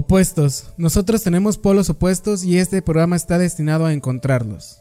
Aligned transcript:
Opuestos. 0.00 0.72
Nosotros 0.76 1.24
tenemos 1.24 1.58
polos 1.58 1.90
opuestos 1.90 2.44
y 2.44 2.58
este 2.58 2.82
programa 2.82 3.16
está 3.16 3.36
destinado 3.36 3.84
a 3.84 3.92
encontrarlos. 3.92 4.80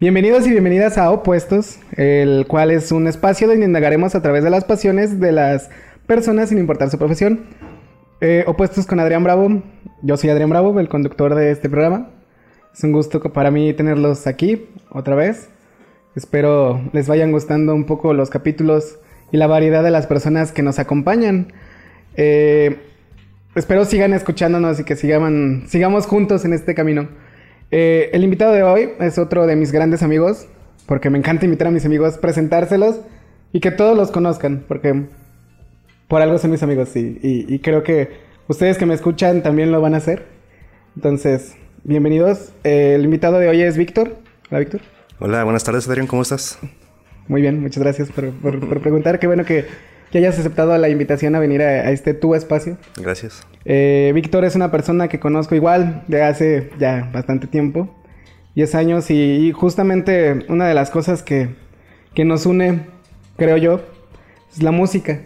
Bienvenidos 0.00 0.46
y 0.46 0.52
bienvenidas 0.52 0.96
a 0.96 1.10
Opuestos, 1.10 1.80
el 1.98 2.46
cual 2.48 2.70
es 2.70 2.92
un 2.92 3.06
espacio 3.06 3.46
donde 3.46 3.66
indagaremos 3.66 4.14
a 4.14 4.22
través 4.22 4.42
de 4.42 4.48
las 4.48 4.64
pasiones 4.64 5.20
de 5.20 5.32
las 5.32 5.68
personas 6.06 6.48
sin 6.48 6.56
importar 6.56 6.88
su 6.90 6.96
profesión. 6.96 7.44
Eh, 8.22 8.44
opuestos 8.46 8.86
con 8.86 9.00
Adrián 9.00 9.22
Bravo. 9.22 9.62
Yo 10.00 10.16
soy 10.16 10.30
Adrián 10.30 10.48
Bravo, 10.48 10.80
el 10.80 10.88
conductor 10.88 11.34
de 11.34 11.50
este 11.50 11.68
programa. 11.68 12.23
Es 12.74 12.82
un 12.82 12.90
gusto 12.90 13.20
para 13.20 13.52
mí 13.52 13.72
tenerlos 13.72 14.26
aquí 14.26 14.66
otra 14.90 15.14
vez. 15.14 15.48
Espero 16.16 16.82
les 16.92 17.06
vayan 17.06 17.30
gustando 17.30 17.72
un 17.72 17.84
poco 17.84 18.14
los 18.14 18.30
capítulos 18.30 18.98
y 19.30 19.36
la 19.36 19.46
variedad 19.46 19.84
de 19.84 19.92
las 19.92 20.08
personas 20.08 20.50
que 20.50 20.62
nos 20.62 20.80
acompañan. 20.80 21.52
Eh, 22.16 22.78
espero 23.54 23.84
sigan 23.84 24.12
escuchándonos 24.12 24.80
y 24.80 24.84
que 24.84 24.96
sigan, 24.96 25.64
sigamos 25.68 26.06
juntos 26.06 26.44
en 26.44 26.52
este 26.52 26.74
camino. 26.74 27.08
Eh, 27.70 28.10
el 28.12 28.24
invitado 28.24 28.52
de 28.52 28.64
hoy 28.64 28.90
es 28.98 29.18
otro 29.18 29.46
de 29.46 29.54
mis 29.54 29.70
grandes 29.70 30.02
amigos, 30.02 30.48
porque 30.86 31.10
me 31.10 31.18
encanta 31.18 31.44
invitar 31.44 31.68
a 31.68 31.70
mis 31.70 31.86
amigos, 31.86 32.18
presentárselos 32.18 33.00
y 33.52 33.60
que 33.60 33.70
todos 33.70 33.96
los 33.96 34.10
conozcan, 34.10 34.64
porque 34.66 35.04
por 36.08 36.22
algo 36.22 36.38
son 36.38 36.50
mis 36.50 36.62
amigos 36.64 36.90
y, 36.96 37.58
creo 37.60 37.84
que 37.84 38.10
ustedes 38.48 38.78
que 38.78 38.86
me 38.86 38.94
escuchan 38.94 39.44
también 39.44 39.70
lo 39.70 39.80
van 39.80 39.94
a 39.94 39.98
hacer. 39.98 40.26
Entonces, 40.96 41.54
bienvenidos. 41.84 42.52
el 42.64 43.04
invitado 43.04 43.38
de 43.38 43.48
hoy 43.48 43.60
es 43.60 43.76
Víctor. 43.76 44.16
Hola, 44.50 44.58
Víctor. 44.58 44.80
Hola, 45.18 45.44
buenas 45.44 45.64
tardes, 45.64 45.86
Adrián, 45.86 46.06
¿cómo 46.06 46.22
estás? 46.22 46.58
Muy 47.28 47.42
bien, 47.42 47.60
muchas 47.60 47.82
gracias 47.82 48.10
por, 48.10 48.32
preguntar. 48.80 49.18
Qué 49.18 49.26
bueno 49.26 49.44
que, 49.44 49.66
hayas 50.14 50.38
aceptado 50.38 50.76
la 50.78 50.88
invitación 50.88 51.34
a 51.34 51.40
venir 51.40 51.60
a, 51.60 51.90
este 51.90 52.14
tu 52.14 52.34
espacio. 52.34 52.78
Gracias. 52.96 53.46
Eh, 53.64 54.12
Víctor 54.14 54.44
es 54.44 54.56
una 54.56 54.70
persona 54.70 55.08
que 55.08 55.20
conozco 55.20 55.54
igual 55.54 56.04
de 56.08 56.22
hace 56.22 56.70
ya 56.78 57.10
bastante 57.12 57.46
tiempo, 57.46 57.94
10 58.54 58.74
años, 58.76 59.10
y, 59.10 59.52
justamente 59.52 60.46
una 60.48 60.66
de 60.66 60.74
las 60.74 60.90
cosas 60.90 61.22
que, 61.22 61.50
que 62.14 62.24
nos 62.24 62.46
une, 62.46 62.86
creo 63.36 63.56
yo, 63.56 63.80
es 64.52 64.62
la 64.62 64.70
música. 64.70 65.20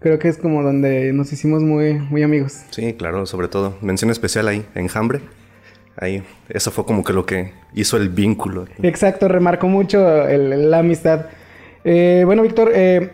Creo 0.00 0.18
que 0.18 0.28
es 0.28 0.38
como 0.38 0.62
donde 0.62 1.12
nos 1.12 1.32
hicimos 1.32 1.62
muy, 1.62 1.94
muy 1.94 2.22
amigos. 2.22 2.62
Sí, 2.70 2.94
claro, 2.94 3.26
sobre 3.26 3.48
todo. 3.48 3.76
Mención 3.82 4.10
especial 4.10 4.48
ahí, 4.48 4.64
Enjambre. 4.74 5.20
Ahí, 5.96 6.22
eso 6.48 6.70
fue 6.70 6.84
como 6.84 7.04
que 7.04 7.12
lo 7.12 7.26
que 7.26 7.52
hizo 7.74 7.96
el 7.96 8.08
vínculo. 8.08 8.66
Exacto, 8.82 9.28
remarcó 9.28 9.68
mucho 9.68 10.00
la 10.00 10.78
amistad. 10.78 11.26
Eh, 11.84 12.22
bueno, 12.24 12.42
Víctor, 12.42 12.70
eh, 12.74 13.12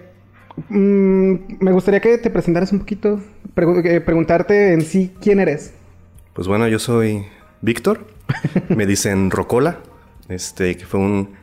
mm, 0.69 1.34
me 1.61 1.73
gustaría 1.73 2.01
que 2.01 2.19
te 2.19 2.31
presentaras 2.31 2.73
un 2.73 2.81
poquito, 2.81 3.21
eh, 3.56 4.01
preguntarte 4.01 4.73
en 4.73 4.83
sí 4.83 5.12
quién 5.21 5.41
eres. 5.41 5.73
Pues 6.34 6.47
bueno, 6.47 6.69
yo 6.69 6.79
soy 6.79 7.27
Víctor, 7.62 8.06
me 8.69 8.87
dicen 8.87 9.31
Rocola, 9.31 9.79
este, 10.29 10.77
que 10.77 10.84
fue 10.84 11.01
un 11.01 11.37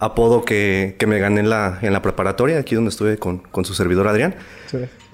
apodo 0.00 0.44
que, 0.44 0.96
que, 0.98 1.06
me 1.06 1.18
gané 1.18 1.40
en 1.40 1.50
la, 1.50 1.78
en 1.82 1.92
la 1.92 2.00
preparatoria, 2.02 2.58
aquí 2.58 2.74
donde 2.74 2.90
estuve 2.90 3.18
con, 3.18 3.38
con 3.38 3.64
su 3.64 3.74
servidor 3.74 4.06
Adrián. 4.06 4.36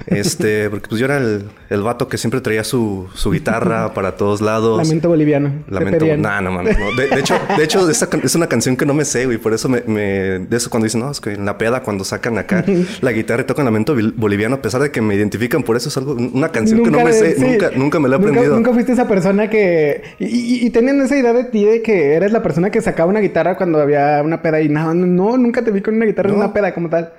Este, 0.07 0.69
porque 0.71 0.89
pues 0.89 1.01
yo 1.01 1.07
era 1.07 1.19
el, 1.19 1.45
el 1.71 1.83
vato 1.83 2.09
que 2.09 2.19
siempre 2.19 2.41
traía 2.41 2.65
su, 2.65 3.09
su, 3.15 3.31
guitarra 3.31 3.95
para 3.95 4.17
todos 4.17 4.41
lados. 4.41 4.79
Lamento 4.79 5.09
boliviano. 5.09 5.65
Lamento. 5.69 6.05
No, 6.17 6.41
no, 6.41 6.53
mames. 6.53 6.79
No. 6.79 6.95
De, 6.95 7.21
hecho, 7.21 7.39
de 7.57 7.65
hecho 7.65 7.89
es 8.23 8.35
una 8.35 8.47
canción 8.47 8.77
que 8.77 8.87
no 8.87 8.95
me 8.95 9.05
sé, 9.05 9.27
güey. 9.27 9.39
Por 9.39 9.55
eso 9.55 9.69
me, 9.69 9.83
me, 9.87 10.01
De 10.41 10.57
eso 10.57 10.71
cuando 10.71 10.85
dicen, 10.85 11.01
no, 11.01 11.11
es 11.11 11.21
que 11.21 11.33
en 11.33 11.45
la 11.45 11.59
peda, 11.59 11.83
cuando 11.83 12.05
sacan 12.05 12.39
acá 12.39 12.65
la 13.01 13.13
guitarra 13.13 13.43
y 13.43 13.47
tocan 13.47 13.65
Lamento 13.65 13.95
boliviano, 14.17 14.57
a 14.57 14.63
pesar 14.63 14.83
de 14.83 14.91
que 14.91 15.01
me 15.01 15.15
identifican 15.15 15.63
por 15.63 15.77
eso, 15.77 15.89
es 15.89 15.97
algo, 15.97 16.15
una 16.15 16.51
canción 16.51 16.83
que 16.83 16.91
no 16.91 17.01
me 17.01 17.13
sé. 17.13 17.37
Nunca, 17.39 17.71
nunca 17.75 18.01
me 18.01 18.09
la 18.09 18.17
he 18.17 18.19
aprendido. 18.19 18.55
Nunca, 18.55 18.73
fuiste 18.73 18.93
esa 18.93 19.09
persona 19.09 19.49
que. 19.49 20.03
Y, 20.19 20.67
y, 20.67 20.71
tenían 20.71 21.01
esa 21.01 21.17
idea 21.17 21.33
de 21.33 21.45
ti 21.45 21.65
de 21.65 21.83
que 21.83 22.15
eres 22.15 22.33
la 22.33 22.43
persona 22.43 22.71
que 22.71 22.81
sacaba 22.81 23.09
una 23.09 23.21
guitarra 23.21 23.57
cuando 23.57 23.81
había 23.81 24.23
una 24.23 24.43
peda 24.43 24.61
y 24.61 24.69
no, 24.69 24.93
no, 24.95 25.37
nunca 25.37 25.63
te 25.63 25.71
vi 25.71 25.81
con 25.81 25.95
una 25.95 26.05
guitarra 26.05 26.31
en 26.31 26.37
una 26.37 26.53
peda 26.53 26.75
como 26.75 26.89
tal. 26.89 27.13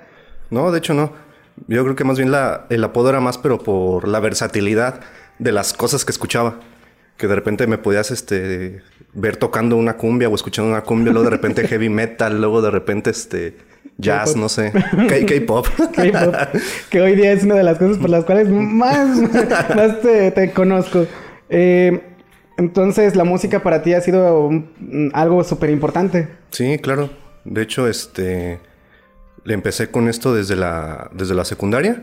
No, 0.50 0.70
de 0.70 0.78
hecho 0.78 0.94
no. 0.94 1.25
Yo 1.68 1.82
creo 1.84 1.96
que 1.96 2.04
más 2.04 2.18
bien 2.18 2.30
la, 2.30 2.66
el 2.70 2.84
apodo 2.84 3.10
era 3.10 3.20
más, 3.20 3.38
pero 3.38 3.58
por 3.58 4.06
la 4.08 4.20
versatilidad 4.20 5.00
de 5.38 5.52
las 5.52 5.72
cosas 5.72 6.04
que 6.04 6.12
escuchaba. 6.12 6.60
Que 7.16 7.26
de 7.26 7.34
repente 7.34 7.66
me 7.66 7.78
podías 7.78 8.10
este, 8.10 8.82
ver 9.14 9.36
tocando 9.36 9.76
una 9.76 9.96
cumbia 9.96 10.28
o 10.28 10.34
escuchando 10.34 10.70
una 10.70 10.82
cumbia, 10.82 11.12
luego 11.12 11.24
de 11.24 11.36
repente 11.36 11.66
heavy 11.68 11.88
metal, 11.88 12.38
luego 12.40 12.60
de 12.60 12.70
repente 12.70 13.10
este, 13.10 13.56
jazz, 13.96 14.36
no 14.36 14.48
sé, 14.48 14.72
K-pop. 15.08 15.66
K-pop. 15.94 16.34
que 16.90 17.00
hoy 17.00 17.16
día 17.16 17.32
es 17.32 17.42
una 17.42 17.54
de 17.54 17.62
las 17.62 17.78
cosas 17.78 17.96
por 17.98 18.10
las 18.10 18.24
cuales 18.24 18.48
más, 18.48 19.18
más 19.74 20.00
te, 20.02 20.52
conozco. 20.54 21.06
Eh, 21.48 22.02
entonces, 22.58 23.16
la 23.16 23.24
música 23.24 23.62
para 23.62 23.82
ti 23.82 23.94
ha 23.94 24.00
sido 24.00 24.50
algo 25.12 25.44
súper 25.44 25.70
importante. 25.70 26.28
Sí, 26.50 26.78
claro. 26.78 27.10
De 27.44 27.62
hecho, 27.62 27.86
este 27.86 28.60
le 29.46 29.54
empecé 29.54 29.90
con 29.90 30.08
esto 30.08 30.34
desde 30.34 30.56
la, 30.56 31.08
desde 31.14 31.34
la 31.34 31.44
secundaria. 31.44 32.02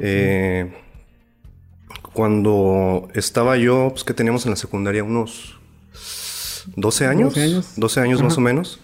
Eh, 0.00 0.72
cuando 2.14 3.08
estaba 3.12 3.58
yo, 3.58 3.90
pues 3.90 4.02
que 4.02 4.14
teníamos 4.14 4.46
en 4.46 4.50
la 4.50 4.56
secundaria 4.56 5.04
unos 5.04 5.60
12 6.76 7.06
años. 7.06 7.34
12 7.34 7.42
años. 7.42 7.74
12 7.76 8.00
años 8.00 8.22
más 8.22 8.38
o 8.38 8.40
menos. 8.40 8.80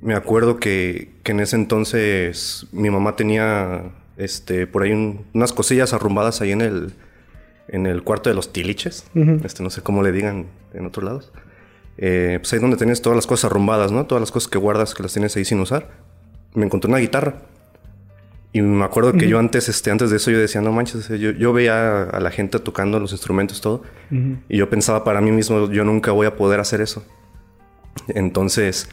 Me 0.00 0.14
acuerdo 0.14 0.56
que, 0.56 1.12
que, 1.22 1.32
en 1.32 1.40
ese 1.40 1.56
entonces 1.56 2.66
mi 2.72 2.88
mamá 2.88 3.16
tenía 3.16 3.92
este, 4.16 4.66
por 4.66 4.82
ahí 4.82 5.20
unas 5.34 5.52
cosillas 5.52 5.92
arrumbadas 5.92 6.40
ahí 6.40 6.52
en 6.52 6.62
el, 6.62 6.94
en 7.68 7.86
el 7.86 8.02
cuarto 8.02 8.30
de 8.30 8.34
los 8.34 8.50
tiliches. 8.50 9.04
este, 9.44 9.62
no 9.62 9.68
sé 9.68 9.82
cómo 9.82 10.02
le 10.02 10.10
digan 10.10 10.46
en 10.72 10.86
otros 10.86 11.04
lados. 11.04 11.32
Eh, 11.98 12.38
pues 12.40 12.50
ahí 12.54 12.60
donde 12.60 12.78
tienes 12.78 13.02
todas 13.02 13.14
las 13.14 13.26
cosas 13.26 13.50
arrumbadas, 13.50 13.92
¿no? 13.92 14.06
Todas 14.06 14.22
las 14.22 14.32
cosas 14.32 14.48
que 14.48 14.56
guardas 14.56 14.94
que 14.94 15.02
las 15.02 15.12
tienes 15.12 15.36
ahí 15.36 15.44
sin 15.44 15.60
usar 15.60 16.03
me 16.54 16.64
encontré 16.64 16.88
una 16.88 16.98
guitarra. 16.98 17.34
Y 18.52 18.62
me 18.62 18.84
acuerdo 18.84 19.14
que 19.14 19.28
yo 19.28 19.40
antes, 19.40 19.68
este, 19.68 19.90
antes 19.90 20.10
de 20.10 20.16
eso, 20.16 20.30
yo 20.30 20.38
decía, 20.38 20.60
no 20.60 20.70
manches, 20.70 21.08
yo, 21.08 21.32
yo 21.32 21.52
veía 21.52 22.04
a 22.04 22.20
la 22.20 22.30
gente 22.30 22.60
tocando 22.60 23.00
los 23.00 23.10
instrumentos, 23.10 23.60
todo. 23.60 23.82
Y 24.48 24.58
yo 24.58 24.70
pensaba 24.70 25.02
para 25.02 25.20
mí 25.20 25.32
mismo, 25.32 25.68
yo 25.72 25.84
nunca 25.84 26.12
voy 26.12 26.28
a 26.28 26.36
poder 26.36 26.60
hacer 26.60 26.80
eso. 26.80 27.04
Entonces, 28.06 28.88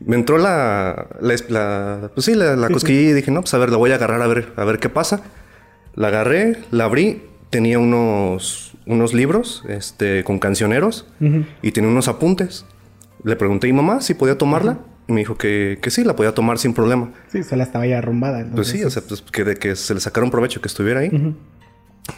me 0.00 0.16
entró 0.16 0.38
la, 0.38 1.06
la, 1.20 2.10
pues 2.14 2.26
sí, 2.26 2.34
la, 2.34 2.68
cosquilla 2.68 3.10
y 3.10 3.12
dije, 3.12 3.30
no, 3.30 3.42
pues 3.42 3.54
a 3.54 3.58
ver, 3.58 3.70
la 3.70 3.76
voy 3.76 3.92
a 3.92 3.94
agarrar 3.94 4.20
a 4.22 4.26
ver, 4.26 4.52
a 4.56 4.64
ver 4.64 4.80
qué 4.80 4.88
pasa. 4.88 5.22
La 5.94 6.08
agarré, 6.08 6.58
la 6.72 6.86
abrí, 6.86 7.22
tenía 7.50 7.78
unos, 7.78 8.76
unos 8.86 9.14
libros, 9.14 9.62
este, 9.68 10.24
con 10.24 10.40
cancioneros 10.40 11.06
y 11.62 11.70
tenía 11.70 11.88
unos 11.88 12.08
apuntes. 12.08 12.66
Le 13.22 13.36
pregunté 13.36 13.68
a 13.68 13.72
mi 13.72 13.76
mamá 13.76 14.00
si 14.00 14.14
podía 14.14 14.36
tomarla 14.36 14.78
me 15.08 15.20
dijo 15.20 15.36
que, 15.36 15.78
que 15.80 15.90
sí, 15.90 16.04
la 16.04 16.16
podía 16.16 16.32
tomar 16.34 16.58
sin 16.58 16.74
problema. 16.74 17.10
Sí, 17.30 17.42
solo 17.42 17.62
estaba 17.62 17.86
ya 17.86 17.98
arrumbada. 17.98 18.44
Pues 18.54 18.68
sí, 18.68 18.82
o 18.82 18.90
sea, 18.90 19.02
pues 19.06 19.22
que 19.22 19.44
de 19.44 19.56
que 19.56 19.76
se 19.76 19.94
le 19.94 20.00
sacaron 20.00 20.30
provecho 20.30 20.60
que 20.60 20.68
estuviera 20.68 21.00
ahí. 21.00 21.34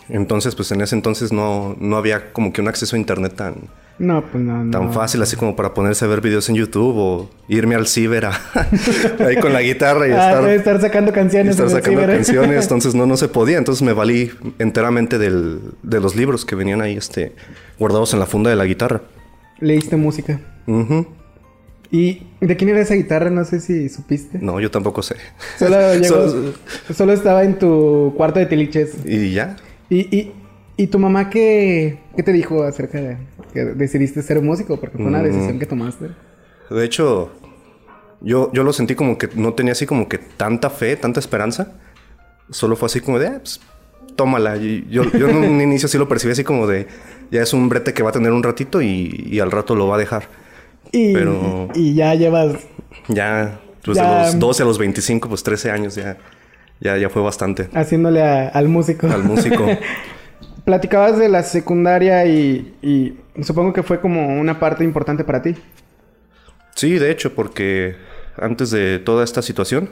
Entonces, 0.08 0.54
pues 0.54 0.70
en 0.72 0.80
ese 0.80 0.94
entonces 0.94 1.32
no, 1.32 1.76
no 1.80 1.96
había 1.96 2.32
como 2.32 2.52
que 2.52 2.60
un 2.60 2.68
acceso 2.68 2.96
a 2.96 2.98
internet 2.98 3.34
tan... 3.34 3.54
No, 3.98 4.24
pues 4.24 4.44
no, 4.44 4.70
Tan 4.70 4.92
fácil 4.92 5.20
así 5.22 5.34
como 5.34 5.56
para 5.56 5.74
ponerse 5.74 6.04
a 6.04 6.08
ver 6.08 6.20
videos 6.20 6.48
en 6.48 6.54
YouTube 6.54 6.94
o 6.96 7.30
irme 7.48 7.74
al 7.74 7.88
ciber 7.88 8.26
ahí 9.18 9.36
con 9.40 9.52
la 9.52 9.60
guitarra 9.60 10.06
y 10.06 10.10
ah, 10.12 10.28
estar... 10.28 10.48
estar 10.50 10.80
sacando 10.80 11.12
canciones. 11.12 11.58
estar 11.58 11.68
sacando 11.68 12.06
canciones. 12.06 12.62
Entonces 12.62 12.94
no, 12.94 13.06
no 13.06 13.16
se 13.16 13.28
podía. 13.28 13.58
Entonces 13.58 13.82
me 13.82 13.92
valí 13.92 14.30
enteramente 14.60 15.18
del, 15.18 15.60
de 15.82 16.00
los 16.00 16.14
libros 16.14 16.44
que 16.44 16.54
venían 16.54 16.80
ahí 16.80 16.96
este, 16.96 17.34
guardados 17.78 18.12
en 18.12 18.20
la 18.20 18.26
funda 18.26 18.50
de 18.50 18.56
la 18.56 18.66
guitarra. 18.66 19.02
¿Leíste 19.58 19.96
música? 19.96 20.40
Ajá. 20.68 21.04
¿Y 21.90 22.26
de 22.40 22.56
quién 22.56 22.70
era 22.70 22.80
esa 22.80 22.94
guitarra? 22.94 23.30
No 23.30 23.44
sé 23.44 23.60
si 23.60 23.88
supiste. 23.88 24.38
No, 24.40 24.60
yo 24.60 24.70
tampoco 24.70 25.02
sé. 25.02 25.16
Solo, 25.58 27.12
estaba 27.12 27.44
en 27.44 27.58
tu 27.58 28.12
cuarto 28.16 28.38
de 28.38 28.46
tiliches. 28.46 28.94
¿Y 29.06 29.32
ya? 29.32 29.56
¿Y, 29.88 30.32
y, 30.76 30.86
tu 30.88 30.98
mamá 30.98 31.30
qué, 31.30 31.98
qué, 32.14 32.22
te 32.22 32.32
dijo 32.32 32.62
acerca 32.62 33.00
de 33.00 33.16
que 33.54 33.64
decidiste 33.64 34.22
ser 34.22 34.42
músico? 34.42 34.78
Porque 34.78 34.98
fue 34.98 35.06
una 35.06 35.20
mm. 35.20 35.24
decisión 35.24 35.58
que 35.58 35.64
tomaste. 35.64 36.10
De 36.68 36.84
hecho, 36.84 37.30
yo, 38.20 38.52
yo 38.52 38.64
lo 38.64 38.74
sentí 38.74 38.94
como 38.94 39.16
que 39.16 39.30
no 39.34 39.54
tenía 39.54 39.72
así 39.72 39.86
como 39.86 40.08
que 40.08 40.18
tanta 40.18 40.68
fe, 40.68 40.94
tanta 40.96 41.20
esperanza. 41.20 41.72
Solo 42.50 42.76
fue 42.76 42.86
así 42.86 43.00
como 43.00 43.18
de, 43.18 43.28
ah, 43.28 43.38
pues, 43.38 43.60
tómala. 44.14 44.58
Y 44.58 44.86
yo, 44.90 45.04
yo 45.12 45.30
en 45.30 45.36
un 45.36 45.60
inicio 45.62 45.88
sí 45.88 45.96
lo 45.96 46.06
percibí 46.06 46.32
así 46.32 46.44
como 46.44 46.66
de, 46.66 46.86
ya 47.30 47.40
es 47.42 47.54
un 47.54 47.70
brete 47.70 47.94
que 47.94 48.02
va 48.02 48.10
a 48.10 48.12
tener 48.12 48.32
un 48.32 48.42
ratito 48.42 48.82
y, 48.82 49.26
y 49.30 49.40
al 49.40 49.50
rato 49.50 49.74
lo 49.74 49.88
va 49.88 49.96
a 49.96 49.98
dejar. 49.98 50.28
Y, 50.92 51.14
y 51.74 51.94
ya 51.94 52.14
llevas... 52.14 52.56
Ya, 53.08 53.60
pues 53.84 53.98
de 53.98 54.04
los 54.04 54.38
12 54.38 54.62
a 54.62 54.66
los 54.66 54.78
25, 54.78 55.28
pues 55.28 55.42
13 55.42 55.70
años 55.70 55.94
ya, 55.94 56.18
ya, 56.80 56.96
ya 56.96 57.08
fue 57.08 57.22
bastante. 57.22 57.68
Haciéndole 57.74 58.22
al 58.22 58.68
músico. 58.68 59.06
Al 59.06 59.24
músico. 59.24 59.66
Platicabas 60.64 61.18
de 61.18 61.28
la 61.28 61.42
secundaria 61.42 62.26
y, 62.26 62.74
y, 62.82 63.18
supongo 63.42 63.72
que 63.72 63.82
fue 63.82 64.00
como 64.00 64.38
una 64.38 64.60
parte 64.60 64.84
importante 64.84 65.24
para 65.24 65.40
ti. 65.40 65.54
Sí, 66.74 66.98
de 66.98 67.10
hecho, 67.10 67.34
porque 67.34 67.96
antes 68.36 68.70
de 68.70 68.98
toda 68.98 69.24
esta 69.24 69.40
situación, 69.40 69.90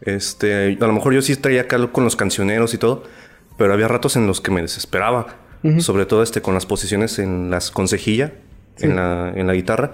este, 0.00 0.78
a 0.80 0.86
lo 0.86 0.92
mejor 0.92 1.12
yo 1.12 1.20
sí 1.20 1.32
estaría 1.32 1.62
acá 1.62 1.78
con 1.92 2.04
los 2.04 2.16
cancioneros 2.16 2.72
y 2.72 2.78
todo, 2.78 3.04
pero 3.58 3.74
había 3.74 3.86
ratos 3.86 4.16
en 4.16 4.26
los 4.26 4.40
que 4.40 4.50
me 4.50 4.62
desesperaba, 4.62 5.36
sobre 5.78 6.06
todo 6.06 6.22
este 6.22 6.40
con 6.40 6.54
las 6.54 6.64
posiciones 6.64 7.18
en 7.18 7.50
las 7.50 7.70
consejilla, 7.70 8.32
en, 8.80 8.96
la, 8.96 9.32
en 9.34 9.46
la 9.46 9.54
guitarra, 9.54 9.92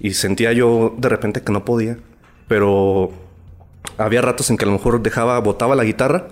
y 0.00 0.12
sentía 0.12 0.52
yo 0.52 0.94
de 0.98 1.08
repente 1.08 1.42
que 1.42 1.52
no 1.52 1.64
podía, 1.64 1.98
pero 2.48 3.12
había 3.98 4.20
ratos 4.20 4.50
en 4.50 4.56
que 4.56 4.64
a 4.64 4.68
lo 4.68 4.74
mejor 4.74 5.02
dejaba, 5.02 5.38
botaba 5.40 5.74
la 5.74 5.84
guitarra, 5.84 6.28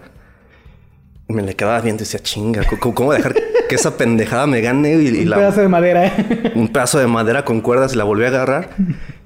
y 1.28 1.32
me 1.32 1.42
le 1.42 1.54
quedaba 1.54 1.80
bien, 1.80 1.96
decía, 1.96 2.20
chinga, 2.20 2.62
¿cómo, 2.80 3.12
dejar 3.12 3.34
que 3.68 3.74
esa 3.74 3.96
pendejada 3.96 4.46
me 4.46 4.60
gane? 4.60 4.94
Y, 4.94 5.22
un 5.22 5.30
pedazo 5.30 5.62
de 5.62 5.68
madera, 5.68 6.06
¿eh? 6.06 6.52
Un 6.54 6.68
pedazo 6.68 6.98
de 6.98 7.06
madera 7.06 7.44
con 7.44 7.62
cuerdas 7.62 7.94
y 7.94 7.96
la 7.96 8.04
volví 8.04 8.24
a 8.24 8.28
agarrar 8.28 8.70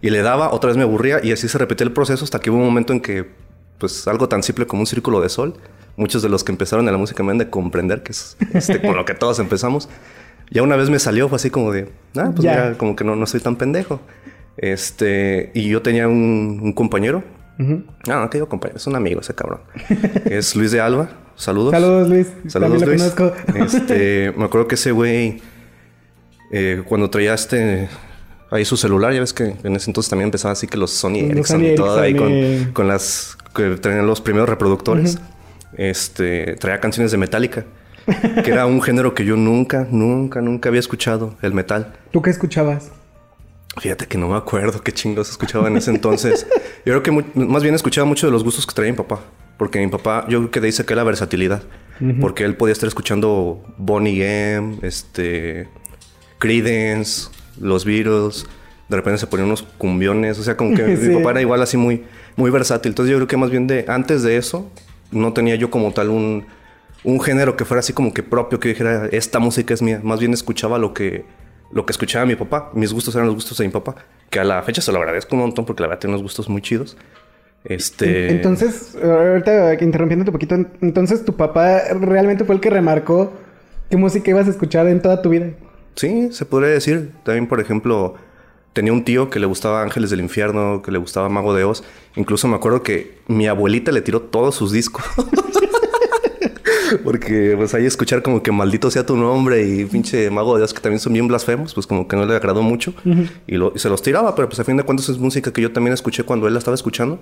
y 0.01 0.11
le 0.11 0.23
daba, 0.23 0.53
otra 0.53 0.69
vez 0.69 0.77
me 0.77 0.85
aburría 0.85 1.19
y 1.23 1.33
así 1.33 1.49
se 1.49 1.59
repetía 1.59 1.85
el 1.85 1.93
proceso 1.93 2.23
hasta 2.25 2.39
que 2.39 2.51
hubo 2.51 2.59
un 2.59 2.65
momento 2.65 2.93
en 2.93 3.01
que, 3.01 3.27
pues, 3.79 4.07
algo 4.07 4.29
tan 4.29 4.45
simple 4.45 4.67
como 4.67 4.81
un 4.81 4.87
círculo 4.87 5.21
de 5.21 5.29
sol, 5.29 5.55
muchos 5.97 6.23
de 6.23 6.29
los 6.29 6.45
que 6.45 6.53
empezaron 6.53 6.87
en 6.87 6.93
la 6.93 6.99
música 6.99 7.25
me 7.25 7.33
han 7.33 7.39
de 7.39 7.51
comprender 7.51 8.05
que 8.05 8.13
es 8.13 8.37
este, 8.55 8.81
con 8.81 8.97
lo 8.97 9.05
que 9.05 9.15
todos 9.15 9.41
empezamos. 9.41 9.89
Ya 10.51 10.63
una 10.63 10.77
vez 10.77 10.91
me 10.91 10.99
salió, 10.99 11.29
fue 11.29 11.37
así 11.37 11.51
como 11.51 11.73
de, 11.73 11.89
ah, 12.17 12.31
pues 12.35 12.43
ya, 12.43 12.75
como 12.79 12.97
que 12.97 13.05
no, 13.05 13.17
no 13.17 13.27
soy 13.27 13.41
tan 13.41 13.57
pendejo. 13.57 14.01
Este, 14.57 15.51
y 15.55 15.69
yo 15.69 15.83
tenía 15.83 16.09
un, 16.09 16.73
compañero. 16.73 17.23
Ah, 18.09 18.21
no, 18.21 18.31
que 18.31 18.39
digo 18.39 18.49
compañero, 18.49 18.77
es 18.77 18.87
un 18.87 18.97
amigo 18.97 19.21
ese 19.21 19.35
cabrón. 19.35 19.61
es 20.25 20.55
Luis 20.57 20.73
de 20.73 20.81
Alba. 20.81 21.11
Saludos. 21.37 21.73
Saludos, 21.73 22.09
Luis. 22.09 22.27
Saludos, 22.49 22.83
Luis. 22.85 23.03
Conozco. 23.15 23.33
Este, 23.55 24.33
me 24.37 24.45
acuerdo 24.45 24.67
que 24.67 24.75
ese 24.75 24.91
güey, 24.91 25.41
eh, 26.51 26.83
cuando 26.87 27.11
traía 27.11 27.35
este 27.35 27.89
ahí 28.51 28.65
su 28.65 28.77
celular, 28.77 29.13
ya 29.13 29.21
ves 29.21 29.33
que 29.33 29.55
en 29.63 29.77
ese 29.77 29.91
entonces 29.91 30.11
también 30.11 30.27
empezaba 30.27 30.53
así 30.53 30.67
que 30.67 30.77
los 30.77 30.91
Sony 30.91 31.19
Ericsson 31.31 31.65
y 31.65 31.75
todo 31.75 32.01
ahí 32.01 32.15
con, 32.15 32.73
con, 32.73 32.89
las 32.89 33.37
que 33.55 33.77
traían 33.77 34.07
los 34.07 34.21
primeros 34.21 34.49
reproductores. 34.49 35.19
Este 35.77 36.57
traía 36.57 36.81
canciones 36.81 37.13
de 37.13 37.19
Metallica, 37.19 37.67
que 38.45 38.51
era 38.51 38.67
un 38.67 38.83
género 38.83 39.15
que 39.15 39.25
yo 39.25 39.37
nunca, 39.37 39.87
nunca, 39.91 40.41
nunca 40.41 40.69
había 40.69 40.81
escuchado, 40.81 41.35
el 41.43 41.53
metal. 41.53 41.95
¿Tú 42.11 42.23
qué 42.23 42.31
escuchabas? 42.31 42.91
Fíjate 43.77 44.07
que 44.07 44.19
no 44.19 44.29
me 44.29 44.37
acuerdo 44.37 44.81
qué 44.83 44.93
chingos 44.93 45.31
escuchaba 45.31 45.69
en 45.69 45.77
ese 45.77 45.91
entonces. 45.91 46.47
yo 46.85 47.01
creo 47.01 47.03
que 47.03 47.25
más 47.35 47.63
bien 47.63 47.75
escuchaba 47.75 48.07
mucho 48.07 48.27
de 48.27 48.33
los 48.33 48.43
gustos 48.43 48.67
que 48.67 48.75
traía 48.75 48.93
mi 48.93 48.97
papá. 48.97 49.21
Porque 49.57 49.81
mi 49.81 49.89
papá, 49.89 50.25
yo 50.29 50.39
creo 50.39 50.51
que 50.51 50.61
ahí 50.61 50.73
saqué 50.73 50.95
la 50.95 51.05
versatilidad. 51.05 51.63
Porque 52.21 52.45
él 52.45 52.55
podía 52.55 52.73
estar 52.73 52.87
escuchando 52.87 53.61
Bonnie 53.77 54.23
M, 54.23 54.79
este, 54.83 55.69
Creedence, 56.39 57.29
los 57.61 57.85
Beatles. 57.85 58.47
De 58.89 58.97
repente 58.97 59.19
se 59.19 59.27
ponían 59.27 59.49
unos 59.49 59.65
cumbiones. 59.79 60.39
O 60.39 60.45
sea, 60.45 60.57
como 60.57 60.77
que 60.77 60.85
mi 60.87 61.17
papá 61.17 61.33
era 61.33 61.41
igual 61.41 61.61
así 61.61 61.77
muy, 61.77 62.05
muy 62.37 62.53
versátil. 62.53 62.91
Entonces 62.91 63.11
yo 63.11 63.17
creo 63.19 63.27
que 63.27 63.37
más 63.37 63.51
bien 63.51 63.67
de 63.67 63.85
antes 63.89 64.23
de 64.23 64.37
eso, 64.37 64.71
no 65.11 65.33
tenía 65.33 65.57
yo 65.57 65.71
como 65.71 65.93
tal 65.93 66.11
un, 66.11 66.47
un 67.05 67.21
género 67.21 67.57
que 67.57 67.65
fuera 67.65 67.81
así 67.81 67.93
como 67.93 68.13
que 68.13 68.23
propio, 68.23 68.61
que 68.61 68.69
dijera, 68.69 69.07
esta 69.13 69.39
música 69.39 69.75
es 69.75 69.83
mía. 69.83 70.01
Más 70.03 70.21
bien 70.21 70.33
escuchaba 70.33 70.79
lo 70.79 70.95
que 70.95 71.25
lo 71.71 71.85
que 71.85 71.93
escuchaba 71.93 72.25
mi 72.27 72.37
papá. 72.37 72.71
Mis 72.75 72.93
gustos 72.93 73.15
eran 73.15 73.27
los 73.27 73.35
gustos 73.35 73.59
de 73.59 73.67
mi 73.67 73.73
papá. 73.73 73.97
Que 74.31 74.41
a 74.41 74.45
la 74.45 74.63
fecha 74.63 74.81
se 74.81 74.93
lo 74.93 74.99
agradezco 74.99 75.37
un 75.37 75.43
montón 75.43 75.65
porque 75.65 75.83
la 75.83 75.89
verdad 75.89 76.01
tiene 76.01 76.15
unos 76.15 76.23
gustos 76.23 76.49
muy 76.49 76.63
chidos. 76.63 76.97
Este... 77.65 78.31
Entonces, 78.31 78.97
ahorita 79.03 79.75
interrumpiendo 79.83 80.25
un 80.25 80.33
poquito, 80.33 80.55
entonces 80.81 81.25
tu 81.25 81.37
papá 81.37 81.83
realmente 82.01 82.45
fue 82.45 82.55
el 82.55 82.61
que 82.61 82.71
remarcó 82.71 83.33
qué 83.91 83.97
música 83.97 84.31
ibas 84.31 84.47
a 84.47 84.51
escuchar 84.51 84.87
en 84.87 85.03
toda 85.03 85.21
tu 85.23 85.31
vida. 85.31 85.51
Sí, 85.97 86.29
se 86.33 86.47
podría 86.47 86.71
decir. 86.71 87.13
También, 87.25 87.49
por 87.49 87.61
ejemplo, 87.61 88.15
tenía 88.73 88.93
un 88.93 89.05
tío 89.05 89.29
que 89.29 89.41
le 89.41 89.47
gustaba 89.47 89.83
Ángeles 89.83 90.11
del 90.11 90.21
Infierno, 90.21 90.83
que 90.83 90.93
le 90.93 90.99
gustaba 90.99 91.29
Mago 91.29 91.55
de 91.55 91.65
Oz. 91.65 91.83
Incluso 92.17 92.49
me 92.49 92.57
acuerdo 92.57 92.83
que 92.83 93.19
mi 93.27 93.47
abuelita 93.49 93.93
le 93.93 94.01
tiró 94.01 94.23
todos 94.23 94.55
sus 94.55 94.73
discos. 94.73 95.05
Porque 97.05 97.55
pues 97.57 97.75
ahí 97.75 97.87
escuchar 97.87 98.23
como 98.23 98.43
que 98.43 98.53
maldito 98.53 98.91
sea 98.91 99.05
tu 99.05 99.17
nombre 99.17 99.67
y 99.67 99.85
pinche 99.85 100.31
mago 100.31 100.55
de 100.55 100.61
Dios 100.61 100.75
que 100.75 100.81
también 100.81 101.01
son 101.01 101.13
bien 101.13 101.29
blasfemos, 101.29 101.75
pues 101.75 101.87
como 101.87 102.09
que 102.09 102.17
no 102.17 102.27
le 102.27 102.35
agradó 102.35 102.63
mucho. 102.63 102.95
Y, 103.47 103.57
lo, 103.57 103.73
se 103.77 103.89
los 103.89 104.03
tiraba, 104.03 104.35
pero 104.35 104.49
pues 104.49 104.61
a 104.61 104.65
fin 104.65 104.77
de 104.77 104.83
cuentas 104.83 105.09
es 105.09 105.19
música 105.19 105.53
que 105.53 105.63
yo 105.63 105.73
también 105.73 105.95
escuché 105.95 106.25
cuando 106.25 106.47
él 106.47 106.55
la 106.55 106.59
estaba 106.59 106.75
escuchando 106.75 107.21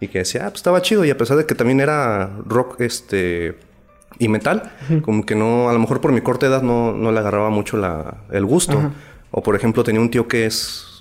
y 0.00 0.08
que 0.08 0.18
decía, 0.20 0.42
ah, 0.46 0.50
pues 0.50 0.56
estaba 0.56 0.82
chido 0.82 1.04
y 1.04 1.10
a 1.10 1.16
pesar 1.16 1.36
de 1.36 1.46
que 1.46 1.54
también 1.54 1.80
era 1.80 2.30
rock 2.46 2.80
este 2.80 3.56
y 4.18 4.28
metal, 4.28 4.72
como 5.02 5.24
que 5.24 5.34
no, 5.34 5.68
a 5.68 5.72
lo 5.72 5.78
mejor 5.78 6.00
por 6.00 6.12
mi 6.12 6.20
corta 6.20 6.46
edad 6.46 6.62
no, 6.62 6.92
no 6.92 7.12
le 7.12 7.18
agarraba 7.18 7.50
mucho 7.50 7.76
la, 7.76 8.18
el 8.30 8.44
gusto. 8.44 8.92
O 9.30 9.42
por 9.42 9.54
ejemplo 9.54 9.84
tenía 9.84 10.00
un 10.00 10.10
tío 10.10 10.26
que 10.26 10.46
es, 10.46 10.97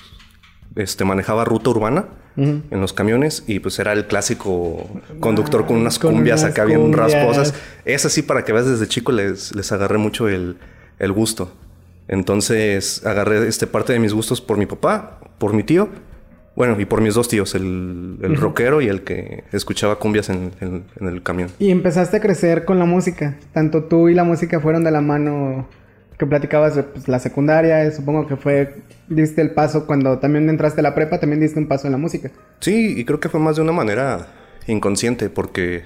este, 0.78 1.04
manejaba 1.06 1.46
ruta 1.46 1.70
urbana 1.70 2.06
en 2.38 2.80
los 2.82 2.94
camiones 2.94 3.44
y 3.48 3.58
pues 3.60 3.80
era 3.80 3.94
el 3.94 4.06
clásico 4.06 4.88
conductor 5.20 5.66
con 5.66 5.78
unas 5.78 5.98
cumbias 5.98 6.44
acá 6.44 6.66
bien 6.66 6.94
rasposas. 6.94 7.56
Es 7.84 8.06
así 8.06 8.22
para 8.22 8.46
que 8.46 8.54
veas 8.54 8.68
desde 8.68 8.88
chico 8.88 9.12
les, 9.12 9.56
les 9.56 9.72
agarré 9.72 9.98
mucho 9.98 10.28
el, 10.30 10.58
el 11.00 11.12
gusto. 11.12 11.52
Entonces 12.08 13.04
agarré 13.06 13.48
este 13.48 13.66
parte 13.66 13.94
de 13.94 14.00
mis 14.00 14.14
gustos 14.14 14.40
por 14.40 14.58
mi 14.58 14.68
papá, 14.68 15.20
por 15.40 15.54
mi 15.54 15.64
tío, 15.64 15.90
bueno, 16.56 16.80
y 16.80 16.86
por 16.86 17.02
mis 17.02 17.14
dos 17.14 17.28
tíos, 17.28 17.54
el, 17.54 18.18
el 18.22 18.36
rockero 18.36 18.82
y 18.82 18.88
el 18.88 19.02
que 19.02 19.44
escuchaba 19.52 19.98
cumbias 20.00 20.30
en, 20.30 20.52
en, 20.60 21.08
el 21.08 21.22
camión. 21.22 21.50
Y 21.60 21.70
empezaste 21.70 22.18
a 22.18 22.20
crecer 22.20 22.66
con 22.66 22.80
la 22.80 22.86
música. 22.86 23.38
Tanto 23.54 23.84
tú 23.84 24.10
y 24.10 24.16
la 24.16 24.24
música 24.24 24.60
fueron 24.60 24.84
de 24.84 24.90
la 24.90 25.02
mano 25.02 25.68
que 26.18 26.26
platicabas 26.26 26.76
de 26.76 26.84
pues, 26.84 27.08
la 27.08 27.20
secundaria, 27.20 27.90
supongo 27.92 28.28
que 28.28 28.36
fue, 28.36 28.76
diste 29.08 29.42
el 29.42 29.52
paso 29.52 29.86
cuando 29.86 30.18
también 30.18 30.50
entraste 30.50 30.82
a 30.82 30.84
la 30.84 30.96
prepa, 30.96 31.20
también 31.20 31.40
diste 31.40 31.60
un 31.60 31.68
paso 31.68 31.88
en 31.88 31.92
la 31.92 31.98
música. 31.98 32.32
Sí, 32.60 32.96
y 32.98 33.06
creo 33.06 33.20
que 33.20 33.30
fue 33.30 33.40
más 33.40 33.56
de 33.56 33.62
una 33.62 33.72
manera 33.72 34.28
inconsciente, 34.66 35.30
porque 35.30 35.84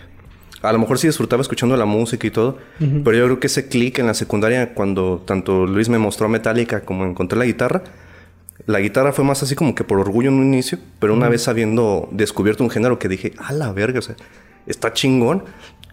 a 0.61 0.71
lo 0.71 0.79
mejor 0.79 0.97
sí 0.97 1.07
disfrutaba 1.07 1.41
escuchando 1.41 1.75
la 1.75 1.85
música 1.85 2.25
y 2.25 2.31
todo, 2.31 2.57
pero 2.79 3.17
yo 3.17 3.25
creo 3.25 3.39
que 3.39 3.47
ese 3.47 3.67
clic 3.67 3.99
en 3.99 4.07
la 4.07 4.13
secundaria, 4.13 4.73
cuando 4.73 5.21
tanto 5.25 5.65
Luis 5.65 5.89
me 5.89 5.97
mostró 5.97 6.29
Metallica 6.29 6.81
como 6.81 7.05
encontré 7.05 7.37
la 7.37 7.45
guitarra, 7.45 7.83
la 8.67 8.79
guitarra 8.79 9.11
fue 9.11 9.25
más 9.25 9.43
así 9.43 9.55
como 9.55 9.75
que 9.75 9.83
por 9.83 9.99
orgullo 9.99 10.29
en 10.29 10.35
un 10.35 10.45
inicio, 10.45 10.77
pero 10.99 11.13
una 11.13 11.27
vez 11.27 11.47
habiendo 11.47 12.07
descubierto 12.11 12.63
un 12.63 12.69
género 12.69 12.99
que 12.99 13.09
dije, 13.09 13.33
a 13.37 13.51
la 13.51 13.73
verga, 13.73 13.99
o 13.99 14.03
sea, 14.03 14.15
está 14.65 14.93
chingón, 14.93 15.43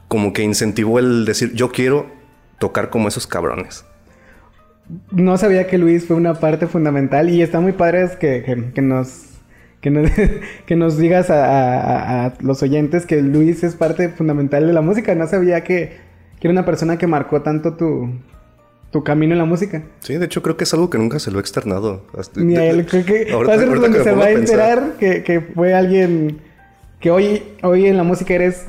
como 0.06 0.32
que 0.32 0.42
incentivó 0.42 0.98
el 0.98 1.24
decir, 1.24 1.54
yo 1.54 1.72
quiero 1.72 2.06
tocar 2.58 2.90
como 2.90 3.08
esos 3.08 3.26
cabrones 3.26 3.84
no 5.10 5.36
sabía 5.36 5.66
que 5.66 5.78
Luis 5.78 6.06
fue 6.06 6.16
una 6.16 6.34
parte 6.34 6.66
fundamental 6.66 7.30
y 7.30 7.42
está 7.42 7.60
muy 7.60 7.72
padre 7.72 8.08
que, 8.18 8.70
que, 8.74 8.82
nos 8.82 9.24
que 9.80 9.90
nos, 9.90 10.10
que 10.66 10.76
nos 10.76 10.96
digas 10.98 11.28
a, 11.30 12.34
los 12.40 12.62
oyentes 12.62 13.06
que 13.06 13.20
Luis 13.22 13.62
es 13.64 13.74
parte 13.74 14.08
fundamental 14.08 14.66
de 14.66 14.72
la 14.72 14.80
música. 14.80 15.14
No 15.14 15.26
sabía 15.26 15.62
que, 15.62 15.96
que 16.40 16.48
era 16.48 16.52
una 16.52 16.64
persona 16.64 16.98
que 16.98 17.06
marcó 17.06 17.42
tanto 17.42 17.74
tu, 17.74 18.10
tu 18.90 19.04
camino 19.04 19.34
en 19.34 19.38
la 19.38 19.44
música. 19.44 19.82
Sí, 20.00 20.16
de 20.16 20.26
hecho 20.26 20.42
creo 20.42 20.56
que 20.56 20.64
es 20.64 20.72
algo 20.72 20.88
que 20.90 20.98
nunca 20.98 21.18
se 21.18 21.30
lo 21.30 21.38
he 21.38 21.40
externado. 21.40 22.04
Ni 22.36 22.56
a 22.56 22.64
él, 22.66 22.86
creo 22.86 23.04
que 23.04 23.32
va 23.48 23.54
a 23.54 23.58
ser 23.58 23.80
donde 23.80 24.02
se 24.02 24.12
va 24.12 24.26
a 24.26 24.30
enterar 24.30 24.94
que, 24.98 25.22
que, 25.22 25.40
fue 25.40 25.74
alguien 25.74 26.40
que 27.00 27.10
hoy, 27.10 27.42
hoy 27.62 27.86
en 27.86 27.96
la 27.96 28.02
música 28.02 28.34
eres, 28.34 28.66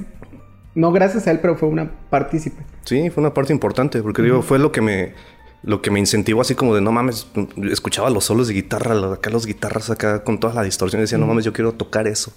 no 0.76 0.92
gracias 0.92 1.28
a 1.28 1.32
él, 1.32 1.40
pero 1.42 1.56
fue 1.56 1.70
una 1.70 1.92
partícipe. 2.10 2.64
Sí, 2.84 3.10
fue 3.10 3.22
una 3.22 3.34
parte 3.34 3.54
importante, 3.54 4.02
porque 4.02 4.22
digo, 4.22 4.42
fue 4.42 4.60
lo 4.60 4.72
que 4.72 4.82
me 4.82 5.14
lo 5.64 5.82
que 5.82 5.92
me 5.92 6.00
incentivó 6.00 6.42
así 6.42 6.56
como 6.56 6.76
de 6.76 6.82
no 6.82 6.92
mames, 6.92 7.28
escuchaba 7.70 8.10
los 8.10 8.26
solos 8.26 8.48
de 8.48 8.54
guitarra, 8.54 9.14
acá 9.14 9.30
los 9.30 9.46
guitarras 9.46 9.90
acá 9.90 10.24
con 10.24 10.40
toda 10.40 10.54
la 10.54 10.64
distorsión 10.64 11.02
y 11.02 11.04
decía, 11.04 11.18
no 11.18 11.28
mames, 11.28 11.46
yo 11.46 11.54
quiero 11.54 11.74
tocar 11.74 12.08
eso. 12.08 12.32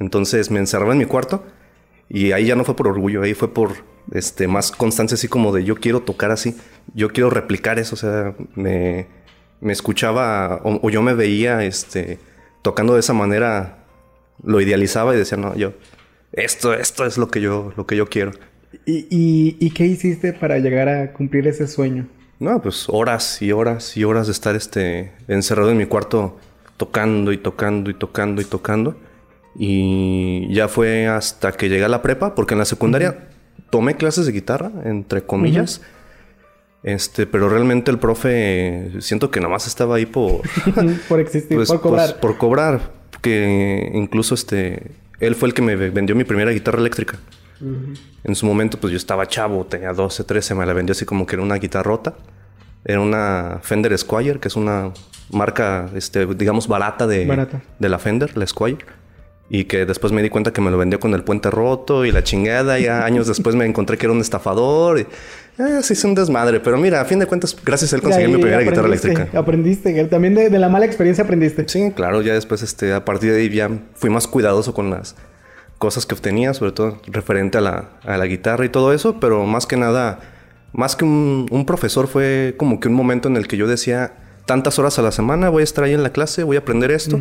Entonces 0.00 0.50
me 0.50 0.58
encerraba 0.58 0.92
en 0.92 0.98
mi 0.98 1.04
cuarto 1.04 1.44
y 2.08 2.32
ahí 2.32 2.46
ya 2.46 2.56
no 2.56 2.64
fue 2.64 2.74
por 2.74 2.88
orgullo, 2.88 3.22
ahí 3.22 3.34
fue 3.34 3.52
por 3.52 3.84
este 4.12 4.48
más 4.48 4.72
constancia 4.72 5.14
así 5.14 5.28
como 5.28 5.52
de 5.52 5.64
yo 5.64 5.76
quiero 5.76 6.00
tocar 6.00 6.30
así, 6.30 6.56
yo 6.94 7.10
quiero 7.10 7.30
replicar 7.30 7.78
eso, 7.78 7.94
o 7.94 7.98
sea, 7.98 8.34
me, 8.54 9.06
me 9.60 9.72
escuchaba 9.72 10.60
o, 10.64 10.90
yo 10.90 11.02
me 11.02 11.14
veía 11.14 11.64
este 11.64 12.18
tocando 12.62 12.94
de 12.94 13.00
esa 13.00 13.12
manera, 13.12 13.84
lo 14.42 14.60
idealizaba 14.60 15.14
y 15.14 15.18
decía, 15.18 15.38
no, 15.38 15.54
yo 15.56 15.74
esto 16.32 16.74
esto 16.74 17.06
es 17.06 17.18
lo 17.18 17.28
que 17.28 17.40
yo 17.40 17.72
lo 17.76 17.86
que 17.86 17.96
yo 17.96 18.08
quiero. 18.08 18.32
¿Y, 18.84 19.06
y, 19.10 19.56
y 19.60 19.70
qué 19.70 19.86
hiciste 19.86 20.32
para 20.32 20.58
llegar 20.58 20.88
a 20.88 21.12
cumplir 21.12 21.46
ese 21.46 21.66
sueño? 21.66 22.06
No, 22.40 22.62
pues 22.62 22.86
horas 22.88 23.42
y 23.42 23.52
horas 23.52 23.96
y 23.96 24.04
horas 24.04 24.26
de 24.26 24.32
estar 24.32 24.54
este, 24.54 25.12
encerrado 25.26 25.70
en 25.70 25.76
mi 25.76 25.86
cuarto 25.86 26.38
tocando 26.76 27.32
y 27.32 27.38
tocando 27.38 27.90
y 27.90 27.94
tocando 27.94 28.40
y 28.40 28.44
tocando. 28.44 28.96
Y 29.56 30.52
ya 30.54 30.68
fue 30.68 31.08
hasta 31.08 31.52
que 31.52 31.68
llegué 31.68 31.84
a 31.84 31.88
la 31.88 32.00
prepa, 32.00 32.34
porque 32.34 32.54
en 32.54 32.58
la 32.58 32.64
secundaria 32.64 33.28
tomé 33.70 33.96
clases 33.96 34.26
de 34.26 34.32
guitarra, 34.32 34.70
entre 34.84 35.22
comillas. 35.22 35.80
Este, 36.84 37.26
pero 37.26 37.48
realmente 37.48 37.90
el 37.90 37.98
profe 37.98 38.92
siento 39.00 39.32
que 39.32 39.40
nada 39.40 39.50
más 39.50 39.66
estaba 39.66 39.96
ahí 39.96 40.06
por 40.06 40.42
por 41.08 41.18
existir, 41.18 41.56
pues, 41.56 41.68
por 41.68 41.80
cobrar. 41.80 42.06
Pues, 42.06 42.20
por 42.20 42.38
cobrar, 42.38 42.92
que 43.20 43.90
incluso 43.94 44.34
este 44.34 44.92
él 45.18 45.34
fue 45.34 45.48
el 45.48 45.54
que 45.54 45.62
me 45.62 45.74
vendió 45.74 46.14
mi 46.14 46.22
primera 46.24 46.52
guitarra 46.52 46.78
eléctrica. 46.78 47.18
En 48.24 48.34
su 48.34 48.46
momento, 48.46 48.78
pues 48.78 48.92
yo 48.92 48.96
estaba 48.96 49.26
chavo, 49.26 49.64
tenía 49.66 49.92
12, 49.92 50.24
13, 50.24 50.54
me 50.54 50.66
la 50.66 50.72
vendió 50.72 50.92
así 50.92 51.04
como 51.04 51.26
que 51.26 51.36
era 51.36 51.42
una 51.42 51.56
guitarrota. 51.56 52.14
Era 52.84 53.00
una 53.00 53.58
Fender 53.62 53.96
Squire, 53.98 54.38
que 54.38 54.48
es 54.48 54.56
una 54.56 54.92
marca, 55.30 55.90
este, 55.94 56.26
digamos, 56.26 56.68
barata 56.68 57.06
de, 57.06 57.48
de 57.78 57.88
la 57.88 57.98
Fender, 57.98 58.36
la 58.36 58.46
Squire. 58.46 58.78
Y 59.50 59.64
que 59.64 59.86
después 59.86 60.12
me 60.12 60.22
di 60.22 60.28
cuenta 60.28 60.52
que 60.52 60.60
me 60.60 60.70
lo 60.70 60.76
vendió 60.76 61.00
con 61.00 61.14
el 61.14 61.24
puente 61.24 61.50
roto 61.50 62.04
y 62.04 62.12
la 62.12 62.22
chingada. 62.22 62.78
Y 62.78 62.86
años 62.88 63.26
después 63.26 63.56
me 63.56 63.64
encontré 63.64 63.96
que 63.96 64.06
era 64.06 64.12
un 64.12 64.20
estafador. 64.20 65.00
Y, 65.00 65.02
eh, 65.58 65.80
sí, 65.82 65.94
es 65.94 66.04
un 66.04 66.14
desmadre. 66.14 66.60
Pero 66.60 66.76
mira, 66.76 67.00
a 67.00 67.04
fin 67.04 67.18
de 67.18 67.26
cuentas, 67.26 67.56
gracias 67.64 67.92
a 67.92 67.96
él 67.96 68.02
conseguí 68.02 68.28
mi 68.28 68.40
primera 68.40 68.62
guitarra 68.62 68.86
eléctrica. 68.86 69.28
Aprendiste. 69.34 70.04
También 70.04 70.34
de, 70.34 70.50
la 70.50 70.68
mala 70.68 70.84
experiencia 70.84 71.24
aprendiste. 71.24 71.66
Sí, 71.66 71.92
claro. 71.94 72.20
Ya 72.20 72.34
después, 72.34 72.62
este, 72.62 72.92
a 72.92 73.04
partir 73.04 73.32
de 73.32 73.40
ahí 73.40 73.48
ya 73.48 73.70
fui 73.94 74.10
más 74.10 74.26
cuidadoso 74.26 74.74
con 74.74 74.90
las 74.90 75.16
cosas 75.78 76.06
que 76.06 76.14
obtenía. 76.14 76.54
Sobre 76.54 76.72
todo 76.72 77.00
referente 77.06 77.58
a 77.58 77.60
la, 77.60 77.88
a 78.04 78.16
la 78.16 78.26
guitarra 78.26 78.64
y 78.64 78.68
todo 78.68 78.92
eso. 78.92 79.18
Pero 79.20 79.46
más 79.46 79.66
que 79.66 79.76
nada, 79.76 80.20
más 80.72 80.96
que 80.96 81.04
un, 81.04 81.64
profesor, 81.66 82.08
fue 82.08 82.54
como 82.58 82.80
que 82.80 82.88
un 82.88 82.94
momento 82.94 83.28
en 83.28 83.36
el 83.36 83.48
que 83.48 83.56
yo 83.56 83.66
decía... 83.66 84.12
Tantas 84.46 84.78
horas 84.78 84.98
a 84.98 85.02
la 85.02 85.12
semana 85.12 85.50
voy 85.50 85.60
a 85.60 85.64
estar 85.64 85.84
ahí 85.84 85.92
en 85.92 86.02
la 86.02 86.08
clase, 86.08 86.42
voy 86.42 86.56
a 86.56 86.60
aprender 86.60 86.90
esto. 86.90 87.20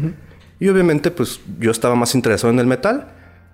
Y 0.62 0.70
obviamente, 0.70 1.12
pues 1.12 1.42
yo 1.60 1.72
estaba 1.72 1.94
más 1.94 2.16
interesado 2.16 2.54
en 2.54 2.60
el 2.60 2.68
metal. 2.68 3.10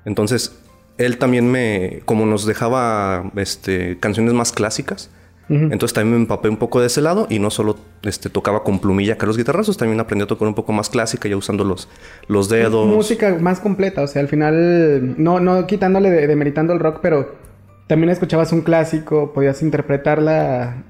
Entonces, 0.05 0.55
él 0.97 1.17
también 1.17 1.49
me, 1.49 2.01
como 2.05 2.25
nos 2.25 2.45
dejaba 2.45 3.31
este, 3.35 3.97
canciones 3.99 4.33
más 4.33 4.51
clásicas, 4.51 5.09
entonces 5.49 5.93
también 5.93 6.15
me 6.15 6.21
empapé 6.21 6.49
un 6.49 6.57
poco 6.57 6.79
de 6.79 6.87
ese 6.87 7.01
lado 7.01 7.27
y 7.29 7.37
no 7.37 7.49
solo 7.49 7.75
este, 8.03 8.29
tocaba 8.29 8.63
con 8.63 8.79
plumilla 8.79 9.17
que 9.17 9.25
los 9.25 9.37
guitarrazos, 9.37 9.77
también 9.77 9.99
aprendí 9.99 10.23
a 10.23 10.27
tocar 10.27 10.47
un 10.47 10.55
poco 10.55 10.71
más 10.71 10.89
clásica, 10.89 11.27
ya 11.27 11.35
usando 11.35 11.63
los, 11.63 11.89
los 12.27 12.49
dedos. 12.49 12.87
Música 12.87 13.37
más 13.39 13.59
completa, 13.59 14.01
o 14.01 14.07
sea, 14.07 14.21
al 14.21 14.29
final, 14.29 15.21
no, 15.21 15.39
no 15.39 15.67
quitándole, 15.67 16.09
demeritando 16.09 16.73
el 16.73 16.79
rock, 16.79 16.99
pero 17.01 17.35
también 17.87 18.09
escuchabas 18.09 18.51
un 18.51 18.61
clásico, 18.61 19.33
podías 19.33 19.61
interpretarla 19.61 20.83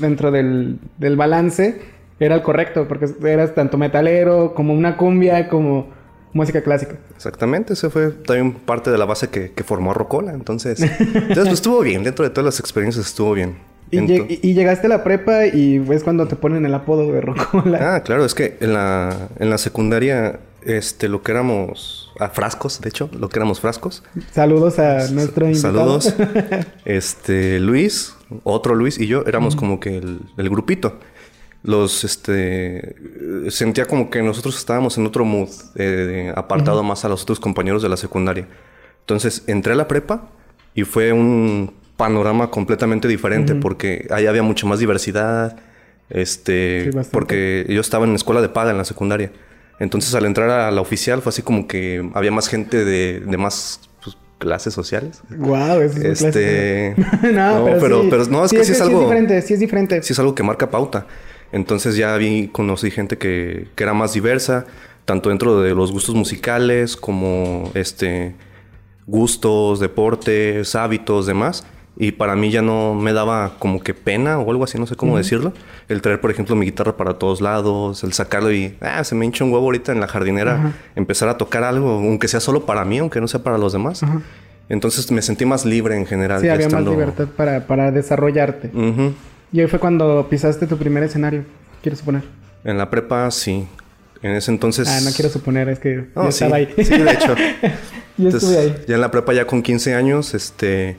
dentro 0.00 0.30
del, 0.30 0.78
del 0.98 1.16
balance 1.16 1.92
era 2.24 2.36
el 2.36 2.42
correcto, 2.42 2.86
porque 2.86 3.06
eras 3.24 3.54
tanto 3.54 3.76
metalero 3.76 4.54
como 4.54 4.74
una 4.74 4.96
cumbia, 4.96 5.48
como 5.48 5.90
música 6.32 6.62
clásica. 6.62 6.94
Exactamente, 7.16 7.72
eso 7.72 7.90
fue 7.90 8.10
también 8.10 8.52
parte 8.52 8.90
de 8.90 8.98
la 8.98 9.04
base 9.04 9.28
que, 9.28 9.50
formó 9.64 9.90
a 9.90 9.94
Rocola. 9.94 10.32
Entonces, 10.32 10.80
entonces 10.80 11.34
pues, 11.34 11.52
estuvo 11.52 11.80
bien, 11.80 12.04
dentro 12.04 12.24
de 12.24 12.30
todas 12.30 12.44
las 12.44 12.60
experiencias 12.60 13.06
estuvo 13.06 13.32
bien. 13.32 13.56
Y, 13.92 14.54
llegaste 14.54 14.86
a 14.86 14.88
la 14.88 15.04
prepa 15.04 15.46
y 15.46 15.76
es 15.90 16.02
cuando 16.02 16.26
te 16.26 16.34
ponen 16.34 16.64
el 16.64 16.74
apodo 16.74 17.12
de 17.12 17.20
Rocola. 17.20 17.96
Ah, 17.96 18.02
claro, 18.02 18.24
es 18.24 18.34
que 18.34 18.56
en 18.60 18.72
la, 18.72 19.28
en 19.38 19.50
la 19.50 19.58
secundaria, 19.58 20.40
este, 20.62 21.08
lo 21.08 21.22
que 21.22 21.32
éramos, 21.32 22.10
a 22.18 22.30
frascos, 22.30 22.80
de 22.80 22.88
hecho, 22.88 23.10
lo 23.12 23.28
que 23.28 23.38
éramos 23.38 23.60
frascos. 23.60 24.02
Saludos 24.30 24.78
a 24.78 25.08
nuestro 25.10 25.46
invitado. 25.46 26.00
Saludos. 26.00 26.14
este, 26.86 27.60
Luis, 27.60 28.16
otro 28.44 28.74
Luis 28.74 28.98
y 28.98 29.06
yo 29.06 29.24
éramos 29.26 29.56
como 29.56 29.78
que 29.78 29.98
el, 29.98 30.20
el 30.38 30.48
grupito 30.48 30.98
los 31.64 32.02
este 32.02 32.96
sentía 33.50 33.84
como 33.84 34.10
que 34.10 34.20
nosotros 34.20 34.58
estábamos 34.58 34.98
en 34.98 35.06
otro 35.06 35.24
mood 35.24 35.48
eh, 35.76 36.32
apartado 36.34 36.82
más 36.82 37.04
a 37.04 37.08
los 37.08 37.22
otros 37.22 37.38
compañeros 37.38 37.82
de 37.82 37.88
la 37.88 37.96
secundaria 37.96 38.48
entonces 38.98 39.44
entré 39.46 39.74
a 39.74 39.76
la 39.76 39.86
prepa 39.86 40.28
y 40.74 40.82
fue 40.82 41.12
un 41.12 41.72
panorama 42.02 42.50
completamente 42.50 43.06
diferente 43.06 43.54
porque 43.54 44.08
ahí 44.10 44.26
había 44.26 44.42
mucha 44.42 44.66
más 44.66 44.80
diversidad 44.80 45.56
este 46.10 46.90
porque 47.12 47.64
yo 47.68 47.80
estaba 47.80 48.04
en 48.04 48.10
la 48.10 48.16
escuela 48.16 48.40
de 48.40 48.48
paga 48.48 48.72
en 48.72 48.78
la 48.78 48.84
secundaria 48.84 49.30
entonces 49.78 50.12
al 50.16 50.26
entrar 50.26 50.50
a 50.50 50.72
la 50.72 50.80
oficial 50.80 51.22
fue 51.22 51.30
así 51.30 51.42
como 51.42 51.68
que 51.68 52.10
había 52.14 52.32
más 52.32 52.48
gente 52.48 52.84
de, 52.84 53.20
de 53.20 53.36
más 53.36 53.88
pues, 54.02 54.16
clases 54.38 54.74
sociales. 54.74 55.22
Wow, 55.30 55.80
eso 55.80 55.98
es 56.00 56.22
este... 56.22 56.94
no, 57.32 57.64
pero, 57.80 58.04
pero, 58.10 58.24
no, 58.26 58.44
es 58.44 58.52
que 58.52 58.64
sí, 58.64 58.72
es 58.72 58.80
algo... 58.80 58.98
Sí 58.98 59.04
es 59.04 59.10
diferente, 59.10 59.42
sí 59.42 59.54
es 59.54 59.60
diferente. 59.60 60.02
Sí 60.02 60.12
es 60.12 60.18
algo 60.18 60.34
que 60.34 60.42
marca 60.42 60.70
pauta. 60.70 61.06
Entonces 61.50 61.96
ya 61.96 62.16
vi, 62.16 62.48
conocí 62.48 62.90
gente 62.90 63.18
que, 63.18 63.68
que, 63.74 63.82
era 63.82 63.92
más 63.92 64.12
diversa, 64.12 64.66
tanto 65.04 65.30
dentro 65.30 65.60
de 65.60 65.74
los 65.74 65.90
gustos 65.90 66.14
musicales 66.14 66.96
como 66.96 67.70
este 67.74 68.34
gustos, 69.06 69.80
deportes, 69.80 70.74
hábitos, 70.74 71.26
demás. 71.26 71.64
Y 71.96 72.12
para 72.12 72.34
mí 72.36 72.50
ya 72.50 72.62
no 72.62 72.94
me 72.94 73.12
daba 73.12 73.52
como 73.58 73.82
que 73.82 73.92
pena 73.92 74.38
o 74.38 74.50
algo 74.50 74.64
así, 74.64 74.78
no 74.78 74.86
sé 74.86 74.96
cómo 74.96 75.18
decirlo. 75.18 75.52
El 75.88 76.00
traer, 76.00 76.20
por 76.20 76.30
ejemplo, 76.30 76.56
mi 76.56 76.64
guitarra 76.64 76.96
para 76.96 77.14
todos 77.14 77.40
lados, 77.40 78.02
el 78.02 78.12
sacarlo 78.14 78.50
y, 78.50 78.76
ah, 78.80 79.04
se 79.04 79.14
me 79.14 79.26
hincha 79.26 79.44
un 79.44 79.52
huevo 79.52 79.66
ahorita 79.66 79.92
en 79.92 80.00
la 80.00 80.08
jardinera, 80.08 80.72
empezar 80.96 81.28
a 81.28 81.36
tocar 81.36 81.64
algo, 81.64 81.90
aunque 81.90 82.28
sea 82.28 82.40
solo 82.40 82.64
para 82.64 82.84
mí, 82.84 82.98
aunque 82.98 83.20
no 83.20 83.28
sea 83.28 83.42
para 83.42 83.58
los 83.58 83.72
demás. 83.72 84.02
Entonces 84.68 85.10
me 85.12 85.20
sentí 85.20 85.44
más 85.44 85.66
libre 85.66 85.96
en 85.96 86.06
general. 86.06 86.40
Sí, 86.40 86.48
había 86.48 86.68
más 86.70 86.82
libertad 86.82 87.28
para, 87.36 87.66
para 87.66 87.90
desarrollarte. 87.90 88.70
Y 89.52 89.60
ahí 89.60 89.66
fue 89.66 89.78
cuando 89.78 90.26
pisaste 90.30 90.66
tu 90.66 90.78
primer 90.78 91.02
escenario, 91.02 91.44
quiero 91.82 91.96
suponer. 91.96 92.22
En 92.64 92.78
la 92.78 92.88
prepa, 92.88 93.30
sí. 93.30 93.66
En 94.22 94.30
ese 94.30 94.50
entonces... 94.50 94.88
Ah, 94.88 95.00
no 95.04 95.10
quiero 95.10 95.28
suponer, 95.28 95.68
es 95.68 95.78
que 95.78 96.06
yo 96.14 96.28
estaba 96.28 96.56
ahí. 96.56 96.72
Sí, 96.76 96.96
de 96.96 97.10
hecho. 97.10 97.34
yo 98.16 98.28
estuve 98.28 98.56
ahí. 98.56 98.84
Ya 98.86 98.94
en 98.94 99.00
la 99.00 99.10
prepa, 99.10 99.34
ya 99.34 99.46
con 99.46 99.62
15 99.62 99.94
años, 99.94 100.32
este... 100.32 100.96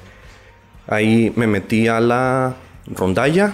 Ahí 0.87 1.31
me 1.35 1.47
metí 1.47 1.87
a 1.87 1.99
la 1.99 2.55
rondalla. 2.87 3.53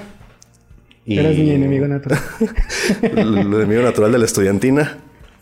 Y... 1.05 1.19
Eras 1.19 1.35
mi 1.35 1.51
enemigo 1.51 1.87
natural. 1.87 2.19
el 3.01 3.37
enemigo 3.37 3.81
natural 3.81 4.11
de 4.11 4.17
la 4.17 4.25
estudiantina. 4.25 4.97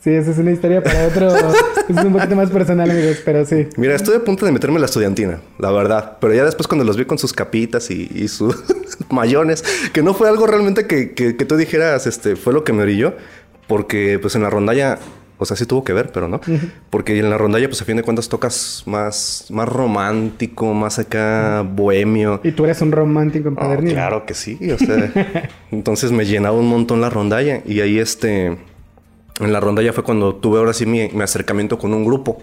Sí, 0.07 0.11
esa 0.11 0.31
es 0.31 0.37
una 0.37 0.51
historia 0.51 0.81
para 0.81 1.07
otro. 1.07 1.27
es 1.89 2.03
un 2.03 2.13
poquito 2.13 2.35
más 2.35 2.49
personal, 2.49 2.89
amigos, 2.89 3.17
pero 3.25 3.45
sí. 3.45 3.67
Mira, 3.77 3.95
estoy 3.95 4.15
a 4.15 4.23
punto 4.23 4.45
de 4.45 4.51
meterme 4.51 4.75
en 4.75 4.81
la 4.81 4.85
estudiantina, 4.85 5.41
la 5.59 5.71
verdad. 5.71 6.17
Pero 6.21 6.33
ya 6.33 6.45
después, 6.45 6.67
cuando 6.67 6.85
los 6.85 6.97
vi 6.97 7.05
con 7.05 7.17
sus 7.17 7.33
capitas 7.33 7.89
y, 7.89 8.27
sus 8.27 8.63
mayones, 9.09 9.63
que 9.93 10.03
no 10.03 10.13
fue 10.13 10.29
algo 10.29 10.47
realmente 10.47 10.87
que, 10.87 11.13
que, 11.13 11.33
tú 11.33 11.57
dijeras, 11.57 12.07
este, 12.07 12.35
fue 12.35 12.53
lo 12.53 12.63
que 12.63 12.73
me 12.73 12.83
orilló. 12.83 13.15
Porque, 13.67 14.17
pues 14.19 14.33
en 14.35 14.43
la 14.43 14.49
rondalla, 14.49 14.97
o 15.37 15.45
sea, 15.45 15.55
sí 15.55 15.65
tuvo 15.65 15.83
que 15.83 15.93
ver, 15.93 16.11
pero 16.11 16.27
no. 16.27 16.41
Porque 16.89 17.17
en 17.17 17.29
la 17.29 17.37
rondalla, 17.37 17.67
pues 17.67 17.81
a 17.81 17.85
fin 17.85 17.97
de 17.97 18.03
cuentas 18.03 18.27
tocas 18.27 18.83
más, 18.85 19.45
más 19.49 19.69
romántico, 19.69 20.73
más 20.73 20.97
acá 20.97 21.61
bohemio. 21.61 22.41
Y 22.43 22.51
tú 22.51 22.65
eres 22.65 22.81
un 22.81 22.91
romántico 22.91 23.49
empedernido. 23.49 23.93
claro 23.93 24.25
que 24.25 24.33
sí. 24.33 24.57
O 24.71 24.77
sea, 24.77 25.49
entonces 25.71 26.11
me 26.11 26.25
llenaba 26.25 26.57
un 26.57 26.67
montón 26.67 27.01
la 27.01 27.09
rondalla. 27.09 27.61
Y 27.65 27.81
ahí 27.81 27.99
este 27.99 28.57
en 29.39 29.53
la 29.53 29.59
ronda 29.59 29.83
ya 29.83 29.93
fue 29.93 30.03
cuando 30.03 30.35
tuve 30.35 30.57
ahora 30.57 30.73
sí 30.73 30.85
mi, 30.85 31.01
acercamiento 31.21 31.77
con 31.77 31.93
un 31.93 32.03
grupo. 32.03 32.41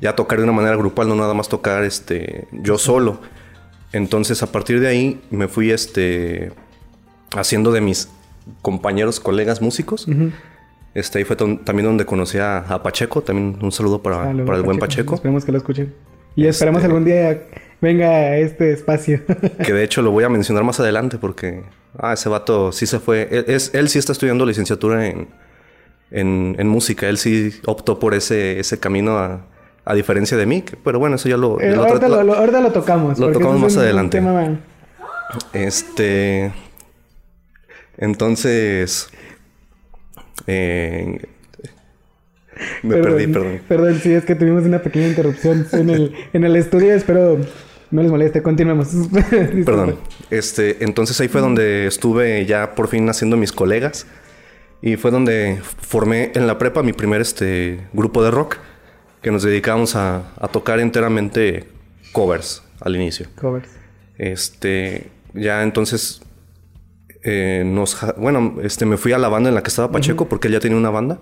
Ya 0.00 0.16
tocar 0.16 0.38
de 0.38 0.44
una 0.44 0.52
manera 0.52 0.74
grupal, 0.76 1.08
no 1.08 1.14
nada 1.14 1.34
más 1.34 1.48
tocar 1.48 1.84
este, 1.84 2.48
yo 2.50 2.76
solo. 2.76 3.20
Entonces, 3.92 4.42
a 4.42 4.50
partir 4.50 4.80
de 4.80 4.88
ahí, 4.88 5.20
me 5.30 5.46
fui 5.46 5.70
este, 5.70 6.52
haciendo 7.36 7.70
de 7.70 7.80
mis 7.80 8.08
compañeros, 8.62 9.20
colegas 9.20 9.60
músicos. 9.60 10.06
Este, 10.94 11.18
ahí 11.18 11.24
fue 11.24 11.36
también 11.36 11.84
donde 11.84 12.04
conocí 12.04 12.38
a, 12.38 12.80
Pacheco. 12.82 13.22
También 13.22 13.58
un 13.60 13.72
saludo 13.72 14.02
para, 14.02 14.32
para 14.44 14.56
el 14.56 14.62
buen 14.62 14.78
Pacheco. 14.78 15.14
Esperemos 15.14 15.44
que 15.44 15.52
lo 15.52 15.58
escuchen. 15.58 15.94
Y 16.36 16.46
esperemos 16.46 16.80
este 16.80 16.86
algún 16.86 17.04
día 17.04 17.42
venga 17.80 18.08
a 18.08 18.36
este 18.38 18.72
espacio. 18.72 19.20
que 19.64 19.72
de 19.72 19.84
hecho 19.84 20.02
lo 20.02 20.10
voy 20.10 20.24
a 20.24 20.28
mencionar 20.28 20.64
más 20.64 20.80
adelante 20.80 21.18
porque... 21.18 21.62
Ah, 21.98 22.12
ese 22.12 22.28
vato 22.28 22.70
sí 22.70 22.86
se 22.86 23.00
fue. 23.00 23.28
es, 23.48 23.74
él 23.74 23.88
sí 23.88 23.98
está 23.98 24.12
estudiando 24.12 24.46
licenciatura 24.46 25.08
en 25.08 25.26
en, 26.10 26.68
música. 26.68 27.08
Él 27.08 27.18
sí 27.18 27.54
optó 27.66 27.98
por 27.98 28.14
ese, 28.14 28.58
ese 28.60 28.78
camino 28.78 29.18
a, 29.18 29.46
a 29.84 29.94
diferencia 29.94 30.36
de 30.36 30.46
mí. 30.46 30.64
Pero 30.84 30.98
bueno, 30.98 31.16
eso 31.16 31.28
ya 31.28 31.36
lo... 31.36 31.60
Eh, 31.60 31.74
ahorita, 31.74 32.08
lo, 32.08 32.72
tocamos. 32.72 33.18
Lo 33.18 33.32
tocamos 33.32 33.60
más 33.60 33.76
adelante. 33.76 34.22
este... 35.52 36.52
Entonces... 37.96 39.10
Eh, 40.46 41.18
me 42.82 42.96
perdí, 42.96 43.26
perdón. 43.26 43.60
Perdón, 43.68 44.00
sí, 44.02 44.12
es 44.12 44.24
que 44.24 44.34
tuvimos 44.34 44.64
una 44.64 44.80
pequeña 44.80 45.08
interrupción 45.08 45.66
en 45.72 45.90
el, 45.90 46.14
en 46.32 46.44
el 46.44 46.56
estudio. 46.56 46.94
Espero 46.94 47.38
no 47.90 48.02
les 48.02 48.10
moleste. 48.10 48.42
Continuemos. 48.42 48.88
perdón. 49.64 49.96
Este, 50.30 50.84
entonces 50.84 51.20
ahí 51.20 51.28
fue 51.28 51.40
donde 51.40 51.86
estuve 51.86 52.46
ya 52.46 52.74
por 52.74 52.88
fin 52.88 53.08
haciendo 53.08 53.36
mis 53.36 53.52
colegas. 53.52 54.06
Y 54.82 54.96
fue 54.96 55.10
donde 55.10 55.60
formé 55.62 56.32
en 56.34 56.46
la 56.46 56.56
prepa 56.56 56.82
mi 56.82 56.92
primer 56.92 57.20
este, 57.20 57.86
grupo 57.92 58.22
de 58.22 58.30
rock, 58.30 58.56
que 59.20 59.30
nos 59.30 59.42
dedicábamos 59.42 59.94
a, 59.94 60.32
tocar 60.52 60.80
enteramente 60.80 61.66
covers 62.12 62.62
al 62.80 62.96
inicio. 62.96 63.26
Covers. 63.38 63.68
Este, 64.16 65.08
ya 65.34 65.62
entonces 65.62 66.22
eh, 67.22 67.62
nos, 67.66 67.96
bueno, 68.16 68.56
este, 68.62 68.86
me 68.86 68.96
fui 68.96 69.12
a 69.12 69.18
la 69.18 69.28
banda 69.28 69.48
en 69.48 69.54
la 69.54 69.62
que 69.62 69.68
estaba 69.68 69.90
Pacheco 69.90 70.28
porque 70.28 70.48
él 70.48 70.54
ya 70.54 70.60
tenía 70.60 70.78
una 70.78 70.90
banda. 70.90 71.18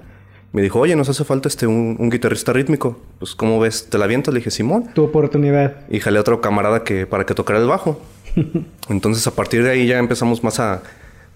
Me 0.53 0.63
dijo, 0.63 0.81
oye, 0.81 0.97
nos 0.97 1.09
hace 1.09 1.25
falta 1.25 1.49
este, 1.49 1.67
un, 1.67 2.09
guitarrista 2.11 2.53
rítmico. 2.53 2.99
Pues, 3.19 3.35
¿cómo 3.35 3.61
ves? 3.61 3.89
¿Te 3.91 3.99
la 3.99 4.07
avientas? 4.07 4.33
Le 4.33 4.41
dije, 4.41 4.51
Simón. 4.51 4.91
Tu 4.95 5.05
oportunidad. 5.05 5.87
Y 5.91 6.01
jalé 6.01 6.19
a 6.19 6.21
otro 6.23 6.41
camarada 6.41 6.85
que, 6.85 7.07
para 7.07 7.27
que 7.27 7.35
tocara 7.35 7.59
el 7.59 7.67
bajo. 7.67 8.01
Entonces, 8.89 9.27
a 9.27 9.33
partir 9.33 9.63
de 9.63 9.71
ahí 9.71 9.87
ya 9.87 9.99
empezamos 9.99 10.43
más 10.43 10.59
a, 10.59 10.83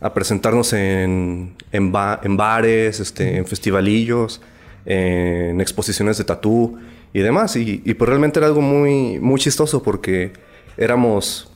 a 0.02 0.12
presentarnos 0.14 0.72
en, 0.72 1.54
en, 1.70 1.92
bares, 1.92 3.00
este, 3.00 3.36
en 3.36 3.46
festivalillos, 3.46 4.40
en 4.84 5.60
exposiciones 5.60 6.18
de 6.18 6.24
tatú 6.24 6.78
y 7.12 7.20
demás. 7.20 7.54
Y, 7.56 7.78
pues 7.94 8.08
realmente 8.08 8.40
era 8.40 8.48
algo 8.48 8.60
muy, 8.60 9.20
muy 9.20 9.38
chistoso 9.38 9.82
porque 9.82 10.32
éramos 10.76 11.52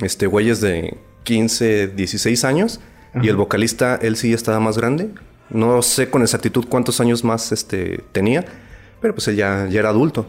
este, 0.00 0.26
güeyes 0.26 0.60
de 0.60 0.98
15, 1.26 1.88
16 1.88 2.44
años. 2.44 2.80
Y 3.22 3.28
el 3.28 3.36
vocalista, 3.36 3.98
él 4.00 4.16
sí 4.16 4.32
estaba 4.32 4.60
más 4.60 4.76
grande. 4.76 5.10
No 5.48 5.80
sé 5.82 6.10
con 6.10 6.22
exactitud 6.22 6.66
cuántos 6.68 7.00
años 7.00 7.24
más 7.24 7.50
este, 7.50 8.00
tenía, 8.12 8.44
pero 9.00 9.14
pues 9.14 9.26
él 9.28 9.36
ya, 9.36 9.66
ya 9.70 9.80
era 9.80 9.88
adulto. 9.88 10.26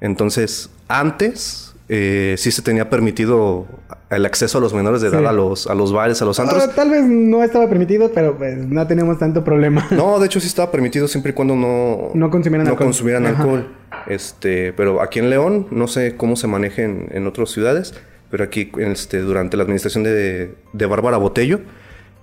Entonces, 0.00 0.68
antes 0.86 1.74
eh, 1.88 2.34
sí 2.36 2.50
se 2.50 2.62
tenía 2.62 2.90
permitido 2.90 3.66
el 4.10 4.26
acceso 4.26 4.58
a 4.58 4.60
los 4.60 4.74
menores 4.74 5.00
de 5.00 5.08
edad 5.08 5.26
a, 5.26 5.32
los, 5.32 5.66
a 5.66 5.74
los 5.74 5.92
bares, 5.92 6.20
a 6.20 6.24
los 6.24 6.38
antros. 6.38 6.62
Ah, 6.62 6.72
tal 6.74 6.90
vez 6.90 7.04
no 7.04 7.42
estaba 7.42 7.68
permitido, 7.68 8.10
pero 8.12 8.36
pues, 8.36 8.58
no 8.58 8.86
teníamos 8.86 9.18
tanto 9.18 9.42
problema. 9.42 9.86
No, 9.96 10.18
de 10.18 10.26
hecho 10.26 10.40
sí 10.40 10.46
estaba 10.46 10.70
permitido 10.70 11.08
siempre 11.08 11.30
y 11.30 11.34
cuando 11.34 11.56
no, 11.56 12.10
no 12.12 12.30
consumieran 12.30 12.66
alcohol. 12.66 12.86
Consumieran 12.86 13.26
alcohol. 13.26 13.68
Este, 14.06 14.72
pero 14.74 15.00
aquí 15.00 15.20
en 15.20 15.30
León, 15.30 15.68
no 15.70 15.88
sé 15.88 16.16
cómo 16.16 16.36
se 16.36 16.46
maneja 16.46 16.82
en, 16.82 17.08
en 17.12 17.26
otras 17.26 17.50
ciudades, 17.50 17.94
pero 18.36 18.44
aquí 18.44 18.70
este, 18.80 19.20
durante 19.20 19.56
la 19.56 19.62
administración 19.62 20.04
de, 20.04 20.54
de 20.74 20.86
Bárbara 20.86 21.16
Botello 21.16 21.60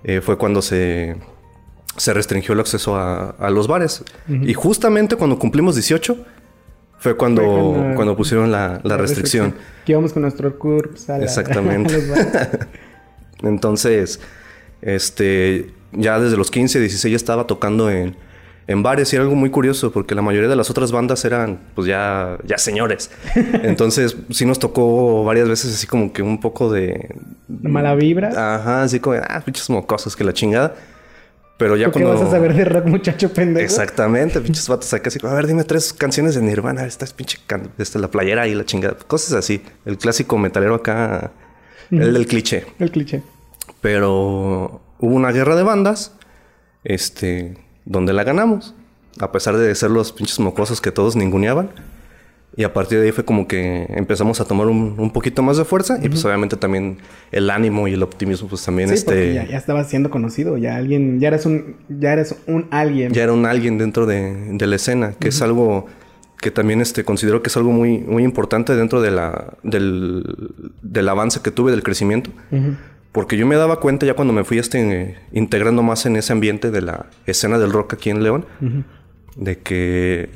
eh, 0.03 0.21
fue 0.21 0.37
cuando 0.37 0.61
se, 0.61 1.15
se 1.97 2.13
restringió 2.13 2.53
el 2.53 2.59
acceso 2.59 2.95
a, 2.95 3.31
a 3.31 3.49
los 3.49 3.67
bares. 3.67 4.03
Y 4.29 4.53
justamente 4.53 5.15
cuando 5.15 5.39
cumplimos 5.39 5.73
18 5.73 6.15
fue 6.99 7.17
cuando, 7.17 7.93
cuando, 7.95 8.15
pusieron 8.15 8.51
la, 8.51 8.79
la, 8.83 8.95
restricción. 8.95 9.55
Que 9.87 9.93
íbamos 9.93 10.13
con 10.13 10.21
nuestro 10.21 10.55
CURPS 10.59 11.09
a 11.09 11.17
Exactamente. 11.17 11.95
Entonces, 13.41 14.19
este, 14.83 15.71
ya 15.93 16.19
desde 16.19 16.37
los 16.37 16.51
15, 16.51 16.79
16 16.79 17.11
ya 17.11 17.15
estaba 17.15 17.47
tocando 17.47 17.89
en, 17.89 18.15
en 18.67 18.83
bares 18.83 19.11
y 19.11 19.15
era 19.15 19.23
algo 19.23 19.35
muy 19.35 19.49
curioso 19.49 19.91
porque 19.91 20.15
la 20.15 20.21
mayoría 20.21 20.49
de 20.49 20.55
las 20.55 20.69
otras 20.69 20.91
bandas 20.91 21.25
eran 21.25 21.59
pues 21.75 21.87
ya, 21.87 22.37
ya 22.45 22.57
señores. 22.57 23.11
Entonces 23.35 24.15
sí 24.29 24.45
nos 24.45 24.59
tocó 24.59 25.23
varias 25.23 25.49
veces 25.49 25.75
así 25.75 25.87
como 25.87 26.13
que 26.13 26.21
un 26.21 26.39
poco 26.39 26.71
de... 26.71 27.15
Mala 27.47 27.95
vibra. 27.95 28.29
Ajá, 28.29 28.83
así 28.83 28.99
como, 28.99 29.17
ah, 29.17 29.41
pinches 29.43 29.69
mocosos 29.69 30.15
que 30.15 30.23
la 30.23 30.33
chingada. 30.33 30.75
Pero 31.57 31.75
ya 31.75 31.91
cuando... 31.91 32.11
¿Qué 32.11 32.19
vas 32.19 32.27
a 32.27 32.31
saber 32.31 32.53
de 32.55 32.65
rock, 32.65 32.85
muchacho 32.85 33.31
pendejo? 33.31 33.63
Exactamente, 33.63 34.39
pinches 34.41 34.67
vatos 34.67 34.93
acá 34.93 35.09
así, 35.09 35.19
a 35.23 35.33
ver, 35.33 35.47
dime 35.47 35.63
tres 35.63 35.93
canciones 35.93 36.35
de 36.35 36.41
Nirvana, 36.41 36.85
esta 36.85 37.05
es 37.05 37.13
pinche 37.13 37.37
can... 37.45 37.69
esta, 37.77 37.99
la 37.99 38.09
playera 38.09 38.47
y 38.47 38.55
la 38.55 38.65
chingada, 38.65 38.97
cosas 39.07 39.33
así. 39.33 39.61
El 39.85 39.97
clásico 39.97 40.37
metalero 40.37 40.75
acá, 40.75 41.31
el 41.91 42.13
del 42.13 42.25
cliché. 42.25 42.65
El 42.79 42.91
cliché. 42.91 43.21
Pero 43.81 44.81
hubo 44.99 45.15
una 45.15 45.31
guerra 45.31 45.55
de 45.55 45.63
bandas, 45.63 46.15
este, 46.83 47.55
donde 47.85 48.13
la 48.13 48.23
ganamos. 48.23 48.75
A 49.19 49.31
pesar 49.31 49.57
de 49.57 49.73
ser 49.75 49.91
los 49.91 50.11
pinches 50.11 50.39
mocosos 50.39 50.81
que 50.81 50.91
todos 50.91 51.15
ninguneaban. 51.15 51.69
Y 52.55 52.63
a 52.65 52.73
partir 52.73 52.99
de 52.99 53.05
ahí 53.05 53.11
fue 53.11 53.25
como 53.25 53.47
que 53.47 53.87
empezamos 53.89 54.39
a 54.39 54.45
tomar 54.45 54.67
un, 54.67 55.11
poquito 55.11 55.41
más 55.41 55.57
de 55.57 55.65
fuerza 55.65 55.97
y 56.03 56.07
pues 56.07 56.23
obviamente 56.23 56.55
también 56.55 56.97
el 57.31 57.49
ánimo 57.49 57.87
y 57.87 57.93
el 57.93 58.03
optimismo 58.03 58.47
pues 58.47 58.63
también 58.63 58.89
sí, 58.89 58.93
este... 58.93 59.33
Ya, 59.33 59.47
ya 59.47 59.57
estabas 59.57 59.89
siendo 59.89 60.11
conocido, 60.11 60.57
ya 60.57 60.75
alguien, 60.75 61.19
ya 61.19 61.29
eres 61.29 61.47
un, 61.47 61.77
ya 61.89 62.13
eres 62.13 62.35
un 62.45 62.67
alguien. 62.69 63.11
Ya 63.11 63.23
era 63.23 63.33
un 63.33 63.47
alguien 63.47 63.79
dentro 63.79 64.05
de, 64.05 64.55
la 64.59 64.75
escena, 64.75 65.13
que 65.19 65.29
es 65.29 65.41
algo 65.41 65.87
que 66.39 66.51
también 66.51 66.79
este, 66.79 67.03
considero 67.03 67.41
que 67.41 67.49
es 67.49 67.57
algo 67.57 67.71
muy, 67.71 67.99
muy 67.99 68.23
importante 68.23 68.75
dentro 68.75 69.01
de 69.01 69.09
la, 69.09 69.55
del, 69.63 70.23
del 70.83 71.09
avance 71.09 71.39
que 71.41 71.49
tuve, 71.49 71.71
del 71.71 71.81
crecimiento. 71.81 72.29
Porque 73.13 73.37
yo 73.37 73.45
me 73.45 73.55
daba 73.55 73.79
cuenta 73.79 74.05
ya 74.05 74.15
cuando 74.15 74.33
me 74.33 74.43
fui 74.43 74.57
este, 74.57 75.15
integrando 75.31 75.83
más 75.83 76.05
en 76.05 76.15
ese 76.15 76.33
ambiente 76.33 76.71
de 76.71 76.81
la 76.81 77.05
escena 77.27 77.59
del 77.59 77.71
rock 77.71 77.93
aquí 77.93 78.09
en 78.09 78.23
León, 78.23 78.45
de 79.35 79.59
que 79.59 80.29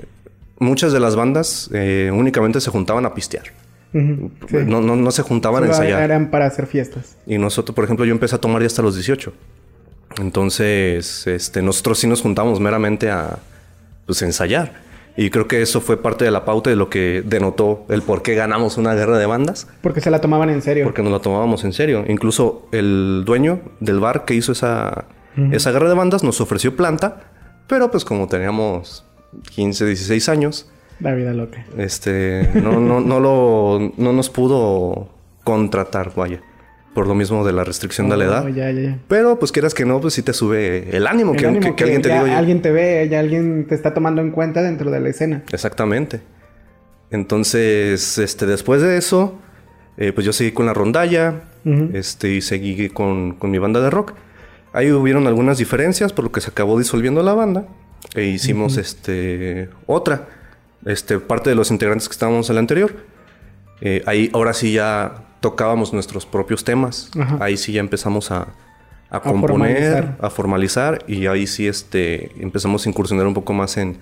muchas 0.60 0.94
de 0.94 1.00
las 1.00 1.16
bandas 1.16 1.70
eh, 1.74 2.12
únicamente 2.14 2.62
se 2.62 2.70
juntaban 2.70 3.06
a 3.06 3.16
pistear. 3.16 3.46
no, 3.94 4.80
no, 4.80 4.96
no, 4.96 5.12
se 5.12 5.24
juntaban 5.24 5.64
a 5.64 5.68
ensayar. 5.68 6.04
Eran 6.04 6.30
para 6.30 6.46
hacer 6.46 6.68
fiestas. 6.68 7.18
Y 7.26 7.40
nosotros, 7.40 7.76
por 7.76 7.84
ejemplo, 7.84 8.06
yo 8.06 8.12
empecé 8.12 8.36
a 8.36 8.40
tomar 8.40 8.62
ya 8.62 8.68
hasta 8.68 8.84
los 8.84 8.94
18. 8.94 9.34
Entonces, 10.20 11.26
este, 11.26 11.64
nosotros 11.64 11.98
sí 11.98 12.08
nos 12.08 12.22
juntamos 12.22 12.60
meramente 12.60 13.10
a 13.10 13.40
pues, 14.06 14.22
ensayar. 14.22 14.87
Y 15.18 15.32
creo 15.32 15.48
que 15.48 15.64
eso 15.64 15.82
fue 15.82 16.02
parte 16.02 16.26
de 16.26 16.32
la 16.32 16.46
pauta 16.46 16.70
de 16.70 16.76
lo 16.76 16.90
que 16.92 17.24
denotó 17.26 17.86
el 17.90 18.04
por 18.04 18.22
qué 18.22 18.36
ganamos 18.36 18.78
una 18.78 18.94
guerra 18.94 19.18
de 19.18 19.26
bandas. 19.26 19.68
Porque 19.82 20.00
se 20.00 20.12
la 20.12 20.22
tomaban 20.22 20.52
en 20.52 20.62
serio. 20.62 20.86
Porque 20.86 21.02
nos 21.02 21.12
la 21.12 21.20
tomábamos 21.20 21.64
en 21.64 21.74
serio. 21.74 22.06
Incluso 22.08 22.68
el 22.72 23.24
dueño 23.26 23.60
del 23.80 24.00
bar 24.00 24.26
que 24.26 24.36
hizo 24.36 24.52
esa, 24.52 25.06
esa 25.52 25.72
guerra 25.72 25.90
de 25.90 25.96
bandas 25.96 26.24
nos 26.24 26.40
ofreció 26.40 26.76
planta, 26.76 27.32
pero 27.68 27.90
pues 27.90 28.06
como 28.06 28.28
teníamos 28.28 29.06
15, 29.56 29.88
16 29.88 30.30
años. 30.30 30.70
La 31.00 31.16
vida 31.16 31.34
loca. 31.34 31.66
Este, 31.78 32.50
no, 32.54 32.80
no, 32.80 33.02
no 33.02 33.20
lo, 33.20 33.94
no 33.98 34.14
nos 34.14 34.30
pudo 34.30 35.10
contratar, 35.44 36.14
vaya. 36.16 36.42
Por 36.98 37.06
lo 37.06 37.14
mismo 37.14 37.46
de 37.46 37.54
la 37.54 37.64
restricción 37.64 38.10
de 38.10 38.18
la 38.18 38.26
edad. 38.26 38.48
Ya, 38.48 38.72
ya, 38.72 38.98
Pero, 39.08 39.38
pues 39.38 39.52
quieras 39.52 39.76
que 39.76 39.86
no, 39.86 40.02
pues 40.02 40.16
sí 40.16 40.24
te 40.24 40.34
sube 40.34 40.98
el 40.98 41.06
ánimo, 41.06 41.34
que, 41.34 41.46
alguien 41.46 42.02
te 42.02 42.10
diga. 42.10 42.36
Alguien 42.36 42.64
te 42.64 42.72
ve, 42.72 43.08
ya 43.08 43.20
alguien 43.20 43.68
te 43.68 43.76
está 43.76 43.94
tomando 43.94 44.20
en 44.20 44.32
cuenta 44.32 44.64
dentro 44.64 44.90
de 44.90 45.00
la 45.00 45.10
escena. 45.10 45.44
Exactamente. 45.52 46.22
Entonces, 47.12 48.18
este, 48.18 48.48
después 48.48 48.82
de 48.82 48.98
eso, 48.98 49.38
eh, 49.98 50.12
pues 50.12 50.26
yo 50.26 50.34
seguí 50.34 50.54
con 50.54 50.66
la 50.66 50.74
rondalla, 50.74 51.44
este, 51.94 52.30
y 52.30 52.42
seguí 52.42 52.90
con, 52.90 53.34
con 53.34 53.52
mi 53.52 53.60
banda 53.60 53.80
de 53.80 53.92
rock. 53.92 54.14
Ahí 54.74 54.92
hubieron 54.92 55.28
algunas 55.28 55.60
diferencias, 55.60 56.14
por 56.14 56.26
lo 56.26 56.32
que 56.32 56.42
se 56.42 56.50
acabó 56.50 56.80
disolviendo 56.80 57.22
la 57.22 57.36
banda. 57.36 57.68
E 58.16 58.24
hicimos 58.24 58.76
este 58.78 59.70
otra. 59.86 60.30
Este, 60.84 61.20
parte 61.20 61.52
de 61.52 61.56
los 61.56 61.70
integrantes 61.70 62.10
que 62.10 62.14
estábamos 62.14 62.50
en 62.50 62.56
la 62.56 62.62
anterior. 62.62 62.96
Eh, 63.82 64.02
ahí 64.08 64.32
ahora 64.34 64.56
sí 64.56 64.74
ya 64.74 65.27
tocábamos 65.48 65.94
nuestros 65.94 66.26
propios 66.26 66.66
temas. 66.66 67.10
Ahí 67.40 67.56
sí 67.56 67.72
ya 67.72 67.80
empezamos 67.80 68.32
a, 68.32 68.48
a 69.10 69.22
componer, 69.22 70.18
a 70.20 70.30
formalizar. 70.30 71.06
y 71.08 71.26
ahí 71.28 71.48
sí 71.48 71.70
este, 71.70 72.32
empezamos 72.44 72.86
a 72.86 72.90
incursionar 72.90 73.26
un 73.26 73.34
poco 73.34 73.54
más 73.54 73.78
en 73.78 73.98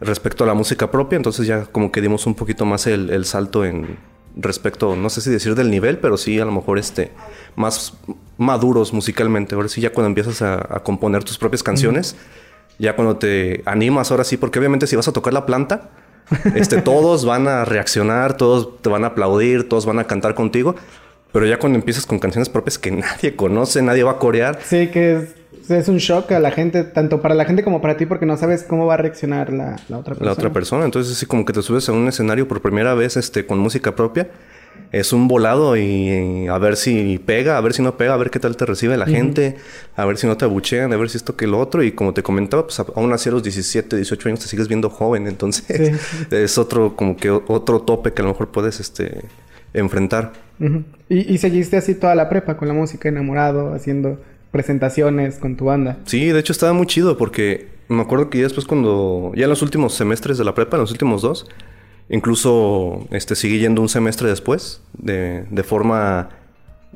respecto 0.00 0.42
a 0.42 0.48
la 0.48 0.54
música 0.54 0.90
propia. 0.90 1.18
Entonces 1.18 1.46
ya 1.46 1.66
como 1.66 1.92
que 1.92 2.00
dimos 2.00 2.26
un 2.26 2.34
poquito 2.34 2.66
más 2.66 2.88
el, 2.88 3.24
salto 3.26 3.64
en 3.64 3.96
respecto, 4.34 4.96
no 4.96 5.08
sé 5.08 5.20
si 5.20 5.30
decir 5.30 5.54
del 5.54 5.70
nivel, 5.70 5.98
pero 5.98 6.16
sí 6.16 6.40
a 6.40 6.44
lo 6.44 6.50
mejor 6.50 6.80
este, 6.80 7.12
más 7.54 7.94
maduros 8.36 8.92
musicalmente. 8.92 9.54
Ahora 9.54 9.68
sí 9.68 9.80
ya 9.80 9.92
cuando 9.92 10.08
empiezas 10.08 10.42
a, 10.42 10.80
componer 10.82 11.22
tus 11.22 11.38
propias 11.38 11.62
canciones 11.62 12.16
ya 12.80 12.96
cuando 12.96 13.18
te 13.18 13.62
animas 13.66 14.10
ahora 14.10 14.24
sí, 14.24 14.36
porque 14.36 14.58
obviamente 14.58 14.88
si 14.88 14.96
vas 14.96 15.06
a 15.06 15.12
tocar 15.12 15.32
la 15.32 15.46
planta, 15.46 15.90
este, 16.54 16.80
todos 16.82 17.24
van 17.24 17.48
a 17.48 17.64
reaccionar, 17.64 18.36
todos 18.36 18.80
te 18.80 18.88
van 18.88 19.04
a 19.04 19.08
aplaudir, 19.08 19.68
todos 19.68 19.86
van 19.86 19.98
a 19.98 20.04
cantar 20.04 20.34
contigo. 20.34 20.74
Pero 21.32 21.46
ya 21.46 21.58
cuando 21.58 21.78
empiezas 21.78 22.04
con 22.04 22.18
canciones 22.18 22.48
propias 22.48 22.78
que 22.78 22.90
nadie 22.90 23.34
conoce, 23.36 23.82
nadie 23.82 24.02
va 24.02 24.12
a 24.12 24.18
corear. 24.18 24.58
Sí, 24.64 24.88
que 24.88 25.16
es, 25.16 25.70
es, 25.70 25.88
un 25.88 25.96
shock 25.96 26.30
a 26.32 26.40
la 26.40 26.50
gente, 26.50 26.84
tanto 26.84 27.22
para 27.22 27.34
la 27.34 27.44
gente 27.44 27.62
como 27.64 27.80
para 27.80 27.96
ti, 27.96 28.06
porque 28.06 28.26
no 28.26 28.36
sabes 28.36 28.64
cómo 28.64 28.86
va 28.86 28.94
a 28.94 28.98
reaccionar 28.98 29.52
la, 29.52 29.76
la 29.88 29.98
otra 29.98 30.14
persona. 30.14 30.26
La 30.26 30.32
otra 30.32 30.52
persona. 30.52 30.84
Entonces, 30.84 31.16
así 31.16 31.26
como 31.26 31.44
que 31.44 31.52
te 31.52 31.62
subes 31.62 31.88
a 31.88 31.92
un 31.92 32.06
escenario 32.06 32.46
por 32.46 32.60
primera 32.60 32.94
vez 32.94 33.16
este, 33.16 33.46
con 33.46 33.58
música 33.58 33.96
propia 33.96 34.28
es 34.92 35.14
un 35.14 35.26
volado 35.26 35.76
y, 35.76 36.46
a 36.48 36.58
ver 36.58 36.76
si 36.76 37.18
pega, 37.18 37.56
a 37.56 37.60
ver 37.62 37.72
si 37.72 37.82
no 37.82 37.96
pega, 37.96 38.12
a 38.12 38.16
ver 38.18 38.30
qué 38.30 38.38
tal 38.38 38.56
te 38.56 38.66
recibe 38.66 38.98
la 38.98 39.06
gente, 39.06 39.56
a 39.96 40.04
ver 40.04 40.18
si 40.18 40.26
no 40.26 40.36
te 40.36 40.44
abuchean, 40.44 40.92
a 40.92 40.96
ver 40.96 41.08
si 41.08 41.16
esto 41.16 41.34
que 41.34 41.46
lo 41.46 41.58
otro. 41.58 41.82
Y 41.82 41.92
como 41.92 42.12
te 42.12 42.22
comentaba, 42.22 42.64
pues 42.64 42.78
aún 42.78 43.12
así 43.12 43.30
a 43.30 43.32
los 43.32 43.42
17, 43.42 43.96
18 43.96 44.28
años 44.28 44.40
te 44.40 44.48
sigues 44.48 44.68
viendo 44.68 44.90
joven. 44.90 45.26
Entonces 45.26 45.98
es 46.30 46.58
otro, 46.58 46.94
como 46.94 47.16
que 47.16 47.30
otro 47.30 47.80
tope 47.80 48.12
que 48.12 48.20
a 48.20 48.24
lo 48.26 48.32
mejor 48.32 48.50
puedes 48.50 48.80
este, 48.80 49.22
enfrentar. 49.72 50.32
¿Y, 51.08 51.32
¿Y 51.32 51.38
seguiste 51.38 51.78
así 51.78 51.94
toda 51.94 52.14
la 52.14 52.28
prepa 52.28 52.58
con 52.58 52.68
la 52.68 52.74
música 52.74 53.08
enamorado, 53.08 53.72
haciendo 53.74 54.20
presentaciones 54.50 55.38
con 55.38 55.56
tu 55.56 55.64
banda? 55.64 55.98
Sí, 56.04 56.26
de 56.26 56.38
hecho 56.38 56.52
estaba 56.52 56.74
muy 56.74 56.86
chido 56.86 57.16
porque 57.16 57.66
me 57.88 58.02
acuerdo 58.02 58.30
que 58.30 58.38
ya 58.38 58.44
después 58.44 58.66
cuando, 58.66 59.32
ya 59.34 59.44
en 59.44 59.50
los 59.50 59.62
últimos 59.62 59.94
semestres 59.94 60.38
de 60.38 60.44
la 60.44 60.54
prepa, 60.54 60.76
en 60.76 60.82
los 60.82 60.92
últimos 60.92 61.22
dos, 61.22 61.48
Incluso 62.08 63.06
este, 63.10 63.34
seguí 63.34 63.58
yendo 63.58 63.80
un 63.80 63.88
semestre 63.88 64.28
después, 64.28 64.80
de, 64.92 65.44
de 65.50 65.62
forma, 65.62 66.28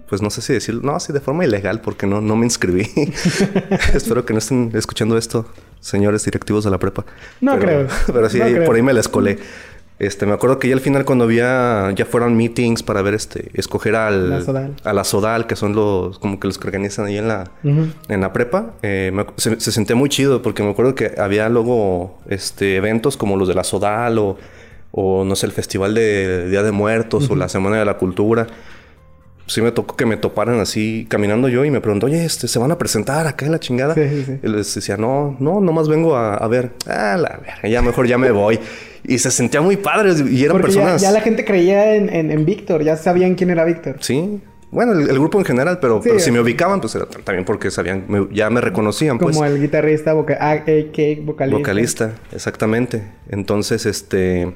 pues 0.08 0.20
no 0.20 0.30
sé 0.30 0.42
si 0.42 0.52
decirlo, 0.52 0.82
no, 0.82 1.00
sí, 1.00 1.12
de 1.12 1.20
forma 1.20 1.44
ilegal, 1.44 1.80
porque 1.80 2.06
no, 2.06 2.20
no 2.20 2.36
me 2.36 2.44
inscribí. 2.44 2.90
Espero 3.94 4.26
que 4.26 4.32
no 4.32 4.38
estén 4.38 4.70
escuchando 4.74 5.16
esto, 5.16 5.46
señores 5.80 6.24
directivos 6.24 6.64
de 6.64 6.70
la 6.70 6.78
prepa. 6.78 7.04
No 7.40 7.58
creo. 7.58 7.86
Pero 8.06 8.28
sí, 8.28 8.40
por 8.66 8.76
ahí 8.76 8.82
me 8.82 8.92
la 8.92 9.00
escolé. 9.00 9.38
Este, 9.98 10.26
me 10.26 10.34
acuerdo 10.34 10.58
que 10.58 10.68
ya 10.68 10.74
al 10.74 10.82
final 10.82 11.06
cuando 11.06 11.24
había, 11.24 11.90
ya 11.92 12.04
fueron 12.04 12.36
meetings 12.36 12.82
para 12.82 13.00
ver, 13.00 13.14
este, 13.14 13.50
escoger 13.54 13.96
al, 13.96 14.44
a 14.84 14.92
la 14.92 15.04
Sodal, 15.04 15.46
que 15.46 15.56
son 15.56 15.74
los, 15.74 16.18
como 16.18 16.38
que 16.38 16.46
los 16.46 16.58
que 16.58 16.68
organizan 16.68 17.06
ahí 17.06 17.16
en 17.16 17.28
la, 17.28 17.50
en 17.62 18.20
la 18.20 18.30
prepa, 18.34 18.74
eh, 18.82 19.10
se, 19.38 19.58
se, 19.58 19.72
sentía 19.72 19.96
muy 19.96 20.10
chido 20.10 20.42
porque 20.42 20.62
me 20.62 20.70
acuerdo 20.70 20.94
que 20.94 21.14
había 21.16 21.48
luego, 21.48 22.18
este, 22.28 22.76
eventos 22.76 23.16
como 23.16 23.38
los 23.38 23.48
de 23.48 23.54
la 23.54 23.64
Sodal 23.64 24.18
o 24.18 24.36
o 24.98 25.24
no 25.24 25.36
sé, 25.36 25.44
el 25.46 25.52
Festival 25.52 25.94
de 25.94 26.48
Día 26.48 26.62
de 26.62 26.72
Muertos 26.72 27.28
o 27.30 27.36
la 27.36 27.50
Semana 27.50 27.76
de 27.78 27.84
la 27.84 27.98
Cultura. 27.98 28.46
Sí 29.46 29.60
me 29.60 29.70
tocó 29.70 29.94
que 29.94 30.06
me 30.06 30.16
toparan 30.16 30.58
así 30.58 31.06
caminando 31.08 31.48
yo 31.48 31.64
y 31.66 31.70
me 31.70 31.82
preguntó, 31.82 32.06
oye, 32.06 32.24
este, 32.24 32.48
¿se 32.48 32.58
van 32.58 32.72
a 32.72 32.78
presentar 32.78 33.26
acá 33.26 33.44
en 33.44 33.52
la 33.52 33.60
chingada? 33.60 33.94
Y 33.94 34.48
les 34.48 34.74
decía, 34.74 34.96
no, 34.96 35.36
no, 35.38 35.60
nomás 35.60 35.86
vengo 35.86 36.16
a, 36.16 36.48
ver. 36.48 36.72
Ah, 36.86 37.16
la 37.16 37.38
verga, 37.44 37.68
ya 37.68 37.82
mejor 37.82 38.06
ya 38.06 38.16
me 38.16 38.30
voy. 38.30 38.58
Y 39.04 39.18
se 39.18 39.30
sentía 39.30 39.60
muy 39.60 39.76
padre 39.76 40.14
y 40.30 40.42
eran 40.42 40.60
personas... 40.62 41.00
Ya, 41.00 41.12
la 41.12 41.20
gente 41.20 41.44
creía 41.44 41.94
en, 41.94 42.08
en, 42.08 42.44
Víctor, 42.46 42.82
ya 42.82 42.96
sabían 42.96 43.34
quién 43.34 43.50
era 43.50 43.66
Víctor. 43.66 43.96
Sí, 44.00 44.40
Bueno, 44.70 44.92
el, 44.92 45.18
grupo 45.18 45.38
en 45.38 45.44
general, 45.44 45.78
pero, 45.78 46.02
si 46.18 46.30
me 46.32 46.40
ubicaban, 46.40 46.80
pues 46.80 46.94
era 46.94 47.04
también 47.04 47.44
porque 47.44 47.70
sabían, 47.70 48.30
ya 48.32 48.48
me 48.48 48.62
reconocían. 48.62 49.18
Como 49.18 49.38
pues. 49.38 49.52
el 49.52 49.60
guitarrista, 49.60 50.14
voca 50.14 50.38
ah, 50.40 50.64
vocalista. 51.22 51.58
Vocalista, 51.58 52.12
exactamente. 52.32 53.02
Entonces, 53.28 53.84
este. 53.84 54.54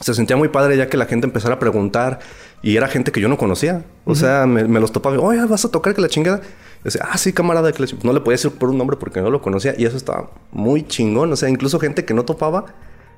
Se 0.00 0.14
sentía 0.14 0.36
muy 0.36 0.48
padre 0.48 0.76
ya 0.76 0.88
que 0.88 0.96
la 0.96 1.06
gente 1.06 1.26
empezara 1.26 1.54
a 1.54 1.58
preguntar 1.58 2.18
y 2.62 2.76
era 2.76 2.88
gente 2.88 3.12
que 3.12 3.20
yo 3.20 3.28
no 3.28 3.38
conocía. 3.38 3.84
O 4.04 4.14
sea, 4.14 4.46
me, 4.46 4.80
los 4.80 4.92
topaba. 4.92 5.18
Oye, 5.18 5.44
¿vas 5.46 5.64
a 5.64 5.70
tocar 5.70 5.94
que 5.94 6.00
la 6.00 6.08
chingada? 6.08 6.40
Y 6.80 6.84
decía, 6.84 7.02
ah, 7.10 7.16
sí, 7.16 7.32
camarada. 7.32 7.72
Que 7.72 7.86
No 8.02 8.12
le 8.12 8.20
podía 8.20 8.34
decir 8.34 8.50
por 8.50 8.70
un 8.70 8.78
nombre 8.78 8.96
porque 8.96 9.20
no 9.20 9.30
lo 9.30 9.40
conocía 9.40 9.74
y 9.76 9.84
eso 9.84 9.96
estaba 9.96 10.30
muy 10.52 10.86
chingón. 10.86 11.32
O 11.32 11.36
sea, 11.36 11.48
incluso 11.48 11.78
gente 11.78 12.04
que 12.04 12.14
no 12.14 12.24
topaba 12.24 12.66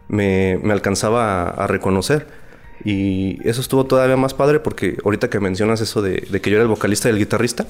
me, 0.08 0.58
me 0.62 0.72
alcanzaba 0.72 1.48
a 1.48 1.66
reconocer. 1.66 2.26
Y 2.84 3.38
eso 3.48 3.60
estuvo 3.60 3.86
todavía 3.86 4.16
más 4.16 4.34
padre 4.34 4.60
porque 4.60 4.98
ahorita 5.04 5.28
que 5.30 5.40
mencionas 5.40 5.80
eso 5.80 6.02
de, 6.02 6.20
que 6.20 6.50
yo 6.50 6.56
era 6.56 6.62
el 6.62 6.68
vocalista 6.68 7.08
y 7.08 7.12
el 7.12 7.18
guitarrista, 7.18 7.66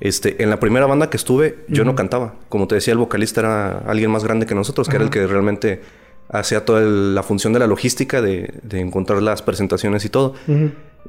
este, 0.00 0.42
en 0.42 0.50
la 0.50 0.60
primera 0.60 0.86
banda 0.86 1.10
que 1.10 1.16
estuve 1.16 1.64
yo 1.68 1.84
no 1.84 1.94
cantaba. 1.94 2.34
Como 2.48 2.68
te 2.68 2.76
decía, 2.76 2.92
el 2.92 2.98
vocalista 2.98 3.40
era 3.40 3.78
alguien 3.78 4.10
más 4.10 4.24
grande 4.24 4.46
que 4.46 4.54
nosotros, 4.54 4.88
que 4.88 4.96
era 4.96 5.04
el 5.04 5.10
que 5.10 5.26
realmente 5.26 5.82
hacía 6.30 6.64
toda 6.64 6.82
la 6.82 7.22
función 7.22 7.52
de 7.52 7.58
la 7.58 7.66
logística, 7.66 8.20
de, 8.20 8.52
encontrar 8.72 9.22
las 9.22 9.42
presentaciones 9.42 10.04
y 10.04 10.08
todo. 10.08 10.34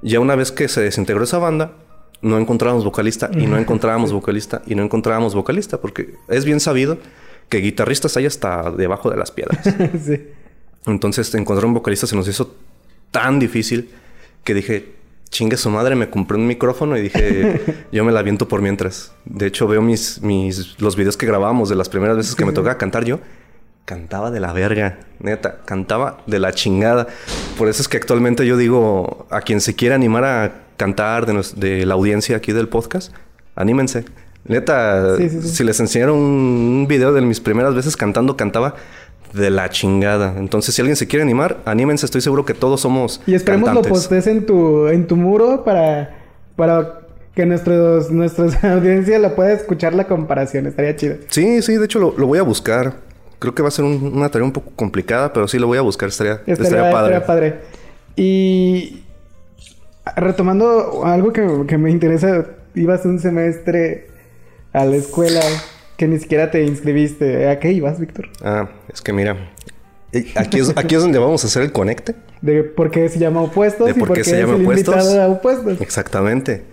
Ya 0.02 0.20
una 0.20 0.36
vez 0.36 0.52
que 0.52 0.68
se 0.68 0.82
desintegró 0.82 1.24
esa 1.24 1.38
banda, 1.40 1.74
no 2.22 2.38
encontrábamos 2.38 2.84
vocalista 2.84 3.30
y 3.34 3.46
no 3.48 3.58
encontrábamos 3.58 4.12
vocalista 4.12 4.62
y 4.66 4.76
no 4.76 4.84
encontrábamos 4.84 5.36
vocalista 5.36 5.80
porque 5.80 6.16
es 6.28 6.44
bien 6.46 6.60
sabido 6.60 6.98
que 7.48 7.60
guitarristas 7.60 8.16
hay 8.18 8.26
hasta 8.26 8.72
debajo 8.72 9.10
de 9.10 9.18
las 9.18 9.32
piedras. 9.32 9.60
sí. 10.06 10.28
Entonces 10.86 11.34
encontrar 11.36 11.66
un 11.66 11.74
vocalista 11.74 12.08
se 12.08 12.16
nos 12.16 12.28
hizo 12.28 12.56
tan 13.12 13.40
difícil 13.40 13.90
que 14.44 14.54
dije, 14.54 14.94
chingue 15.30 15.58
su 15.58 15.70
madre, 15.70 15.96
me 15.96 16.10
compré 16.10 16.38
un 16.38 16.48
micrófono 16.48 16.98
y 16.98 17.02
dije, 17.02 17.86
yo 17.92 18.04
me 18.04 18.12
la 18.12 18.22
viento 18.22 18.48
por 18.48 18.62
mientras. 18.62 19.14
De 19.26 19.48
hecho, 19.48 19.68
veo 19.68 19.82
mis, 19.82 20.22
mis, 20.22 20.80
los 20.80 20.96
videos 20.96 21.18
que 21.18 21.26
grabamos 21.26 21.70
de 21.70 21.76
las 21.76 21.90
primeras 21.90 22.18
veces 22.18 22.36
que 22.36 22.46
me 22.46 22.52
tocaba 22.52 22.78
cantar 22.78 23.06
yo. 23.06 23.20
Cantaba 23.90 24.30
de 24.30 24.40
la 24.40 24.54
verga, 24.54 25.00
neta, 25.20 25.62
cantaba 25.66 26.20
de 26.28 26.38
la 26.38 26.52
chingada. 26.52 27.08
Por 27.58 27.70
eso 27.70 27.82
es 27.82 27.88
que 27.88 27.98
actualmente 27.98 28.46
yo 28.46 28.56
digo, 28.56 29.26
a 29.32 29.42
quien 29.42 29.62
se 29.62 29.74
quiera 29.74 29.96
animar 29.96 30.26
a 30.26 30.52
cantar 30.78 31.26
de, 31.26 31.44
de 31.56 31.88
la 31.88 31.96
audiencia 31.96 32.38
aquí 32.38 32.52
del 32.52 32.68
podcast, 32.68 33.12
anímense. 33.56 34.06
Neta, 34.46 35.18
si 35.18 35.64
les 35.64 35.80
enseñaron 35.80 36.20
un 36.20 36.86
video 36.88 37.14
de 37.14 37.22
mis 37.22 37.40
primeras 37.40 37.74
veces 37.74 37.98
cantando, 37.98 38.38
cantaba 38.38 38.76
de 39.34 39.50
la 39.50 39.72
chingada. 39.72 40.36
Entonces, 40.38 40.76
si 40.76 40.84
alguien 40.84 40.96
se 40.96 41.08
quiere 41.08 41.24
animar, 41.24 41.58
anímense. 41.66 42.06
Estoy 42.06 42.22
seguro 42.22 42.46
que 42.46 42.54
todos 42.54 42.82
somos. 42.82 43.22
Y 43.26 43.34
esperemos 43.34 43.74
lo 43.74 43.82
postes 43.82 44.28
en 44.28 44.46
tu, 44.46 44.88
en 44.88 45.08
tu 45.08 45.16
muro 45.16 45.64
para, 45.64 46.16
para 46.56 47.00
que 47.34 47.48
nuestros, 47.48 48.12
nuestros 48.12 48.64
audiencia 48.64 49.18
lo 49.18 49.36
pueda 49.36 49.52
escuchar 49.54 49.96
la 49.96 50.06
comparación. 50.06 50.68
Estaría 50.68 50.96
chido. 50.96 51.16
Sí, 51.30 51.64
sí, 51.64 51.78
de 51.78 51.86
hecho 51.86 51.98
lo, 52.00 52.28
voy 52.28 52.38
a 52.38 52.44
buscar. 52.44 53.09
Creo 53.40 53.56
que 53.56 53.62
va 53.62 53.70
a 53.70 53.72
ser 53.72 53.86
una 53.86 54.30
tarea 54.30 54.46
un 54.46 54.52
poco 54.52 54.72
complicada, 54.76 55.32
pero 55.34 55.48
sí 55.48 55.58
lo 55.58 55.68
voy 55.68 55.78
a 55.78 55.82
buscar. 55.82 56.10
Estaría, 56.10 56.42
estaría, 56.46 56.92
padre. 56.92 57.16
Estaría 57.16 57.26
padre. 57.26 57.60
Y 58.16 59.04
retomando 60.16 61.06
algo 61.06 61.32
que, 61.32 61.48
que 61.68 61.78
me 61.78 61.90
interesa, 61.90 62.46
ibas 62.76 63.06
un 63.06 63.20
semestre 63.20 64.08
a 64.74 64.86
la 64.86 64.98
escuela 64.98 65.42
que 65.98 66.08
ni 66.08 66.20
siquiera 66.20 66.52
te 66.52 66.64
inscribiste. 66.64 67.50
¿A 67.50 67.60
qué 67.60 67.72
ibas, 67.72 68.00
Víctor? 68.00 68.30
Ah, 68.44 68.70
es 68.92 69.02
que 69.02 69.14
mira, 69.14 69.52
eh, 70.12 70.32
aquí 70.36 70.60
es, 70.60 70.74
aquí 70.76 70.96
es 70.96 71.02
donde 71.02 71.20
vamos 71.20 71.44
a 71.44 71.48
hacer 71.48 71.64
el 71.64 71.72
conecte. 71.72 72.16
De 72.42 72.64
por 72.64 72.90
qué 72.90 73.10
se 73.10 73.20
llama 73.20 73.42
opuestos 73.42 73.88
de 73.88 73.94
por 73.94 74.14
qué, 74.14 74.24
se 74.24 74.40
llama 74.40 74.56
opuestos. 74.56 75.16
a 75.16 75.28
opuestos. 75.28 75.82
Exactamente. 75.82 76.64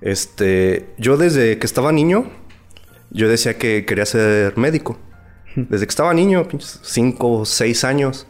Este, 0.00 0.86
yo 0.96 1.16
desde 1.16 1.58
que 1.58 1.66
estaba 1.66 1.90
niño, 1.92 2.30
yo 3.10 3.28
decía 3.28 3.58
que 3.58 3.84
quería 3.84 4.06
ser 4.06 4.56
médico. 4.56 4.96
Desde 5.68 5.86
que 5.86 5.90
estaba 5.90 6.14
niño, 6.14 6.46
cinco 6.82 7.32
o 7.32 7.44
seis 7.44 7.84
años, 7.84 8.26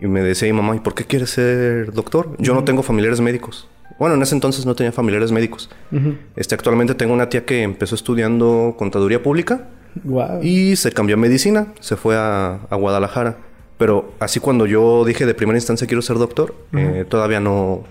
y 0.00 0.06
me 0.06 0.22
decía 0.22 0.48
mi 0.48 0.54
mamá, 0.54 0.76
¿y 0.76 0.80
por 0.80 0.94
qué 0.94 1.04
quieres 1.04 1.30
ser 1.30 1.92
doctor? 1.92 2.36
Yo 2.38 2.54
no 2.54 2.64
tengo 2.64 2.82
familiares 2.82 3.20
médicos. 3.20 3.68
Bueno, 3.98 4.14
en 4.14 4.22
ese 4.22 4.34
entonces 4.34 4.64
no 4.64 4.74
tenía 4.74 4.92
familiares 4.92 5.30
médicos. 5.30 5.68
Este, 6.34 6.54
actualmente 6.54 6.94
tengo 6.94 7.12
una 7.12 7.28
tía 7.28 7.44
que 7.44 7.62
empezó 7.62 7.94
estudiando 7.94 8.74
contaduría 8.78 9.22
pública 9.22 9.68
y 10.42 10.76
se 10.76 10.92
cambió 10.92 11.16
a 11.16 11.18
medicina, 11.18 11.66
se 11.80 11.96
fue 11.96 12.16
a, 12.16 12.60
Guadalajara. 12.70 13.36
Pero 13.76 14.12
así 14.18 14.40
cuando 14.40 14.66
yo 14.66 15.04
dije 15.04 15.26
de 15.26 15.34
primera 15.34 15.58
instancia 15.58 15.86
quiero 15.86 16.02
ser 16.02 16.16
doctor, 16.16 16.54
eh, 16.72 17.04
todavía 17.08 17.40
no, 17.40 17.84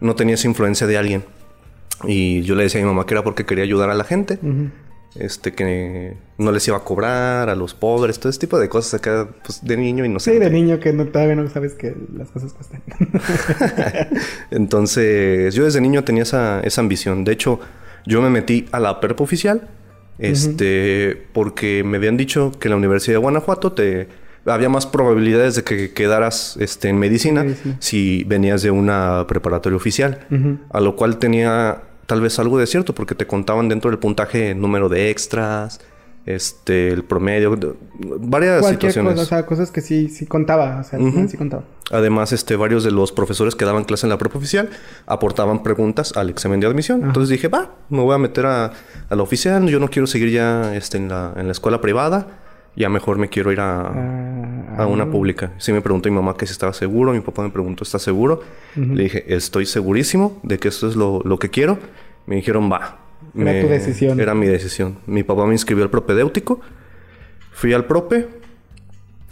no 0.00 0.14
tenía 0.14 0.34
esa 0.34 0.46
influencia 0.46 0.86
de 0.86 0.98
alguien. 0.98 1.24
Y 2.04 2.42
yo 2.42 2.54
le 2.54 2.64
decía 2.64 2.80
a 2.80 2.84
mi 2.84 2.88
mamá 2.88 3.06
que 3.06 3.14
era 3.14 3.24
porque 3.24 3.46
quería 3.46 3.64
ayudar 3.64 3.88
a 3.88 3.94
la 3.94 4.04
gente. 4.04 4.38
Este, 5.18 5.52
que 5.54 6.16
no 6.38 6.52
les 6.52 6.66
iba 6.68 6.76
a 6.76 6.84
cobrar 6.84 7.48
a 7.48 7.54
los 7.54 7.74
pobres, 7.74 8.18
todo 8.18 8.30
ese 8.30 8.40
tipo 8.40 8.58
de 8.58 8.68
cosas 8.68 8.94
acá, 8.94 9.28
pues, 9.42 9.64
de 9.64 9.76
niño 9.76 10.04
y 10.04 10.08
no 10.08 10.20
sé. 10.20 10.32
Sí, 10.32 10.38
de 10.38 10.50
niño 10.50 10.78
que 10.80 10.92
no, 10.92 11.06
todavía 11.06 11.34
no 11.36 11.48
sabes 11.48 11.74
que 11.74 11.94
las 12.16 12.30
cosas 12.30 12.52
cuestan. 12.52 12.82
Entonces, 14.50 15.54
yo 15.54 15.64
desde 15.64 15.80
niño 15.80 16.04
tenía 16.04 16.24
esa, 16.24 16.60
esa 16.60 16.80
ambición. 16.80 17.24
De 17.24 17.32
hecho, 17.32 17.60
yo 18.04 18.20
me 18.20 18.30
metí 18.30 18.66
a 18.72 18.80
la 18.80 19.00
perpa 19.00 19.24
oficial 19.24 19.68
este, 20.18 21.26
porque 21.32 21.84
me 21.84 21.98
habían 21.98 22.16
dicho 22.16 22.52
que 22.58 22.68
en 22.68 22.70
la 22.70 22.76
Universidad 22.76 23.14
de 23.14 23.18
Guanajuato 23.18 23.72
te 23.72 24.08
había 24.46 24.68
más 24.68 24.86
probabilidades 24.86 25.56
de 25.56 25.64
que 25.64 25.92
quedaras 25.92 26.56
este, 26.60 26.88
en 26.88 26.98
medicina, 26.98 27.44
si 27.80 28.24
venías 28.24 28.62
de 28.62 28.70
una 28.70 29.26
preparatoria 29.26 29.76
oficial, 29.76 30.20
a 30.70 30.80
lo 30.80 30.96
cual 30.96 31.18
tenía 31.18 31.82
tal 32.06 32.20
vez 32.20 32.38
algo 32.38 32.58
de 32.58 32.66
cierto 32.66 32.94
porque 32.94 33.14
te 33.14 33.26
contaban 33.26 33.68
dentro 33.68 33.90
del 33.90 33.98
puntaje 33.98 34.54
número 34.54 34.88
de 34.88 35.10
extras, 35.10 35.80
este, 36.26 36.88
el 36.88 37.04
promedio, 37.04 37.56
varias 38.18 38.60
Cualquier 38.60 38.92
situaciones. 38.92 39.14
Cosa, 39.14 39.22
o 39.22 39.26
sea, 39.26 39.46
cosas 39.46 39.70
que 39.70 39.80
sí, 39.80 40.08
sí 40.08 40.26
contaba, 40.26 40.80
o 40.80 40.84
sea, 40.84 40.98
sí 41.28 41.36
contaba. 41.36 41.62
Además, 41.92 42.32
este, 42.32 42.56
varios 42.56 42.82
de 42.82 42.90
los 42.90 43.12
profesores 43.12 43.54
que 43.54 43.64
daban 43.64 43.84
clase 43.84 44.06
en 44.06 44.10
la 44.10 44.18
prueba 44.18 44.38
oficial 44.38 44.70
aportaban 45.06 45.62
preguntas 45.62 46.16
al 46.16 46.28
examen 46.28 46.58
de 46.58 46.66
admisión. 46.66 47.04
Entonces 47.04 47.28
dije, 47.28 47.46
va, 47.46 47.70
me 47.90 48.00
voy 48.00 48.14
a 48.14 48.18
meter 48.18 48.46
a, 48.46 48.72
la 49.08 49.22
oficial, 49.22 49.68
yo 49.68 49.78
no 49.78 49.88
quiero 49.88 50.08
seguir 50.08 50.30
ya 50.30 50.74
este, 50.74 50.98
en, 50.98 51.08
la, 51.08 51.32
en 51.36 51.46
la 51.46 51.52
escuela 51.52 51.80
privada, 51.80 52.26
ya 52.74 52.88
mejor 52.88 53.18
me 53.18 53.28
quiero 53.28 53.52
ir 53.52 53.60
a, 53.60 53.82
ah, 53.82 54.35
a 54.76 54.86
una 54.86 55.04
ah. 55.04 55.10
pública. 55.10 55.52
Sí 55.58 55.72
me 55.72 55.80
preguntó 55.80 56.08
mi 56.08 56.16
mamá 56.16 56.36
que 56.36 56.46
si 56.46 56.52
estaba 56.52 56.72
seguro, 56.72 57.12
mi 57.12 57.20
papá 57.20 57.42
me 57.42 57.50
preguntó, 57.50 57.84
¿estás 57.84 58.02
seguro? 58.02 58.42
Le 58.74 59.04
dije, 59.04 59.24
estoy 59.34 59.66
segurísimo 59.66 60.38
de 60.42 60.58
que 60.58 60.68
esto 60.68 60.88
es 60.88 60.96
lo, 60.96 61.22
lo 61.24 61.38
que 61.38 61.50
quiero. 61.50 61.78
Me 62.26 62.36
dijeron, 62.36 62.70
va, 62.70 62.98
era 63.34 63.60
tu 63.60 63.68
decisión. 63.68 64.20
Era 64.20 64.34
mi 64.34 64.46
decisión. 64.46 64.98
Mi 65.06 65.22
papá 65.22 65.46
me 65.46 65.52
inscribió 65.52 65.84
al 65.84 65.90
propedéutico. 65.90 66.60
Fui 67.52 67.72
al 67.72 67.86
prope. 67.86 68.28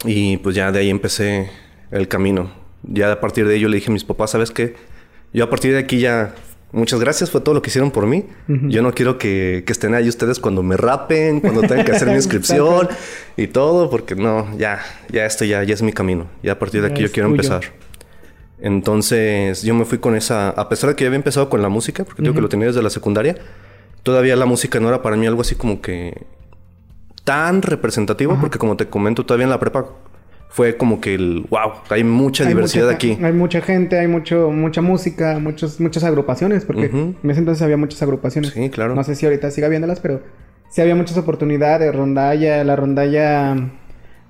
Y 0.05 0.37
pues 0.37 0.55
ya 0.55 0.71
de 0.71 0.79
ahí 0.79 0.89
empecé 0.89 1.49
el 1.91 2.07
camino. 2.07 2.51
Ya 2.83 3.11
a 3.11 3.19
partir 3.19 3.47
de 3.47 3.55
ello 3.55 3.67
le 3.67 3.77
dije 3.77 3.89
a 3.89 3.93
mis 3.93 4.03
papás, 4.03 4.31
¿sabes 4.31 4.51
qué? 4.51 4.75
Yo 5.33 5.43
a 5.43 5.49
partir 5.49 5.73
de 5.73 5.79
aquí 5.79 5.99
ya... 5.99 6.35
Muchas 6.75 6.99
gracias, 6.99 7.31
fue 7.31 7.39
todo 7.39 7.55
lo 7.55 7.61
que 7.61 7.69
hicieron 7.69 7.89
por 7.89 8.05
mí. 8.05 8.25
Yo 8.47 8.81
no 8.81 8.93
quiero 8.93 9.17
que, 9.17 9.63
estén 9.65 9.95
ahí 9.95 10.09
ustedes 10.09 10.41
cuando 10.41 10.61
me 10.61 10.75
rapen, 10.75 11.39
cuando 11.39 11.61
tengan 11.61 11.85
que 11.85 11.93
hacer 11.93 12.09
mi 12.09 12.15
inscripción 12.15 12.89
y 13.37 13.47
todo, 13.47 13.89
porque 13.89 14.15
no, 14.15 14.45
ya, 14.57 14.81
ya 15.09 15.25
esto 15.25 15.45
ya, 15.45 15.63
ya 15.63 15.73
es 15.73 15.81
mi 15.81 15.93
camino. 15.93 16.27
Ya 16.43 16.51
a 16.51 16.59
partir 16.59 16.81
de 16.81 16.87
aquí 16.87 17.01
yo 17.01 17.09
quiero 17.13 17.29
empezar. 17.29 17.61
Entonces 18.59 19.61
yo 19.61 19.73
me 19.73 19.85
fui 19.85 19.99
con 19.99 20.17
esa, 20.17 20.49
a 20.49 20.67
pesar 20.67 20.89
de 20.89 20.97
que 20.97 21.05
ya 21.05 21.07
había 21.07 21.15
empezado 21.15 21.47
con 21.47 21.61
la 21.61 21.69
música, 21.69 22.03
porque 22.03 22.21
digo 22.21 22.35
que 22.35 22.41
lo 22.41 22.49
tenía 22.49 22.67
desde 22.67 22.83
la 22.83 22.89
secundaria, 22.89 23.37
todavía 24.03 24.35
la 24.35 24.45
música 24.45 24.77
no 24.81 24.89
era 24.89 25.01
para 25.01 25.15
mí 25.15 25.25
algo 25.25 25.39
así 25.39 25.55
como 25.55 25.81
que 25.81 26.25
tan 27.23 27.61
representativo, 27.61 28.37
porque 28.41 28.59
como 28.59 28.75
te 28.75 28.89
comento, 28.89 29.25
todavía 29.25 29.45
en 29.45 29.49
la 29.49 29.61
prepa 29.61 29.85
fue 30.55 30.77
como 30.77 31.01
que 31.01 31.15
el 31.15 31.45
wow, 31.49 31.73
hay 31.89 32.05
mucha 32.05 32.45
diversidad 32.45 32.89
aquí. 32.89 33.17
Hay 33.21 33.33
mucha 33.33 33.59
gente, 33.59 33.99
hay 33.99 34.07
mucho, 34.07 34.51
mucha 34.51 34.81
música, 34.81 35.37
muchos, 35.37 35.81
muchas 35.81 36.05
agrupaciones, 36.05 36.63
porque 36.63 36.85
en 36.85 37.29
ese 37.29 37.39
entonces 37.39 37.61
había 37.61 37.75
muchas 37.75 38.01
agrupaciones. 38.01 38.51
Sí, 38.51 38.69
claro. 38.69 38.95
No 38.95 39.03
sé 39.03 39.15
si 39.15 39.25
ahorita 39.25 39.51
siga 39.51 39.67
viéndolas, 39.67 39.99
pero 39.99 40.21
sí 40.69 40.79
había 40.79 40.95
muchas 40.95 41.17
oportunidades, 41.17 41.93
rondalla, 41.93 42.63
la 42.63 42.77
rondalla, 42.77 43.53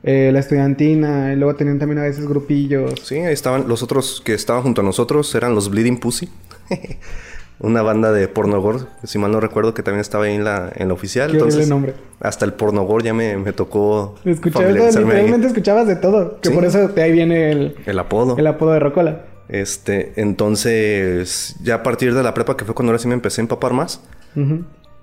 eh, 0.02 0.32
la 0.34 0.40
estudiantina, 0.40 1.32
y 1.32 1.36
luego 1.36 1.56
tenían 1.56 1.78
también 1.78 2.00
a 2.00 2.04
veces 2.06 2.28
grupillos. 2.28 3.02
Sí, 3.04 3.18
ahí 3.20 3.32
estaban 3.32 3.68
los 3.68 3.84
otros 3.84 4.20
que 4.26 4.34
estaban 4.34 4.64
junto 4.64 4.82
a 4.82 4.84
nosotros, 4.84 5.36
eran 5.36 5.54
los 5.54 5.70
Bleeding 5.70 6.00
Pussy. 6.00 6.28
una 7.60 7.82
banda 7.82 8.12
de 8.12 8.28
pornogor, 8.28 8.88
si 9.04 9.18
mal 9.18 9.32
no 9.32 9.40
recuerdo, 9.40 9.74
que 9.74 9.82
también 9.82 10.02
estaba 10.02 10.26
ahí 10.26 10.36
en 10.36 10.44
la, 10.44 10.72
en 10.76 10.90
la 10.90 10.94
oficial. 10.94 11.32
Qué 11.32 11.38
Entonces, 11.38 11.70
nombre. 11.70 11.94
hasta 12.20 12.46
el 12.46 12.54
pornogor 12.54 13.04
ya 13.04 13.14
me, 13.14 13.38
me 13.38 13.54
tocó. 13.54 14.16
Escuchabas, 14.26 14.74
literalmente 14.74 15.48
escuchabas 15.48 15.88
de 15.88 15.96
todo. 15.96 16.40
Que 16.42 16.52
por 16.52 16.66
eso 16.66 16.88
de 16.88 17.02
ahí 17.02 17.12
viene 17.12 17.52
el, 17.52 17.76
el 17.86 18.00
apodo. 18.00 18.38
El 18.38 18.48
apodo 18.48 18.74
de 18.74 18.80
Rocola. 18.80 19.22
Este, 19.48 20.14
entonces, 20.18 21.56
ya 21.64 21.76
a 21.76 21.84
partir 21.84 22.14
de 22.14 22.24
la 22.24 22.34
prepa, 22.34 22.58
que 22.58 22.66
fue 22.66 22.74
cuando 22.76 22.92
ahora 22.92 23.00
sí 23.00 23.08
me 23.08 23.14
empecé 23.14 23.42
a 23.42 23.44
empapar 23.44 23.74
más. 23.74 24.02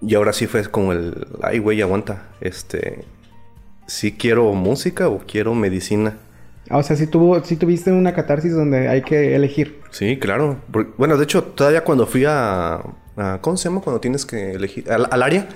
Y 0.03 0.15
ahora 0.15 0.33
sí 0.33 0.47
fue 0.47 0.65
como 0.65 0.93
el, 0.93 1.27
ay, 1.43 1.59
güey, 1.59 1.81
aguanta. 1.81 2.25
Este, 2.41 3.05
sí 3.87 4.13
quiero 4.13 4.53
música 4.53 5.09
o 5.09 5.21
quiero 5.27 5.55
medicina. 5.55 6.17
Ah, 6.73 6.79
o 6.79 6.83
sea, 6.83 6.97
si 6.97 7.07
tuvo, 7.07 7.45
si 7.45 7.57
tuviste 7.57 7.93
una 7.93 8.15
catarsis 8.15 8.55
donde 8.55 8.89
hay 8.89 9.03
que 9.03 9.37
elegir. 9.37 9.81
Sí, 9.91 10.19
claro. 10.19 10.57
Bueno, 10.97 11.19
de 11.19 11.25
hecho, 11.25 11.43
todavía 11.43 11.85
cuando 11.85 12.07
fui 12.07 12.25
a, 12.27 12.81
¿Cómo 13.43 13.59
se 13.59 13.69
llama 13.69 13.83
cuando 13.83 14.01
tienes 14.01 14.25
que 14.25 14.53
elegir? 14.53 14.91
Al, 14.91 15.23
área. 15.23 15.47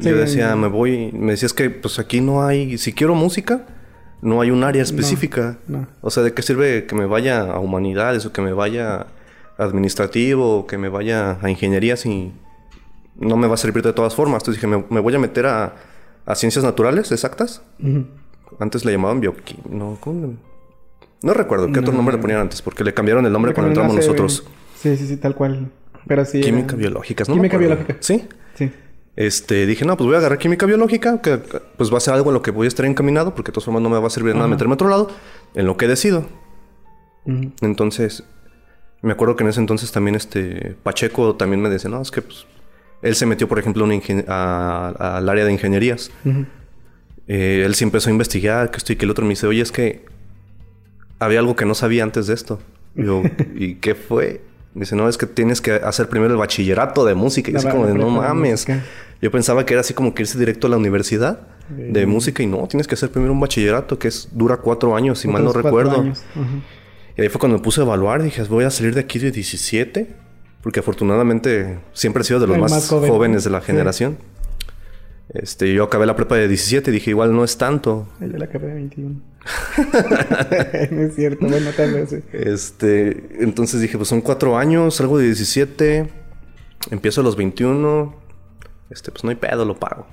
yo 0.00 0.16
decía, 0.16 0.56
me 0.56 0.66
voy... 0.66 1.12
Me 1.12 1.32
decías 1.32 1.52
que 1.52 1.70
pues 1.70 2.00
aquí 2.00 2.20
no 2.20 2.44
hay... 2.44 2.78
Si 2.78 2.92
quiero 2.92 3.14
música, 3.14 3.66
no 4.22 4.40
hay 4.40 4.50
un 4.50 4.64
área 4.64 4.82
específica. 4.82 5.58
O 6.00 6.10
sea, 6.10 6.24
¿de 6.24 6.34
qué 6.34 6.42
sirve 6.42 6.86
que 6.86 6.96
me 6.96 7.06
vaya 7.06 7.42
a 7.42 7.60
humanidades 7.60 8.26
o 8.26 8.32
que 8.32 8.42
me 8.42 8.52
vaya 8.52 9.06
a 9.56 9.64
administrativo 9.64 10.58
o 10.58 10.66
que 10.66 10.78
me 10.78 10.88
vaya 10.88 11.38
a 11.40 11.48
ingeniería 11.48 11.96
si 11.96 12.32
no 13.14 13.36
me 13.36 13.46
va 13.46 13.54
a 13.54 13.58
servir 13.58 13.84
de 13.84 13.92
todas 13.92 14.16
formas? 14.16 14.42
Entonces 14.42 14.60
dije, 14.60 14.84
me, 14.90 15.00
voy 15.00 15.14
a 15.14 15.20
meter 15.20 15.46
a, 15.46 15.74
ciencias 16.34 16.64
naturales 16.64 17.12
exactas. 17.12 17.62
Antes 18.58 18.84
le 18.84 18.92
llamaban 18.92 19.20
bioquímica. 19.20 19.68
No, 19.70 19.98
no 21.22 21.34
recuerdo 21.34 21.72
qué 21.72 21.80
otro 21.80 21.92
nombre 21.92 22.16
le 22.16 22.20
ponían 22.20 22.40
antes, 22.40 22.60
porque 22.60 22.84
le 22.84 22.92
cambiaron 22.92 23.24
el 23.26 23.32
nombre 23.32 23.54
cuando 23.54 23.68
entramos 23.70 23.96
nosotros. 23.96 24.44
Sí, 24.76 24.96
sí, 24.96 25.06
sí, 25.06 25.16
tal 25.16 25.34
cual. 25.34 25.70
Pero 26.06 26.24
sí. 26.24 26.40
Química 26.40 26.76
biológica, 26.76 27.24
¿no? 27.26 27.34
Química 27.34 27.56
biológica. 27.56 27.96
¿Sí? 28.00 28.28
Sí. 28.54 28.70
Este, 29.16 29.64
dije, 29.64 29.84
no, 29.84 29.96
pues 29.96 30.06
voy 30.06 30.16
a 30.16 30.18
agarrar 30.18 30.38
química 30.38 30.66
biológica, 30.66 31.22
que 31.22 31.38
pues 31.76 31.92
va 31.92 31.98
a 31.98 32.00
ser 32.00 32.14
algo 32.14 32.30
en 32.30 32.34
lo 32.34 32.42
que 32.42 32.50
voy 32.50 32.66
a 32.66 32.68
estar 32.68 32.84
encaminado, 32.84 33.34
porque 33.34 33.50
de 33.50 33.54
todas 33.54 33.64
formas 33.64 33.82
no 33.82 33.88
me 33.88 33.98
va 33.98 34.06
a 34.06 34.10
servir 34.10 34.32
de 34.32 34.38
nada 34.38 34.48
meterme 34.48 34.72
a 34.72 34.74
otro 34.74 34.88
lado, 34.88 35.08
en 35.54 35.66
lo 35.66 35.76
que 35.76 35.88
decido. 35.88 36.26
Entonces, 37.62 38.24
me 39.00 39.12
acuerdo 39.12 39.36
que 39.36 39.44
en 39.44 39.50
ese 39.50 39.60
entonces 39.60 39.92
también 39.92 40.14
este 40.14 40.76
Pacheco 40.82 41.36
también 41.36 41.62
me 41.62 41.70
decía, 41.70 41.90
no, 41.90 42.02
es 42.02 42.10
que 42.10 42.22
pues, 42.22 42.44
él 43.02 43.14
se 43.14 43.24
metió, 43.24 43.48
por 43.48 43.58
ejemplo, 43.58 43.86
al 43.86 45.28
área 45.28 45.44
de 45.44 45.52
ingenierías. 45.52 46.10
Eh, 47.26 47.62
él 47.64 47.74
sí 47.74 47.84
empezó 47.84 48.10
a 48.10 48.12
investigar 48.12 48.70
que 48.70 48.78
esto 48.78 48.92
y 48.92 48.96
que 48.96 49.04
el 49.04 49.10
otro 49.10 49.24
me 49.24 49.30
dice, 49.30 49.46
oye, 49.46 49.62
es 49.62 49.72
que 49.72 50.04
había 51.18 51.38
algo 51.38 51.56
que 51.56 51.64
no 51.64 51.74
sabía 51.74 52.02
antes 52.02 52.26
de 52.26 52.34
esto. 52.34 52.60
yo, 52.94 53.22
¿y 53.54 53.76
qué 53.76 53.94
fue? 53.94 54.42
dice, 54.74 54.96
no, 54.96 55.08
es 55.08 55.16
que 55.16 55.26
tienes 55.26 55.60
que 55.60 55.72
hacer 55.72 56.08
primero 56.08 56.32
el 56.32 56.38
bachillerato 56.38 57.04
de 57.04 57.14
música. 57.14 57.50
Y 57.50 57.54
es 57.54 57.64
como 57.64 57.86
de, 57.86 57.94
no 57.94 58.10
mames. 58.10 58.66
Yo 59.22 59.30
pensaba 59.30 59.64
que 59.64 59.74
era 59.74 59.80
así 59.80 59.94
como 59.94 60.14
que 60.14 60.22
irse 60.22 60.38
directo 60.38 60.66
a 60.66 60.70
la 60.70 60.76
universidad 60.76 61.40
de 61.68 62.06
música 62.06 62.42
y 62.42 62.46
no, 62.46 62.66
tienes 62.68 62.86
que 62.86 62.94
hacer 62.94 63.10
primero 63.10 63.32
un 63.32 63.40
bachillerato 63.40 63.98
que 63.98 64.08
es 64.08 64.28
dura 64.32 64.58
cuatro 64.58 64.96
años, 64.96 65.20
si 65.20 65.28
mal 65.28 65.44
no 65.44 65.52
recuerdo. 65.52 66.04
Y 67.16 67.22
ahí 67.22 67.28
fue 67.28 67.38
cuando 67.38 67.58
me 67.58 67.62
puse 67.62 67.80
a 67.80 67.84
evaluar. 67.84 68.22
Dije, 68.22 68.42
voy 68.44 68.64
a 68.64 68.70
salir 68.70 68.94
de 68.94 69.00
aquí 69.00 69.18
de 69.18 69.30
17. 69.30 70.24
Porque 70.60 70.80
afortunadamente 70.80 71.78
siempre 71.92 72.22
he 72.22 72.24
sido 72.24 72.40
de 72.40 72.46
los 72.46 72.58
más, 72.58 72.88
jóvenes 72.88 73.44
de 73.44 73.50
la 73.50 73.60
generación. 73.60 74.16
Este, 75.30 75.72
yo 75.72 75.84
acabé 75.84 76.06
la 76.06 76.16
prepa 76.16 76.36
de 76.36 76.48
17 76.48 76.90
y 76.90 76.94
dije, 76.94 77.10
igual 77.10 77.34
no 77.34 77.44
es 77.44 77.56
tanto. 77.56 78.06
De 78.20 78.38
la 78.38 78.44
acabé 78.44 78.68
de 78.68 78.74
21. 78.74 79.20
no 80.90 81.02
es 81.02 81.14
cierto, 81.14 81.46
bueno, 81.46 81.70
tal 81.76 81.94
vez 81.94 82.12
Este, 82.32 83.42
entonces 83.42 83.80
dije, 83.80 83.96
pues 83.96 84.08
son 84.08 84.20
cuatro 84.20 84.56
años, 84.56 84.96
salgo 84.96 85.18
de 85.18 85.26
17, 85.26 86.10
empiezo 86.90 87.20
a 87.20 87.24
los 87.24 87.36
21, 87.36 88.14
este, 88.90 89.10
pues 89.10 89.24
no 89.24 89.30
hay 89.30 89.36
pedo, 89.36 89.64
lo 89.64 89.78
pago. 89.78 90.06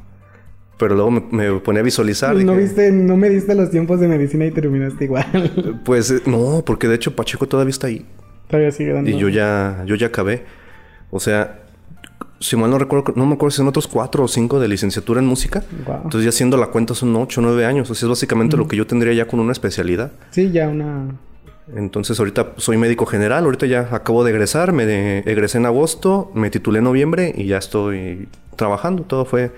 Pero 0.78 0.96
luego 0.96 1.12
me, 1.12 1.22
me 1.32 1.60
ponía 1.60 1.82
a 1.82 1.84
visualizar. 1.84 2.36
No 2.36 2.56
viste, 2.56 2.92
no 2.92 3.16
me 3.16 3.30
diste 3.30 3.54
los 3.54 3.70
tiempos 3.70 4.00
de 4.00 4.08
medicina 4.08 4.46
y 4.48 4.52
terminaste 4.52 5.04
igual. 5.04 5.82
pues 5.86 6.10
eh, 6.10 6.22
no, 6.26 6.64
porque 6.66 6.88
de 6.88 6.96
hecho 6.96 7.16
Pacheco 7.16 7.48
todavía 7.48 7.70
está 7.70 7.88
ahí. 7.88 8.06
Todavía 8.48 8.72
sigue 8.72 8.94
dando. 8.94 9.10
Y 9.10 9.18
yo 9.18 9.30
ya, 9.30 9.84
yo 9.86 9.96
ya 9.96 10.08
acabé. 10.08 10.44
O 11.12 11.20
sea, 11.20 11.60
si 12.42 12.58
mal 12.58 12.70
no 12.72 12.78
recuerdo, 12.80 13.14
no 13.16 13.26
me 13.26 13.36
acuerdo 13.36 13.52
si 13.52 13.58
son 13.58 13.68
otros 13.68 13.88
cuatro 13.88 14.24
o 14.24 14.28
cinco 14.28 14.60
de 14.60 14.68
licenciatura 14.68 15.22
en 15.22 15.28
música. 15.28 15.64
Entonces 15.88 16.24
ya 16.24 16.30
haciendo 16.30 16.58
la 16.58 16.68
cuenta 16.68 16.96
son 16.96 17.16
ocho 17.16 17.40
o 17.40 17.44
nueve 17.44 17.66
años. 17.66 17.90
O 17.90 17.96
sea, 17.96 18.08
es 18.08 18.10
básicamente 18.10 18.58
lo 18.58 18.68
que 18.68 18.76
yo 18.76 18.86
tendría 18.88 19.14
ya 19.14 19.28
con 19.28 19.40
una 19.40 19.52
especialidad. 19.52 20.12
Sí, 20.32 20.52
ya 20.52 20.68
una... 20.68 21.16
Entonces 21.76 22.20
ahorita 22.20 22.54
soy 22.58 22.78
médico 22.78 23.06
general, 23.06 23.46
ahorita 23.46 23.66
ya 23.68 23.88
acabo 23.92 24.24
de 24.24 24.32
egresar, 24.32 24.74
me 24.74 25.20
egresé 25.20 25.60
en 25.60 25.68
agosto, 25.68 26.32
me 26.34 26.50
titulé 26.50 26.80
en 26.80 26.86
noviembre 26.86 27.32
y 27.38 27.46
ya 27.46 27.60
estoy 27.60 28.28
trabajando. 28.56 29.04
Todo 29.04 29.24
fue, 29.24 29.52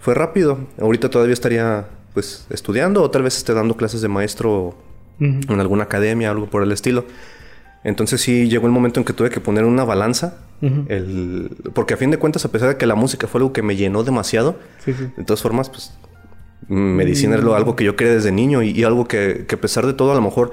fue 0.00 0.14
rápido. 0.14 0.58
Ahorita 0.80 1.08
todavía 1.08 1.32
estaría 1.32 1.86
pues 2.12 2.46
estudiando 2.50 3.02
o 3.02 3.10
tal 3.10 3.22
vez 3.22 3.36
esté 3.36 3.54
dando 3.54 3.76
clases 3.76 4.02
de 4.02 4.08
maestro 4.08 4.76
en 5.20 5.60
alguna 5.60 5.84
academia, 5.84 6.30
algo 6.30 6.50
por 6.50 6.62
el 6.64 6.72
estilo. 6.72 7.04
Entonces 7.84 8.20
sí 8.20 8.48
llegó 8.48 8.66
el 8.66 8.72
momento 8.72 8.98
en 8.98 9.04
que 9.04 9.12
tuve 9.12 9.30
que 9.30 9.40
poner 9.40 9.64
una 9.64 9.84
balanza. 9.84 10.38
El... 10.60 11.56
Porque 11.74 11.94
a 11.94 11.96
fin 11.96 12.10
de 12.10 12.18
cuentas, 12.18 12.44
a 12.44 12.52
pesar 12.52 12.68
de 12.68 12.76
que 12.76 12.86
la 12.86 12.94
música 12.94 13.26
fue 13.26 13.40
algo 13.40 13.52
que 13.52 13.62
me 13.62 13.76
llenó 13.76 14.02
demasiado, 14.04 14.56
de 14.86 15.24
todas 15.24 15.42
formas, 15.42 15.70
pues 15.70 15.96
medicina 16.68 17.36
era 17.36 17.56
algo 17.56 17.76
que 17.76 17.84
yo 17.84 17.96
quería 17.96 18.14
desde 18.14 18.32
niño 18.32 18.62
y, 18.62 18.82
algo 18.84 19.06
que, 19.06 19.46
a 19.50 19.56
pesar 19.56 19.86
de 19.86 19.92
todo, 19.92 20.12
a 20.12 20.14
lo 20.14 20.22
mejor 20.22 20.52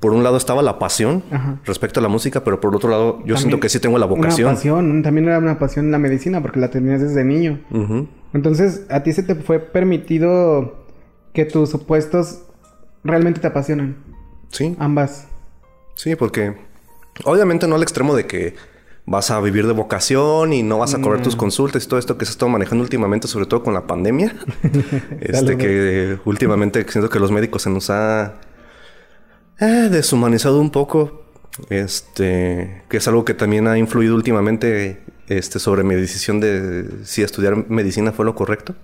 por 0.00 0.12
un 0.12 0.24
lado 0.24 0.36
estaba 0.36 0.62
la 0.62 0.78
pasión 0.80 1.22
respecto 1.64 2.00
a 2.00 2.02
la 2.02 2.08
música, 2.08 2.42
pero 2.42 2.60
por 2.60 2.74
otro 2.74 2.90
lado 2.90 3.22
yo 3.24 3.36
siento 3.36 3.60
que 3.60 3.68
sí 3.68 3.78
tengo 3.78 3.98
la 3.98 4.06
vocación. 4.06 4.48
Una 4.48 4.56
pasión, 4.56 5.02
también 5.02 5.28
era 5.28 5.38
una 5.38 5.58
pasión 5.58 5.90
la 5.92 5.98
medicina 5.98 6.42
porque 6.42 6.58
la 6.58 6.70
tenías 6.70 7.00
desde 7.00 7.24
niño. 7.24 7.60
Entonces, 8.32 8.86
a 8.88 9.02
ti 9.02 9.12
se 9.12 9.22
te 9.22 9.34
fue 9.34 9.60
permitido 9.60 10.86
que 11.32 11.44
tus 11.44 11.74
opuestos 11.74 12.42
realmente 13.04 13.40
te 13.40 13.46
apasionan. 13.46 13.96
Sí. 14.48 14.76
Ambas. 14.78 15.28
Sí, 15.94 16.16
porque 16.16 16.56
Obviamente 17.24 17.66
no 17.68 17.76
al 17.76 17.82
extremo 17.82 18.14
de 18.14 18.26
que 18.26 18.54
vas 19.12 19.30
a 19.30 19.38
vivir 19.40 19.66
de 19.66 19.74
vocación 19.74 20.54
y 20.54 20.62
no 20.62 20.78
vas 20.78 20.94
a 20.94 21.00
cobrar 21.02 21.20
tus 21.20 21.36
mm. 21.36 21.38
consultas 21.38 21.84
y 21.84 21.86
todo 21.86 21.98
esto 21.98 22.16
que 22.16 22.24
se 22.24 22.30
ha 22.30 22.32
estado 22.32 22.48
manejando 22.48 22.82
últimamente, 22.82 23.28
sobre 23.28 23.44
todo 23.44 23.62
con 23.62 23.74
la 23.74 23.86
pandemia. 23.86 24.34
este 25.20 25.58
que 25.58 26.18
últimamente 26.24 26.84
siento 26.88 27.10
que 27.10 27.20
los 27.20 27.30
médicos 27.30 27.60
se 27.60 27.68
nos 27.68 27.90
ha 27.90 28.36
eh, 29.60 29.88
deshumanizado 29.90 30.58
un 30.60 30.70
poco. 30.70 31.20
Este, 31.68 32.84
que 32.88 32.96
es 32.96 33.06
algo 33.06 33.26
que 33.26 33.34
también 33.34 33.68
ha 33.68 33.76
influido 33.76 34.14
últimamente 34.14 35.02
este, 35.28 35.58
sobre 35.58 35.84
mi 35.84 35.94
decisión 35.94 36.40
de 36.40 37.04
si 37.04 37.22
estudiar 37.22 37.68
medicina 37.68 38.12
fue 38.12 38.24
lo 38.24 38.34
correcto. 38.34 38.74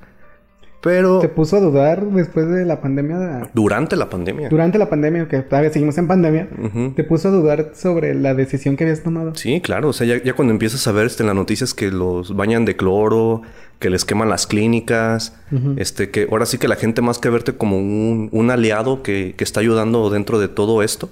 Pero... 0.81 1.19
¿Te 1.19 1.29
puso 1.29 1.57
a 1.57 1.61
dudar 1.61 2.05
después 2.07 2.49
de 2.49 2.64
la 2.64 2.81
pandemia? 2.81 3.51
Durante 3.53 3.97
la 3.97 4.09
pandemia. 4.09 4.49
Durante 4.49 4.79
la 4.79 4.88
pandemia, 4.88 5.27
que 5.27 5.38
todavía 5.41 5.73
seguimos 5.73 5.99
en 5.99 6.07
pandemia. 6.07 6.49
¿Te 6.95 7.05
puso 7.05 7.29
a 7.29 7.31
dudar 7.33 7.73
sobre 7.75 8.14
la 8.14 8.35
decisión 8.35 8.77
que 8.77 8.85
habías 8.85 9.03
tomado? 9.03 9.35
Sí, 9.35 9.61
claro. 9.61 9.88
O 9.88 9.93
sea, 9.93 10.07
ya, 10.07 10.33
cuando 10.35 10.53
empiezas 10.53 10.87
a 10.87 10.93
ver 10.93 11.07
este, 11.07 11.25
en 11.25 11.29
las 11.29 11.37
noticias 11.37 11.75
que 11.75 11.91
los 11.91 12.37
bañan 12.37 12.64
de 12.64 12.77
cloro, 12.77 13.43
que 13.81 13.91
les 13.91 14.05
queman 14.05 14.29
las 14.29 14.47
clínicas, 14.47 15.37
este, 15.77 16.11
que 16.11 16.29
ahora 16.31 16.47
sí 16.47 16.59
que 16.59 16.69
la 16.69 16.77
gente 16.77 17.03
más 17.03 17.19
que 17.19 17.29
verte 17.29 17.55
como 17.55 17.79
un, 17.79 18.51
aliado 18.51 19.03
que, 19.03 19.35
que, 19.37 19.45
está 19.45 19.61
ayudando 19.61 20.11
dentro 20.11 20.38
de 20.38 20.47
todo 20.47 20.83
esto, 20.85 21.11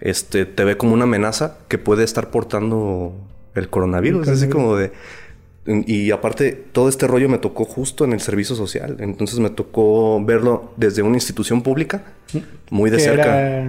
este, 0.00 0.46
te 0.46 0.64
ve 0.64 0.76
como 0.76 0.94
una 0.94 1.04
amenaza 1.04 1.58
que 1.68 1.78
puede 1.78 2.04
estar 2.04 2.30
portando 2.30 3.14
el 3.54 3.68
coronavirus. 3.68 4.28
Es 4.28 4.42
así 4.42 4.48
como 4.48 4.76
de 4.76 4.92
y 5.86 6.10
aparte, 6.10 6.52
todo 6.72 6.88
este 6.88 7.06
rollo 7.06 7.28
me 7.28 7.38
tocó 7.38 7.64
justo 7.64 8.04
en 8.04 8.12
el 8.12 8.20
servicio 8.20 8.56
social. 8.56 8.96
Entonces 9.00 9.38
me 9.38 9.50
tocó 9.50 10.22
verlo 10.24 10.72
desde 10.76 11.02
una 11.02 11.16
institución 11.16 11.62
pública, 11.62 12.02
muy 12.70 12.90
de 12.90 12.98
cerca. 12.98 13.62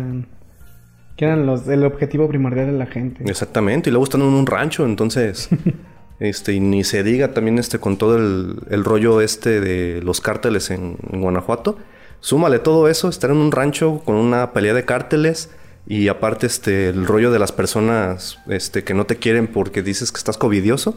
que 1.16 1.26
eran 1.26 1.46
los, 1.46 1.68
el 1.68 1.84
objetivo 1.84 2.28
primordial 2.28 2.68
de 2.68 2.74
la 2.74 2.86
gente. 2.88 3.24
Exactamente. 3.30 3.90
Y 3.90 3.92
luego 3.92 4.06
están 4.06 4.22
en 4.22 4.28
un 4.28 4.46
rancho, 4.46 4.86
entonces... 4.86 5.50
este, 6.20 6.54
y 6.54 6.60
ni 6.60 6.84
se 6.84 7.04
diga 7.04 7.34
también 7.34 7.58
este, 7.58 7.80
con 7.80 7.98
todo 7.98 8.18
el, 8.18 8.84
rollo 8.84 9.22
este 9.22 9.60
de 9.60 10.02
los 10.02 10.22
cárteles 10.22 10.72
en, 10.72 10.98
Guanajuato. 11.12 11.78
Súmale 12.20 12.60
todo 12.60 12.88
eso, 12.88 13.10
estar 13.10 13.32
en 13.32 13.38
un 13.38 13.52
rancho 13.52 14.02
con 14.06 14.16
una 14.16 14.54
pelea 14.54 14.74
de 14.74 14.86
cárteles... 14.86 15.50
Y 15.88 16.10
aparte, 16.10 16.46
este, 16.46 16.90
el 16.90 17.08
rollo 17.08 17.32
de 17.32 17.40
las 17.40 17.52
personas 17.52 18.38
este, 18.48 18.84
que 18.84 18.94
no 18.94 19.08
te 19.08 19.16
quieren 19.16 19.48
porque 19.48 19.82
dices 19.82 20.12
que 20.12 20.20
estás 20.20 20.38
covidioso. 20.38 20.96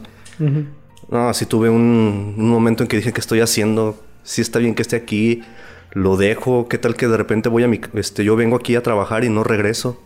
No, 1.09 1.33
sí 1.33 1.45
tuve 1.45 1.69
un, 1.69 2.35
momento 2.37 2.83
en 2.83 2.89
que 2.89 2.97
dije, 2.97 3.13
¿qué 3.13 3.19
estoy 3.19 3.41
haciendo? 3.41 3.97
Si 4.23 4.41
está 4.41 4.59
bien 4.59 4.73
que 4.73 4.81
esté 4.81 4.95
aquí, 4.95 5.43
lo 5.91 6.17
dejo. 6.17 6.67
¿Qué 6.67 6.77
tal 6.77 6.95
que 6.95 7.07
de 7.07 7.17
repente 7.17 7.49
voy 7.49 7.63
a 7.63 7.67
mi... 7.67 7.79
Este, 7.93 8.23
yo 8.23 8.35
vengo 8.35 8.55
aquí 8.55 8.75
a 8.75 8.81
trabajar 8.81 9.23
y 9.23 9.29
no 9.29 9.43
regreso? 9.43 10.01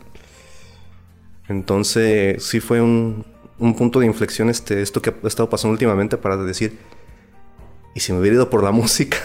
Entonces, 1.47 2.43
sí 2.43 2.59
fue 2.59 2.81
un, 2.81 3.25
punto 3.57 3.99
de 3.99 4.05
inflexión 4.05 4.49
este, 4.49 4.81
esto 4.81 5.01
que 5.01 5.11
ha 5.23 5.27
estado 5.27 5.49
pasando 5.49 5.71
últimamente 5.71 6.17
para 6.17 6.37
decir, 6.37 6.77
¿y 7.95 8.01
si 8.01 8.11
me 8.11 8.19
hubiera 8.19 8.35
ido 8.35 8.49
por 8.49 8.61
la 8.63 8.71
música? 8.73 9.17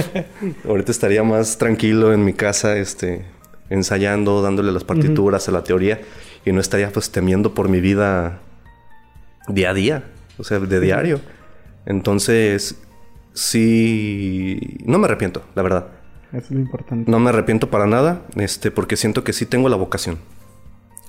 Ahorita 0.68 0.90
estaría 0.90 1.22
más 1.22 1.56
tranquilo 1.56 2.12
en 2.12 2.24
mi 2.24 2.32
casa, 2.32 2.76
este, 2.76 3.24
ensayando, 3.70 4.42
dándole 4.42 4.72
las 4.72 4.84
partituras 4.84 5.48
a 5.48 5.52
la 5.52 5.62
teoría 5.62 6.00
y 6.44 6.52
no 6.52 6.60
estaría 6.60 6.90
pues 6.90 7.10
temiendo 7.10 7.54
por 7.54 7.68
mi 7.68 7.80
vida 7.80 8.40
día 9.48 9.70
a 9.70 9.74
día 9.74 10.04
o 10.38 10.44
sea, 10.44 10.58
de 10.58 10.80
diario. 10.80 11.20
Entonces, 11.86 12.76
sí, 13.32 14.78
no 14.84 14.98
me 14.98 15.06
arrepiento, 15.06 15.42
la 15.54 15.62
verdad. 15.62 15.86
Eso 16.32 16.46
es 16.46 16.50
lo 16.50 16.60
importante. 16.60 17.10
No 17.10 17.20
me 17.20 17.30
arrepiento 17.30 17.70
para 17.70 17.86
nada, 17.86 18.22
este, 18.36 18.70
porque 18.70 18.96
siento 18.96 19.24
que 19.24 19.32
sí 19.32 19.46
tengo 19.46 19.68
la 19.68 19.76
vocación. 19.76 20.18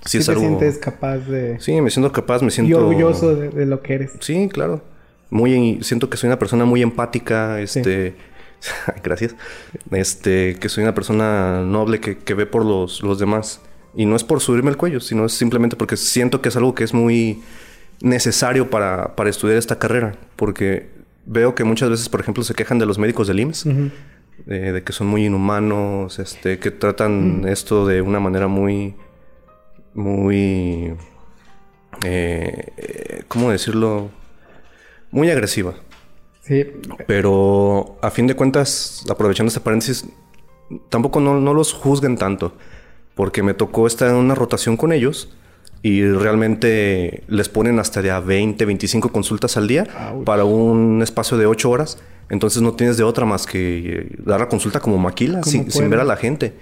Sí, 0.05 0.19
te 0.19 0.35
sientes 0.35 0.77
capaz 0.77 1.17
de... 1.17 1.59
Sí, 1.59 1.81
me 1.81 1.89
siento 1.89 2.11
capaz, 2.11 2.41
me 2.41 2.51
siento... 2.51 2.69
Y 2.69 2.73
orgulloso 2.73 3.35
de, 3.35 3.65
lo 3.65 3.81
que 3.81 3.95
eres. 3.95 4.11
Sí, 4.21 4.47
claro. 4.47 4.81
Muy... 5.29 5.79
Siento 5.81 6.09
que 6.09 6.17
soy 6.17 6.27
una 6.27 6.39
persona 6.39 6.65
muy 6.65 6.81
empática, 6.81 7.59
este... 7.59 8.15
Gracias. 9.03 9.35
Este, 9.91 10.55
que 10.59 10.69
soy 10.69 10.83
una 10.83 10.93
persona 10.93 11.61
noble 11.61 11.99
que, 11.99 12.17
que 12.17 12.33
ve 12.33 12.45
por 12.45 12.63
los, 12.63 13.03
los 13.03 13.19
demás. 13.19 13.59
Y 13.95 14.05
no 14.05 14.15
es 14.15 14.23
por 14.23 14.39
subirme 14.39 14.69
el 14.69 14.77
cuello, 14.77 14.99
sino 14.99 15.25
es 15.25 15.33
simplemente 15.33 15.75
porque 15.75 15.97
siento 15.97 16.41
que 16.41 16.49
es 16.49 16.55
algo 16.55 16.73
que 16.73 16.83
es 16.83 16.93
muy 16.93 17.41
necesario 18.01 18.69
para, 18.69 19.15
para, 19.15 19.29
estudiar 19.29 19.57
esta 19.57 19.79
carrera, 19.79 20.13
porque 20.35 20.89
veo 21.25 21.55
que 21.55 21.63
muchas 21.63 21.89
veces, 21.89 22.09
por 22.09 22.19
ejemplo, 22.19 22.43
se 22.43 22.53
quejan 22.53 22.79
de 22.79 22.85
los 22.85 22.97
médicos 22.97 23.27
del 23.27 23.39
IMSS, 23.39 23.65
eh, 23.65 24.71
de 24.71 24.83
que 24.83 24.93
son 24.93 25.07
muy 25.07 25.25
inhumanos, 25.25 26.19
este, 26.19 26.59
que 26.59 26.71
tratan 26.71 27.45
esto 27.47 27.85
de 27.87 28.01
una 28.01 28.19
manera 28.19 28.47
muy, 28.47 28.95
muy, 29.93 30.93
eh, 32.05 33.23
¿cómo 33.27 33.51
decirlo? 33.51 34.09
Muy 35.11 35.29
agresiva. 35.29 35.73
Sí. 36.41 36.65
Pero 37.07 37.97
a 38.01 38.09
fin 38.09 38.27
de 38.27 38.35
cuentas, 38.35 39.03
aprovechando 39.09 39.49
este 39.49 39.59
paréntesis, 39.59 40.07
tampoco 40.89 41.19
no, 41.19 41.39
no 41.41 41.53
los 41.53 41.73
juzguen 41.73 42.17
tanto, 42.17 42.53
porque 43.15 43.43
me 43.43 43.53
tocó 43.53 43.87
estar 43.87 44.09
en 44.09 44.15
una 44.15 44.35
rotación 44.35 44.77
con 44.77 44.93
ellos 44.93 45.35
y 45.81 46.03
realmente 46.03 47.23
les 47.27 47.49
ponen 47.49 47.79
hasta 47.79 48.01
de 48.01 48.11
a 48.11 48.19
20, 48.19 48.65
25 48.65 49.11
consultas 49.11 49.57
al 49.57 49.67
día 49.67 49.87
para 50.25 50.43
un 50.43 51.01
espacio 51.01 51.37
de 51.37 51.45
8 51.45 51.69
horas. 51.69 51.97
Entonces 52.29 52.61
no 52.61 52.73
tienes 52.73 52.97
de 52.97 53.03
otra 53.03 53.25
más 53.25 53.45
que 53.45 54.15
dar 54.19 54.39
la 54.39 54.49
consulta 54.49 54.79
como 54.79 54.97
maquila, 54.97 55.43
sin, 55.43 55.89
ver 55.89 55.99
a 55.99 56.03
la 56.03 56.17
gente. 56.17 56.53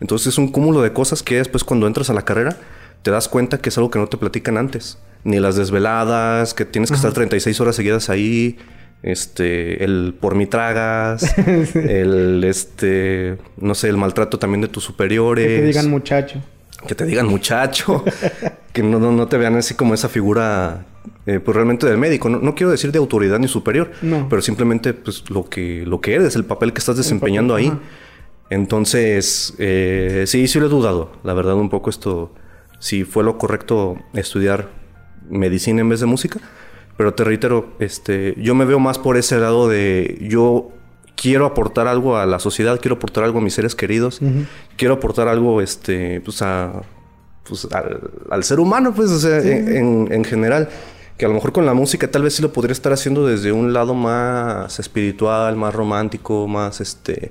Entonces 0.00 0.28
es 0.28 0.38
un 0.38 0.48
cúmulo 0.48 0.82
de 0.82 0.92
cosas 0.92 1.22
que 1.22 1.36
después 1.36 1.64
cuando 1.64 1.86
entras 1.86 2.10
a 2.10 2.14
la 2.14 2.22
carrera 2.22 2.56
te 3.02 3.10
das 3.10 3.28
cuenta 3.28 3.58
que 3.58 3.68
es 3.68 3.78
algo 3.78 3.90
que 3.90 3.98
no 3.98 4.06
te 4.06 4.16
platican 4.16 4.58
antes. 4.58 4.98
Ni 5.24 5.38
las 5.38 5.56
desveladas, 5.56 6.52
que 6.52 6.64
tienes 6.64 6.90
que 6.90 6.96
estar 6.96 7.12
36 7.12 7.58
horas 7.60 7.76
seguidas 7.76 8.10
ahí, 8.10 8.58
este, 9.02 9.84
el 9.84 10.14
por 10.18 10.34
mi 10.34 10.46
tragas, 10.46 11.36
el, 11.74 12.42
este, 12.44 13.36
no 13.58 13.74
sé, 13.74 13.90
el 13.90 13.98
maltrato 13.98 14.38
también 14.38 14.62
de 14.62 14.68
tus 14.68 14.84
superiores. 14.84 15.46
Que 15.46 15.58
te 15.58 15.66
digan 15.66 15.90
muchacho. 15.90 16.42
Que 16.86 16.94
te 16.94 17.04
digan 17.04 17.26
muchacho, 17.26 18.04
que 18.74 18.82
no, 18.82 18.98
no, 18.98 19.28
te 19.28 19.38
vean 19.38 19.54
así 19.54 19.74
como 19.74 19.94
esa 19.94 20.08
figura, 20.08 20.84
eh, 21.26 21.38
pues 21.38 21.54
realmente 21.54 21.86
del 21.86 21.96
médico. 21.96 22.28
No, 22.28 22.54
quiero 22.56 22.72
decir 22.72 22.90
de 22.90 22.98
autoridad 22.98 23.38
ni 23.38 23.46
superior, 23.46 23.92
pero 24.28 24.42
simplemente 24.42 24.92
pues 24.92 25.30
lo 25.30 25.48
que, 25.48 25.84
lo 25.86 26.00
que 26.00 26.16
eres, 26.16 26.34
el 26.34 26.44
papel 26.44 26.72
que 26.72 26.80
estás 26.80 26.96
desempeñando 26.96 27.54
ahí. 27.54 27.72
Entonces, 28.50 29.54
eh, 29.58 30.24
sí, 30.26 30.48
sí 30.48 30.58
lo 30.58 30.66
he 30.66 30.68
dudado, 30.68 31.12
la 31.22 31.34
verdad, 31.34 31.54
un 31.54 31.70
poco 31.70 31.88
esto, 31.88 32.34
si 32.80 33.04
fue 33.04 33.22
lo 33.22 33.38
correcto 33.38 33.96
estudiar 34.12 34.68
medicina 35.30 35.80
en 35.80 35.88
vez 35.88 36.00
de 36.00 36.06
música. 36.06 36.40
Pero 36.96 37.14
te 37.14 37.22
reitero, 37.22 37.74
este, 37.78 38.34
yo 38.38 38.56
me 38.56 38.64
veo 38.64 38.80
más 38.80 38.98
por 38.98 39.16
ese 39.16 39.38
lado 39.38 39.68
de 39.68 40.18
yo 40.20 40.70
quiero 41.14 41.46
aportar 41.46 41.86
algo 41.86 42.16
a 42.16 42.26
la 42.26 42.40
sociedad, 42.40 42.80
quiero 42.80 42.96
aportar 42.96 43.22
algo 43.22 43.38
a 43.38 43.42
mis 43.42 43.54
seres 43.54 43.76
queridos, 43.76 44.20
quiero 44.76 44.94
aportar 44.94 45.28
algo, 45.28 45.60
este, 45.60 46.20
pues 46.20 46.42
a, 46.42 46.82
pues 47.48 47.68
al, 48.30 48.44
ser 48.44 48.60
humano, 48.60 48.92
pues, 48.94 49.10
o 49.10 49.18
sea, 49.18 49.38
en, 49.38 50.08
en, 50.10 50.24
general. 50.24 50.68
Que 51.16 51.26
a 51.26 51.28
lo 51.28 51.34
mejor 51.34 51.52
con 51.52 51.64
la 51.64 51.74
música 51.74 52.10
tal 52.10 52.22
vez 52.22 52.34
sí 52.34 52.42
lo 52.42 52.52
podría 52.52 52.72
estar 52.72 52.92
haciendo 52.92 53.24
desde 53.24 53.52
un 53.52 53.72
lado 53.72 53.94
más 53.94 54.80
espiritual, 54.80 55.54
más 55.56 55.72
romántico, 55.74 56.48
más 56.48 56.80
este. 56.80 57.30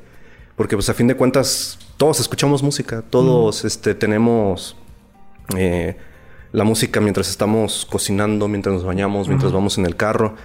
Porque 0.56 0.78
pues 0.78 0.88
a 0.90 0.94
fin 0.94 1.08
de 1.08 1.16
cuentas 1.16 1.80
todos 1.98 2.20
escuchamos 2.20 2.64
música, 2.64 3.02
todos 3.02 3.66
este, 3.66 3.96
tenemos 3.96 4.78
eh, 5.58 5.98
la 6.52 6.64
música 6.64 7.02
mientras 7.02 7.30
estamos 7.30 7.86
cocinando, 7.90 8.48
mientras 8.48 8.76
nos 8.76 8.86
bañamos, 8.86 9.28
mientras 9.28 9.52
vamos 9.52 9.78
en 9.78 9.86
el 9.86 9.96
carro. 9.96 10.36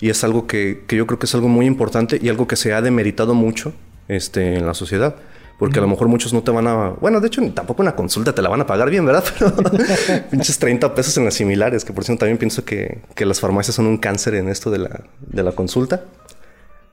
Y 0.00 0.10
es 0.10 0.22
algo 0.22 0.46
que, 0.46 0.84
yo 0.88 1.06
creo 1.06 1.18
que 1.18 1.26
es 1.26 1.34
algo 1.34 1.48
muy 1.48 1.66
importante 1.66 2.18
y 2.22 2.28
algo 2.28 2.46
que 2.46 2.56
se 2.56 2.72
ha 2.72 2.80
demeritado 2.80 3.34
mucho 3.34 3.72
este, 4.06 4.56
en 4.56 4.66
la 4.66 4.74
sociedad. 4.74 5.16
Porque 5.58 5.80
a 5.80 5.82
lo 5.82 5.88
mejor 5.88 6.06
muchos 6.06 6.32
no 6.32 6.42
te 6.42 6.52
van 6.52 6.68
a... 6.68 6.90
Bueno, 7.00 7.20
de 7.20 7.26
hecho, 7.26 7.42
tampoco 7.52 7.82
una 7.82 7.96
consulta 7.96 8.32
te 8.32 8.42
la 8.42 8.48
van 8.48 8.60
a 8.60 8.66
pagar 8.66 8.90
bien, 8.90 9.04
¿verdad? 9.04 9.24
Pero 9.38 9.52
pinches 10.30 10.58
30 10.58 10.94
pesos 10.94 11.16
en 11.16 11.24
las 11.24 11.34
similares, 11.34 11.84
que 11.84 11.92
por 11.92 12.04
cierto 12.04 12.20
también 12.20 12.38
pienso 12.38 12.64
que, 12.64 13.02
las 13.16 13.40
farmacias 13.40 13.74
son 13.74 13.86
un 13.86 13.98
cáncer 13.98 14.34
en 14.34 14.48
esto 14.48 14.70
de 14.70 14.78
la, 14.78 15.00
de 15.20 15.42
la 15.42 15.52
consulta. 15.52 16.04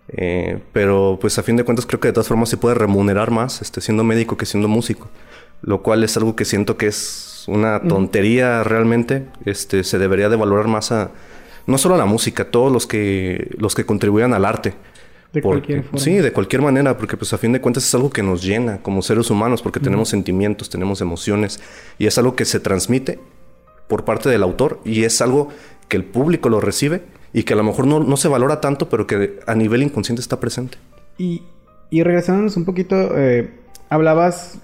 Eh, 0.10 0.60
pero 0.72 1.18
pues 1.20 1.40
a 1.40 1.44
fin 1.44 1.56
de 1.56 1.64
cuentas 1.64 1.88
creo 1.88 2.00
que 2.00 2.08
de 2.08 2.14
todas 2.14 2.28
formas 2.28 2.48
se 2.48 2.58
puede 2.58 2.76
remunerar 2.76 3.32
más 3.32 3.62
este, 3.62 3.82
siendo 3.82 4.04
médico 4.04 4.38
que 4.38 4.46
siendo 4.46 4.68
músico. 4.68 5.10
Lo 5.62 5.82
cual 5.82 6.04
es 6.04 6.18
algo 6.18 6.36
que 6.36 6.46
siento 6.46 6.78
que 6.78 6.88
es 6.88 7.46
una 7.48 7.82
tontería 7.82 8.64
realmente. 8.64 9.28
Este, 9.46 9.84
se 9.84 10.00
debería 10.00 10.30
de 10.30 10.36
valorar 10.36 10.68
más 10.68 10.92
a, 10.92 11.12
no 11.68 11.78
solo 11.78 11.96
a 11.96 11.98
la 11.98 12.06
música, 12.06 12.46
todos 12.50 12.72
los 12.72 12.88
que, 12.88 13.52
los 13.58 13.76
que 13.76 13.86
contribuyan 13.86 14.34
al 14.34 14.46
arte. 14.46 14.74
De 15.36 15.42
cualquier 15.42 15.84
forma. 15.84 16.00
Sí, 16.00 16.14
de 16.14 16.32
cualquier 16.32 16.62
manera, 16.62 16.98
porque 16.98 17.18
pues 17.18 17.34
a 17.34 17.38
fin 17.38 17.52
de 17.52 17.62
cuentas 17.62 17.84
es 17.84 17.94
algo 17.94 18.10
que 18.10 18.24
nos 18.24 18.42
llena 18.44 18.82
como 18.82 19.02
seres 19.02 19.30
humanos, 19.30 19.62
porque 19.62 19.80
tenemos 19.80 20.10
sentimientos, 20.10 20.70
tenemos 20.70 21.02
emociones, 21.02 21.60
y 22.00 22.08
es 22.08 22.18
algo 22.18 22.36
que 22.36 22.46
se 22.46 22.60
transmite 22.60 23.20
por 23.88 24.06
parte 24.06 24.30
del 24.30 24.44
autor, 24.44 24.80
y 24.86 25.04
es 25.04 25.22
algo 25.22 25.50
que 25.88 25.98
el 25.98 26.06
público 26.06 26.50
lo 26.50 26.62
recibe, 26.62 27.04
y 27.34 27.44
que 27.44 27.54
a 27.54 27.58
lo 27.58 27.64
mejor 27.64 27.86
no, 27.86 28.00
no 28.00 28.18
se 28.18 28.30
valora 28.30 28.62
tanto, 28.62 28.90
pero 28.90 29.06
que 29.08 29.40
a 29.46 29.56
nivel 29.56 29.84
inconsciente 29.84 30.22
está 30.22 30.40
presente. 30.40 30.78
Y, 31.18 31.44
y 31.90 32.02
regresándonos 32.02 32.56
un 32.56 32.66
poquito, 32.66 32.96
eh, 33.18 33.52
hablabas 33.90 34.58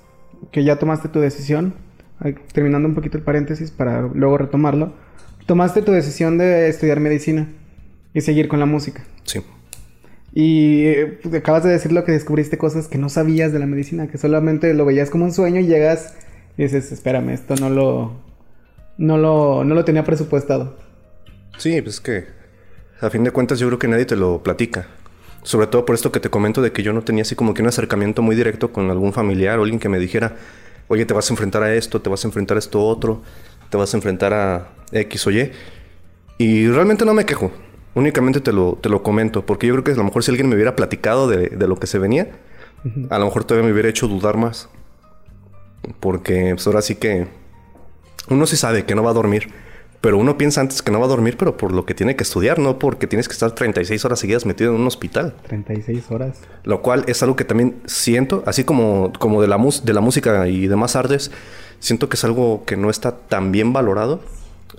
que 0.52 0.64
ya 0.64 0.80
tomaste 0.80 1.10
tu 1.10 1.20
decisión 1.20 1.76
terminando 2.54 2.88
un 2.88 2.96
poquito 2.96 3.18
el 3.18 3.24
paréntesis 3.24 3.72
para 3.72 4.02
luego 4.02 4.38
retomarlo, 4.38 4.94
tomaste 5.46 5.82
tu 5.82 5.92
decisión 5.92 6.38
de 6.38 6.70
estudiar 6.70 7.00
medicina 7.00 7.48
y 8.14 8.22
seguir 8.22 8.48
con 8.48 8.60
la 8.60 8.66
música. 8.66 9.04
Sí. 9.24 9.42
Y 10.34 10.94
pues, 11.22 11.36
acabas 11.36 11.64
de 11.64 11.72
decir 11.72 11.92
lo 11.92 12.06
que 12.06 12.14
descubriste 12.14 12.58
cosas 12.58 12.88
que 12.88 12.98
no 12.98 13.10
sabías 13.10 13.52
de 13.52 13.60
la 13.60 13.66
medicina, 13.66 14.08
que 14.08 14.18
solamente 14.18 14.74
lo 14.74 14.86
veías 14.86 15.10
como 15.10 15.26
un 15.26 15.34
sueño 15.34 15.60
y 15.60 15.68
llegas 15.68 16.16
y 16.58 16.64
dices, 16.64 16.92
espérame, 16.92 17.30
esto 17.30 17.56
no 17.56 17.70
lo, 17.70 18.22
no 18.98 19.18
lo, 19.18 19.64
no 19.64 19.76
lo 19.76 19.86
tenía 19.86 20.04
presupuestado. 20.04 20.78
Sí, 21.58 21.82
pues 21.82 22.00
que 22.00 22.26
a 23.02 23.10
fin 23.10 23.24
de 23.24 23.32
cuentas 23.32 23.60
yo 23.60 23.68
creo 23.68 23.80
que 23.80 23.88
nadie 23.88 24.06
te 24.06 24.16
lo 24.16 24.42
platica. 24.42 24.88
Sobre 25.44 25.68
todo 25.68 25.86
por 25.86 25.96
esto 25.96 26.12
que 26.12 26.20
te 26.20 26.30
comento 26.30 26.62
de 26.62 26.72
que 26.72 26.84
yo 26.84 26.94
no 26.94 27.02
tenía 27.02 27.24
así 27.24 27.36
como 27.36 27.54
que 27.54 27.64
un 27.64 27.68
acercamiento 27.68 28.22
muy 28.22 28.36
directo 28.36 28.72
con 28.72 28.92
algún 28.92 29.12
familiar 29.12 29.58
o 29.58 29.64
alguien 29.64 29.80
que 29.80 29.90
me 29.90 29.98
dijera, 30.00 30.36
oye, 30.88 31.06
te 31.06 31.14
vas 31.14 31.30
a 31.30 31.34
enfrentar 31.34 31.64
a 31.64 31.74
esto, 31.74 32.02
te 32.02 32.10
vas 32.10 32.24
a 32.24 32.28
enfrentar 32.28 32.58
a 32.58 32.60
esto 32.60 32.86
otro, 32.86 33.24
te 33.70 33.78
vas 33.78 33.94
a 33.94 33.98
enfrentar 33.98 34.34
a 34.34 34.70
X 34.92 35.28
o 35.28 35.32
Y. 35.32 35.52
Y 36.38 36.68
realmente 36.68 37.06
no 37.06 37.14
me 37.14 37.26
quejo, 37.26 37.52
únicamente 37.96 38.42
te 38.42 38.52
lo, 38.52 38.78
te 38.82 38.90
lo 38.90 39.04
comento, 39.04 39.46
porque 39.46 39.68
yo 39.68 39.74
creo 39.74 39.84
que 39.84 39.92
a 39.92 39.96
lo 39.96 40.04
mejor 40.04 40.24
si 40.24 40.32
alguien 40.32 40.50
me 40.50 40.56
hubiera 40.56 40.76
platicado 40.76 41.28
de, 41.28 41.50
lo 41.68 41.78
que 41.78 41.88
se 41.88 42.00
venía, 42.00 42.30
a 43.10 43.20
lo 43.20 43.26
mejor 43.26 43.44
todavía 43.44 43.68
me 43.68 43.74
hubiera 43.74 43.90
hecho 43.90 44.08
dudar 44.08 44.38
más. 44.38 44.70
Porque 46.00 46.52
pues, 46.54 46.68
ahora 46.68 46.82
sí 46.82 46.96
que 46.96 47.28
uno 48.30 48.46
sí 48.46 48.56
sabe 48.56 48.86
que 48.86 48.96
no 48.96 49.04
va 49.04 49.12
a 49.12 49.16
dormir. 49.16 49.50
Pero 50.00 50.18
uno 50.18 50.36
piensa 50.36 50.62
antes 50.62 50.82
que 50.82 50.92
no 50.92 51.00
va 51.00 51.06
a 51.06 51.10
dormir, 51.10 51.38
pero 51.38 51.58
por 51.58 51.72
lo 51.72 51.86
que 51.86 51.94
tiene 51.94 52.16
que 52.16 52.24
estudiar, 52.24 52.58
no 52.58 52.80
porque 52.80 53.06
tienes 53.06 53.28
que 53.28 53.34
estar 53.34 53.52
36 53.52 54.04
horas 54.04 54.20
seguidas 54.20 54.48
metido 54.48 54.74
en 54.74 54.82
un 54.82 54.88
hospital. 54.88 55.36
36 55.44 56.10
horas. 56.10 56.40
Lo 56.64 56.82
cual 56.82 57.04
es 57.08 57.22
algo 57.22 57.36
que 57.36 57.46
también 57.46 57.76
siento, 57.86 58.42
así 58.48 58.64
como, 58.64 59.14
como 59.20 59.44
de, 59.44 59.48
la 59.48 59.60
de 59.84 59.94
la 59.94 60.02
música 60.02 60.48
y 60.48 60.66
demás 60.66 60.96
artes, 60.96 61.30
siento 61.78 62.10
que 62.10 62.16
es 62.16 62.24
algo 62.24 62.64
que 62.66 62.78
no 62.78 62.90
está 62.90 63.16
tan 63.16 63.52
bien 63.52 63.74
valorado. 63.74 64.22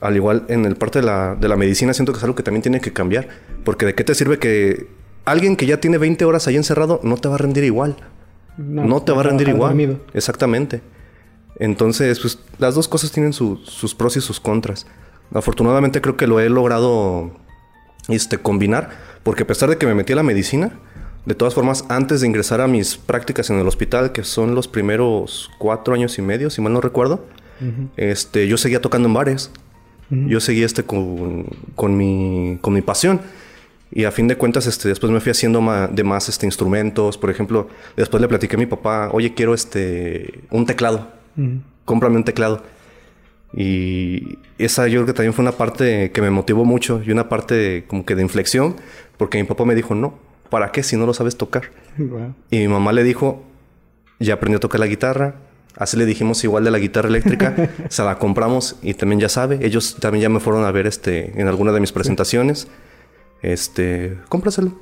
Al 0.03 0.17
igual 0.17 0.45
en 0.49 0.67
el 0.67 0.77
parte 0.77 1.01
de 1.01 1.07
la, 1.07 1.35
de 1.35 1.49
la 1.49 1.57
medicina, 1.57 1.95
siento 1.95 2.13
que 2.13 2.19
es 2.19 2.25
algo 2.25 2.37
que 2.37 2.43
también 2.43 2.63
tiene 2.63 2.81
que 2.81 2.93
cambiar. 2.93 3.29
Porque 3.65 3.87
de 3.87 3.95
qué 3.95 4.05
te 4.05 4.15
sirve 4.15 4.39
que 4.39 4.89
alguien 5.25 5.57
que 5.57 5.67
ya 5.67 5.81
tiene 5.81 5.97
20 5.99 6.25
horas 6.25 6.47
ahí 6.47 6.57
encerrado 6.57 7.01
no 7.03 7.17
te 7.17 7.29
va 7.29 7.37
a 7.37 7.39
rendir 7.39 7.65
igual. 7.65 7.97
No, 8.59 9.03
te 9.03 9.13
va 9.13 9.21
a 9.21 9.25
rendir 9.25 9.49
igual. 9.49 10.01
Exactamente. 10.13 10.83
Entonces, 11.57 12.21
pues 12.21 12.39
las 12.59 12.75
dos 12.75 12.89
cosas 12.89 13.13
tienen 13.13 13.33
sus 13.33 13.95
pros 13.95 14.17
y 14.17 14.21
sus 14.21 14.41
contras. 14.41 14.87
Afortunadamente 15.33 16.01
creo 16.01 16.17
que 16.17 16.27
lo 16.27 16.41
he 16.41 16.49
logrado 16.49 17.33
este, 18.09 18.39
combinar, 18.39 18.91
porque 19.23 19.45
a 19.45 19.47
pesar 19.47 19.71
de 19.71 19.79
que 19.79 19.87
me 19.87 19.95
metí 19.95 20.13
a 20.13 20.17
la 20.17 20.23
medicina, 20.23 20.73
de 21.25 21.35
todas 21.35 21.55
formas, 21.55 21.85
antes 21.89 22.21
de 22.21 22.27
ingresar 22.27 22.61
a 22.61 22.67
mis 22.67 22.97
prácticas 22.97 23.49
en 23.51 23.59
el 23.59 23.67
hospital, 23.67 24.13
que 24.13 24.25
son 24.25 24.55
los 24.55 24.69
primeros 24.69 25.51
cuatro 25.59 25.95
años 25.95 26.19
y 26.19 26.23
medio, 26.23 26.51
si 26.51 26.61
mal 26.61 26.73
no 26.73 26.81
recuerdo, 26.81 27.25
este, 27.97 28.49
yo 28.49 28.57
seguía 28.57 28.81
tocando 28.81 29.07
en 29.07 29.15
bares. 29.15 29.53
Yo 30.13 30.41
seguía 30.41 30.67
este 30.67 30.83
con, 30.83 31.47
con, 31.75 31.97
mi, 31.97 32.59
con 32.61 32.75
mi 32.75 32.83
pasión. 32.83 33.21
Y 33.91 34.05
a 34.05 34.11
fin 34.11 34.29
de 34.29 34.37
cuentas, 34.37 34.67
este, 34.67 34.89
después 34.89 35.11
me 35.11 35.21
fui 35.21 35.31
haciendo 35.31 35.61
de 35.91 36.05
más 36.05 36.29
este, 36.29 36.45
instrumentos. 36.47 37.17
Por 37.17 37.31
ejemplo, 37.31 37.69
después 37.97 38.21
le 38.21 38.29
platiqué 38.29 38.57
a 38.57 38.59
mi 38.59 38.67
papá, 38.67 39.11
oye, 39.13 39.33
quiero 39.33 39.55
este, 39.55 40.41
un 40.51 40.67
teclado. 40.67 41.09
Cómprame 41.85 42.17
un 42.17 42.25
teclado. 42.25 42.63
Y 43.55 44.39
esa 44.59 44.87
yo 44.89 45.01
creo 45.01 45.07
que 45.07 45.13
también 45.13 45.35
fue 45.35 45.43
una 45.43 45.53
parte 45.53 46.11
que 46.11 46.23
me 46.23 46.31
motivó 46.31 46.65
mucho 46.65 47.03
y 47.05 47.11
una 47.11 47.29
parte 47.29 47.85
como 47.87 48.05
que 48.07 48.15
de 48.15 48.23
inflexión, 48.23 48.77
porque 49.19 49.39
mi 49.39 49.45
papá 49.45 49.65
me 49.65 49.75
dijo, 49.75 49.95
no, 49.95 50.19
¿para 50.49 50.73
qué 50.73 50.83
si 50.83 50.97
no 50.97 51.07
lo 51.07 51.13
sabes 51.13 51.37
tocar? 51.37 51.65
Y 52.51 52.59
mi 52.59 52.69
mamá 52.69 52.93
le 52.93 53.05
dijo, 53.05 53.43
ya 54.19 54.35
aprendió 54.35 54.57
a 54.57 54.61
tocar 54.61 54.81
la 54.81 54.87
guitarra, 54.87 55.37
así 55.77 55.97
le 55.97 56.07
dijimos 56.07 56.43
igual 56.45 56.65
de 56.65 56.71
la 56.71 56.79
guitarra 56.79 57.09
eléctrica, 57.09 57.71
se 57.89 58.03
la 58.03 58.19
compramos 58.19 58.77
y 58.83 58.95
también 58.95 59.21
ya 59.21 59.29
sabe, 59.29 59.61
ellos 59.63 59.97
también 60.01 60.23
ya 60.23 60.29
me 60.29 60.41
fueron 60.41 60.65
a 60.65 60.71
ver 60.71 60.87
este, 60.87 61.41
en 61.41 61.49
alguna 61.49 61.73
de 61.73 61.81
mis 61.81 61.93
presentaciones, 61.93 62.69
este, 63.43 64.19
cómpraselo. 64.29 64.73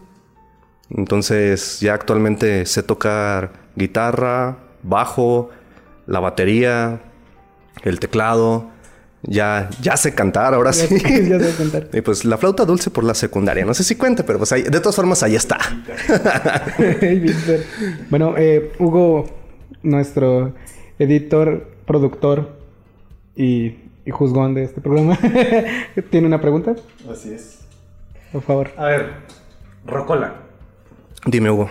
Entonces 0.91 1.79
ya 1.81 1.95
actualmente 1.95 2.67
sé 2.67 2.83
tocar 2.83 3.53
guitarra, 3.77 4.59
bajo, 4.83 5.51
la 6.07 6.21
batería, 6.21 7.01
el 7.83 8.01
teclado, 8.01 8.71
Ya, 9.23 9.69
ya 9.83 9.99
sé 9.99 10.15
cantar, 10.15 10.55
ahora 10.55 10.73
sí. 10.73 10.89
ya 11.29 11.39
sé 11.39 11.55
cantar. 11.57 11.89
Y 11.93 12.01
pues 12.01 12.25
la 12.25 12.39
flauta 12.39 12.65
dulce 12.65 12.91
por 12.91 13.05
la 13.05 13.15
secundaria. 13.15 13.67
No 13.67 13.75
sé 13.75 13.85
si 13.85 13.95
cuenta, 13.95 14.25
pero 14.25 14.39
pues 14.39 14.51
ahí, 14.53 14.63
de 14.63 14.81
todas 14.81 14.97
formas 14.97 15.23
ahí 15.23 15.37
está. 15.37 15.59
bueno, 18.11 18.35
eh, 18.39 18.73
Hugo, 18.79 19.27
nuestro 19.83 20.55
editor, 21.01 21.67
productor 21.87 22.51
y, 23.35 23.75
y 24.05 24.11
juzgón 24.11 24.55
de 24.55 24.65
este 24.65 24.81
programa, 24.81 25.19
¿tiene 26.11 26.27
una 26.27 26.41
pregunta? 26.41 26.77
Así 27.11 27.33
es. 27.33 27.61
Por 28.31 28.43
favor. 28.43 28.71
A 28.77 28.85
ver, 28.85 29.11
Rocola. 29.87 30.35
Dime, 31.27 31.51
Hugo. 31.51 31.71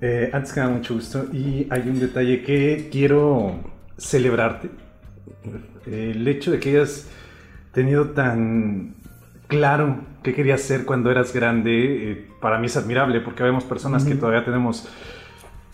Eh, 0.00 0.30
antes 0.32 0.52
que 0.52 0.60
nada, 0.60 0.72
mucho 0.72 0.94
gusto. 0.94 1.26
Y 1.32 1.66
hay 1.70 1.88
un 1.88 1.98
detalle 1.98 2.42
que 2.42 2.90
quiero 2.92 3.54
celebrarte. 3.96 4.68
El 5.86 6.26
hecho 6.28 6.50
de 6.50 6.60
que 6.60 6.70
hayas 6.70 7.08
tenido 7.72 8.10
tan 8.10 8.94
claro 9.48 10.00
qué 10.22 10.34
querías 10.34 10.60
ser 10.60 10.84
cuando 10.84 11.10
eras 11.10 11.32
grande, 11.32 12.12
eh, 12.12 12.28
para 12.40 12.58
mí 12.58 12.66
es 12.66 12.76
admirable 12.76 13.20
porque 13.20 13.42
vemos 13.42 13.64
personas 13.64 14.04
que 14.04 14.14
todavía 14.14 14.44
tenemos 14.44 14.88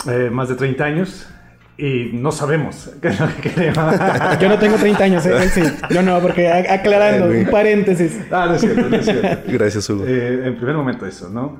eh, 0.08 0.30
más 0.30 0.48
de 0.48 0.54
30 0.54 0.84
años 0.84 1.28
y 1.76 2.10
no 2.12 2.32
sabemos 2.32 2.90
qué 3.02 3.08
es 3.08 3.20
lo 3.20 3.26
que 3.28 3.50
queremos. 3.50 3.94
Yo 4.40 4.48
no 4.48 4.58
tengo 4.58 4.76
30 4.76 5.04
años, 5.04 5.26
¿eh? 5.26 5.48
sí. 5.48 5.62
Yo 5.90 6.02
no, 6.02 6.20
porque 6.20 6.48
aclarando, 6.48 7.26
un 7.26 7.46
paréntesis. 7.50 8.20
Ah, 8.30 8.46
no 8.48 8.54
es 8.54 8.60
cierto, 8.60 8.88
no 8.88 8.96
es 8.96 9.04
cierto. 9.04 9.42
Gracias, 9.52 9.88
Hugo. 9.88 10.04
Eh, 10.06 10.46
en 10.46 10.56
primer 10.56 10.76
momento 10.76 11.06
eso, 11.06 11.28
¿no? 11.28 11.58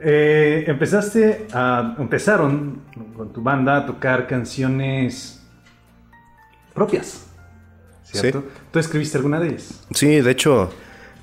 Eh, 0.00 0.64
empezaste 0.66 1.46
a... 1.52 1.94
Empezaron 1.98 2.80
con 3.16 3.32
tu 3.32 3.40
banda 3.40 3.76
a 3.76 3.86
tocar 3.86 4.26
canciones 4.26 5.40
propias, 6.74 7.26
¿cierto? 8.02 8.40
Sí. 8.40 8.60
¿Tú 8.72 8.78
escribiste 8.80 9.16
alguna 9.18 9.38
de 9.38 9.50
ellas? 9.50 9.84
Sí, 9.92 10.20
de 10.20 10.30
hecho 10.30 10.72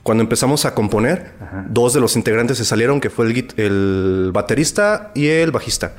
cuando 0.03 0.23
empezamos 0.23 0.65
a 0.65 0.73
componer, 0.73 1.31
dos 1.69 1.93
de 1.93 1.99
los 1.99 2.15
integrantes 2.15 2.57
se 2.57 2.65
salieron, 2.65 2.99
que 2.99 3.09
fue 3.09 3.25
el, 3.25 3.53
el 3.57 4.31
baterista 4.33 5.11
y 5.13 5.27
el 5.27 5.51
bajista. 5.51 5.93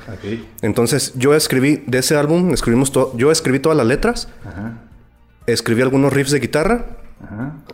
Entonces 0.61 1.13
yo 1.15 1.33
escribí 1.35 1.83
de 1.87 1.99
ese 1.99 2.15
álbum, 2.15 2.51
escribimos 2.51 2.91
todo, 2.91 3.15
yo 3.17 3.31
escribí 3.31 3.59
todas 3.59 3.77
las 3.77 3.87
letras, 3.87 4.27
escribí 5.47 5.81
algunos 5.81 6.13
riffs 6.13 6.31
de 6.31 6.39
guitarra 6.39 6.85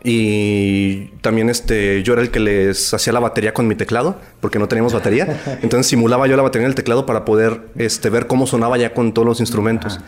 y 0.03 1.07
también 1.21 1.49
este, 1.49 2.03
yo 2.03 2.13
era 2.13 2.21
el 2.21 2.31
que 2.31 2.39
les 2.39 2.93
hacía 2.93 3.13
la 3.13 3.19
batería 3.19 3.53
con 3.53 3.67
mi 3.67 3.75
teclado, 3.75 4.15
porque 4.39 4.59
no 4.59 4.67
teníamos 4.67 4.93
batería. 4.93 5.27
Entonces 5.61 5.87
simulaba 5.87 6.27
yo 6.27 6.37
la 6.37 6.43
batería 6.43 6.65
en 6.65 6.71
el 6.71 6.75
teclado 6.75 7.05
para 7.05 7.25
poder 7.25 7.61
este, 7.75 8.09
ver 8.09 8.27
cómo 8.27 8.47
sonaba 8.47 8.77
ya 8.77 8.93
con 8.93 9.13
todos 9.13 9.27
los 9.27 9.39
instrumentos. 9.39 9.99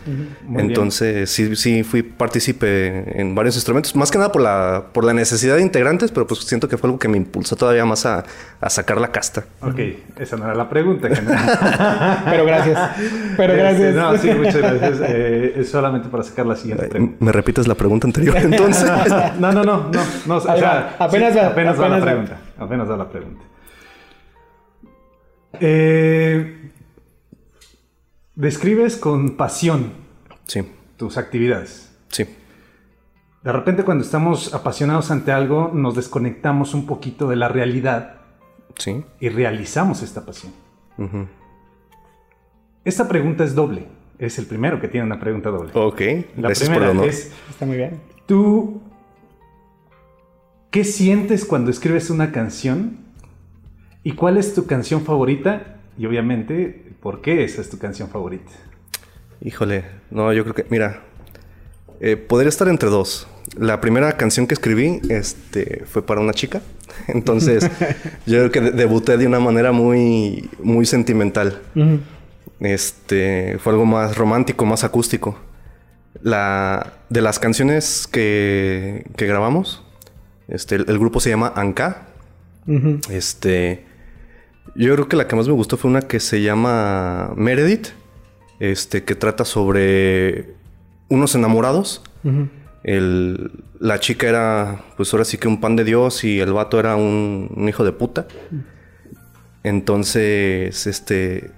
Entonces 0.56 1.30
sí, 1.30 1.56
sí 1.56 1.82
fui 1.82 2.02
partícipe 2.02 3.20
en 3.20 3.34
varios 3.34 3.56
instrumentos, 3.56 3.94
más 3.96 4.10
que 4.10 4.18
nada 4.18 4.32
por 4.32 4.42
la, 4.42 4.84
por 4.92 5.04
la 5.04 5.12
necesidad 5.12 5.56
de 5.56 5.62
integrantes, 5.62 6.10
pero 6.10 6.26
pues 6.26 6.40
siento 6.40 6.68
que 6.68 6.78
fue 6.78 6.88
algo 6.88 6.98
que 6.98 7.08
me 7.08 7.16
impulsó 7.16 7.56
todavía 7.56 7.84
más 7.84 8.06
a, 8.06 8.24
a 8.60 8.70
sacar 8.70 9.00
la 9.00 9.10
casta. 9.10 9.44
Ok, 9.60 9.78
esa 10.18 10.36
no 10.36 10.44
era 10.44 10.54
la 10.54 10.68
pregunta. 10.68 11.08
pero 12.30 12.44
gracias. 12.44 12.90
Pero 13.36 13.52
este, 13.54 13.62
gracias. 13.62 13.94
no, 13.94 14.18
sí, 14.18 14.30
muchas 14.30 14.56
gracias. 14.56 15.00
Eh, 15.08 15.54
es 15.56 15.70
solamente 15.70 16.08
para 16.08 16.22
sacar 16.22 16.46
la 16.46 16.56
siguiente 16.56 16.88
pregunta. 16.88 17.16
¿Me 17.20 17.32
repites 17.32 17.66
la 17.66 17.74
pregunta 17.74 18.06
anterior 18.06 18.36
entonces? 18.40 18.90
No, 19.38 19.52
no, 19.52 19.64
no, 19.64 19.88
no. 19.90 20.00
no 20.26 20.36
o 20.36 20.40
sea, 20.40 20.96
apenas, 20.98 21.36
va, 21.36 21.46
apenas, 21.48 21.80
va, 21.80 21.88
la 21.88 22.00
pregunta. 22.00 22.38
Apenas 22.58 22.90
va 22.90 22.96
la 22.96 23.08
pregunta. 23.08 23.44
Eh, 25.60 26.70
describes 28.34 28.96
con 28.96 29.36
pasión 29.36 29.92
sí. 30.46 30.62
tus 30.96 31.18
actividades. 31.18 31.96
Sí. 32.08 32.24
De 33.42 33.52
repente 33.52 33.84
cuando 33.84 34.04
estamos 34.04 34.54
apasionados 34.54 35.10
ante 35.10 35.32
algo, 35.32 35.70
nos 35.72 35.94
desconectamos 35.94 36.74
un 36.74 36.86
poquito 36.86 37.28
de 37.28 37.36
la 37.36 37.48
realidad 37.48 38.16
sí. 38.76 39.04
y 39.18 39.28
realizamos 39.28 40.02
esta 40.02 40.24
pasión. 40.24 40.52
Esta 42.84 43.08
pregunta 43.08 43.44
es 43.44 43.54
doble. 43.54 43.86
Es 44.18 44.38
el 44.38 44.44
primero 44.44 44.80
que 44.80 44.88
tiene 44.88 45.06
una 45.06 45.18
pregunta 45.18 45.48
doble. 45.48 45.70
Ok. 45.74 46.00
La 46.36 46.50
primera 46.50 46.92
es... 47.06 47.32
Está 47.48 47.64
muy 47.64 47.78
bien. 47.78 47.98
¿Tú 48.26 48.82
qué 50.70 50.84
sientes 50.84 51.44
cuando 51.44 51.70
escribes 51.70 52.10
una 52.10 52.32
canción? 52.32 52.98
¿Y 54.02 54.12
cuál 54.12 54.38
es 54.38 54.54
tu 54.54 54.66
canción 54.66 55.04
favorita? 55.04 55.76
Y 55.98 56.06
obviamente, 56.06 56.94
¿por 57.00 57.20
qué 57.20 57.44
esa 57.44 57.60
es 57.60 57.68
tu 57.68 57.78
canción 57.78 58.08
favorita? 58.08 58.50
Híjole, 59.42 59.84
no, 60.10 60.32
yo 60.32 60.42
creo 60.44 60.54
que, 60.54 60.66
mira, 60.70 61.02
eh, 62.00 62.16
podría 62.16 62.48
estar 62.48 62.68
entre 62.68 62.88
dos. 62.88 63.26
La 63.56 63.80
primera 63.80 64.16
canción 64.16 64.46
que 64.46 64.54
escribí 64.54 65.00
este, 65.08 65.84
fue 65.86 66.06
para 66.06 66.20
una 66.20 66.32
chica. 66.32 66.62
Entonces, 67.08 67.68
yo 68.26 68.38
creo 68.38 68.50
que 68.50 68.60
debuté 68.60 69.16
de 69.16 69.26
una 69.26 69.40
manera 69.40 69.72
muy, 69.72 70.48
muy 70.62 70.86
sentimental. 70.86 71.60
Este, 72.60 73.58
fue 73.58 73.72
algo 73.72 73.86
más 73.86 74.16
romántico, 74.16 74.64
más 74.64 74.84
acústico. 74.84 75.38
La, 76.22 76.94
de 77.08 77.20
las 77.22 77.38
canciones 77.38 78.06
que, 78.06 79.06
que 79.16 79.26
grabamos, 79.26 79.84
este, 80.50 80.74
el, 80.74 80.98
grupo 80.98 81.20
se 81.20 81.30
llama 81.30 81.52
Anka. 81.54 82.08
Este, 83.08 83.84
yo 84.74 84.94
creo 84.94 85.08
que 85.08 85.16
la 85.16 85.26
que 85.26 85.36
más 85.36 85.46
me 85.46 85.54
gustó 85.54 85.76
fue 85.76 85.90
una 85.90 86.02
que 86.02 86.20
se 86.20 86.42
llama 86.42 87.32
Meredith, 87.36 87.88
este, 88.58 89.04
que 89.04 89.14
trata 89.14 89.44
sobre 89.44 90.54
unos 91.08 91.34
enamorados. 91.34 92.02
la 92.82 94.00
chica 94.00 94.28
era, 94.28 94.84
pues 94.96 95.12
ahora 95.12 95.24
sí 95.24 95.38
que 95.38 95.48
un 95.48 95.60
pan 95.60 95.76
de 95.76 95.84
Dios 95.84 96.24
y 96.24 96.40
el 96.40 96.52
vato 96.52 96.78
era 96.78 96.96
un, 96.96 97.66
hijo 97.68 97.84
de 97.84 97.92
puta. 97.92 98.26
Entonces, 99.62 100.86
este, 100.86 101.50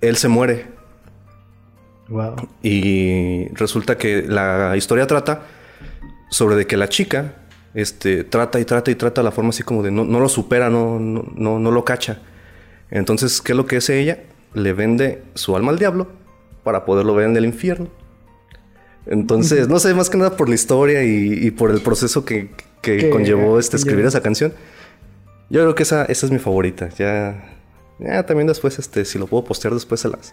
él 0.00 0.16
se 0.16 0.28
muere. 0.28 0.66
Wow. 2.08 2.36
Y 2.62 3.48
resulta 3.54 3.96
que 3.96 4.22
la 4.22 4.76
historia 4.76 5.06
trata 5.06 5.42
sobre 6.30 6.54
de 6.56 6.66
que 6.66 6.76
la 6.76 6.88
chica 6.88 7.45
este, 7.76 8.24
trata 8.24 8.58
y 8.58 8.64
trata 8.64 8.90
y 8.90 8.94
trata 8.94 9.22
la 9.22 9.30
forma 9.30 9.50
así 9.50 9.62
como 9.62 9.82
de 9.82 9.90
no, 9.90 10.04
lo 10.04 10.28
supera, 10.30 10.70
no, 10.70 10.98
no, 10.98 11.58
no, 11.58 11.70
lo 11.70 11.84
cacha. 11.84 12.22
Entonces, 12.90 13.42
¿qué 13.42 13.52
es 13.52 13.56
lo 13.56 13.66
que 13.66 13.76
hace 13.76 14.00
ella? 14.00 14.20
Le 14.54 14.72
vende 14.72 15.22
su 15.34 15.54
alma 15.54 15.72
al 15.72 15.78
diablo 15.78 16.08
para 16.64 16.86
poderlo 16.86 17.14
ver 17.14 17.26
en 17.26 17.36
el 17.36 17.44
infierno. 17.44 17.88
Entonces, 19.04 19.68
no 19.68 19.78
sé, 19.78 19.92
más 19.92 20.08
que 20.08 20.16
nada 20.16 20.38
por 20.38 20.48
la 20.48 20.54
historia 20.54 21.04
y, 21.04 21.50
por 21.50 21.70
el 21.70 21.82
proceso 21.82 22.24
que, 22.24 22.48
conllevó 23.12 23.58
este, 23.58 23.76
escribir 23.76 24.06
esa 24.06 24.22
canción. 24.22 24.54
Yo 25.50 25.60
creo 25.60 25.74
que 25.74 25.82
esa, 25.82 26.06
esa 26.06 26.24
es 26.24 26.32
mi 26.32 26.38
favorita. 26.38 26.88
Ya, 26.96 27.44
ya 27.98 28.24
también 28.24 28.46
después, 28.46 28.78
este, 28.78 29.04
si 29.04 29.18
lo 29.18 29.26
puedo 29.26 29.44
postear 29.44 29.74
después 29.74 30.00
se 30.00 30.08
las, 30.08 30.32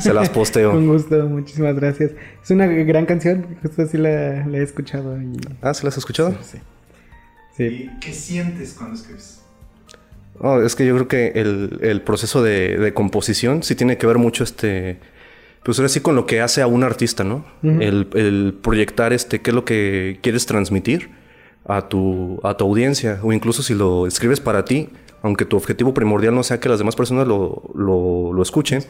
se 0.00 0.14
las 0.14 0.30
posteo. 0.30 0.70
Con 0.72 0.86
gusto, 0.86 1.26
muchísimas 1.26 1.74
gracias. 1.74 2.12
Es 2.44 2.50
una 2.52 2.66
gran 2.68 3.06
canción, 3.06 3.44
justo 3.60 3.82
así 3.82 3.98
la, 3.98 4.46
he 4.46 4.62
escuchado. 4.62 5.18
Ah, 5.62 5.74
¿sí 5.74 5.82
la 5.82 5.88
has 5.88 5.98
escuchado? 5.98 6.32
sí. 6.42 6.58
¿Y 7.58 7.90
qué 8.00 8.12
sientes 8.12 8.74
cuando 8.74 8.96
escribes? 8.96 9.40
Oh, 10.38 10.60
es 10.60 10.74
que 10.74 10.84
yo 10.84 10.94
creo 10.94 11.08
que 11.08 11.32
el, 11.34 12.02
proceso 12.02 12.42
de, 12.42 12.92
composición 12.94 13.62
sí 13.62 13.74
tiene 13.74 13.96
que 13.96 14.06
ver 14.06 14.18
mucho 14.18 14.44
este. 14.44 14.98
Pues 15.64 15.78
ahora 15.78 15.88
sí 15.88 16.00
con 16.00 16.14
lo 16.14 16.26
que 16.26 16.40
hace 16.40 16.62
a 16.62 16.66
un 16.66 16.84
artista, 16.84 17.24
¿no? 17.24 17.44
el, 17.62 18.56
proyectar 18.62 19.12
este, 19.12 19.40
qué 19.40 19.50
es 19.50 19.54
lo 19.54 19.64
que 19.64 20.20
quieres 20.22 20.46
transmitir 20.46 21.10
a 21.64 21.88
tu, 21.88 22.38
a 22.44 22.56
tu 22.56 22.66
audiencia. 22.66 23.18
O 23.22 23.32
incluso 23.32 23.62
si 23.62 23.74
lo 23.74 24.06
escribes 24.06 24.38
para 24.38 24.64
ti, 24.64 24.90
aunque 25.22 25.44
tu 25.44 25.56
objetivo 25.56 25.92
primordial 25.92 26.34
no 26.34 26.44
sea 26.44 26.60
que 26.60 26.68
las 26.68 26.78
demás 26.78 26.94
personas 26.94 27.26
lo, 27.26 28.42
escuchen, 28.42 28.84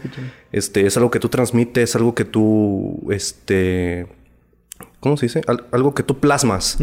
Este, 0.52 0.86
es 0.86 0.96
algo 0.96 1.10
que 1.10 1.20
tú 1.20 1.28
transmites, 1.28 1.96
algo 1.96 2.14
que 2.14 2.26
tú, 2.26 3.06
este, 3.10 4.06
¿cómo 5.00 5.16
se 5.16 5.26
dice? 5.26 5.42
algo 5.46 5.94
que 5.94 6.02
tú 6.02 6.18
plasmas 6.18 6.76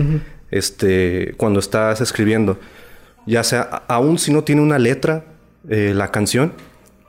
este, 0.53 1.33
cuando 1.37 1.59
estás 1.59 1.99
escribiendo. 1.99 2.59
Ya 3.25 3.43
sea, 3.43 3.83
aún 3.87 4.19
si 4.19 4.31
no 4.31 4.43
tiene 4.43 4.61
una 4.61 4.77
letra, 4.77 5.25
eh, 5.67 5.93
la 5.95 6.11
canción, 6.11 6.53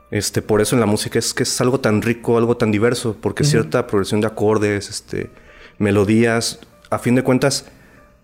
este, 0.09 0.41
por 0.41 0.61
eso 0.61 0.75
en 0.75 0.79
la 0.79 0.87
música 0.87 1.19
es 1.19 1.33
que 1.33 1.43
es 1.43 1.61
algo 1.61 1.79
tan 1.79 2.01
rico, 2.01 2.37
algo 2.37 2.57
tan 2.57 2.71
diverso, 2.71 3.15
porque 3.21 3.43
cierta 3.43 3.85
progresión 3.85 4.21
de 4.21 4.27
acordes, 4.27 4.89
este, 4.89 5.29
melodías, 5.77 6.59
a 6.89 6.97
fin 6.97 7.15
de 7.15 7.23
cuentas, 7.23 7.65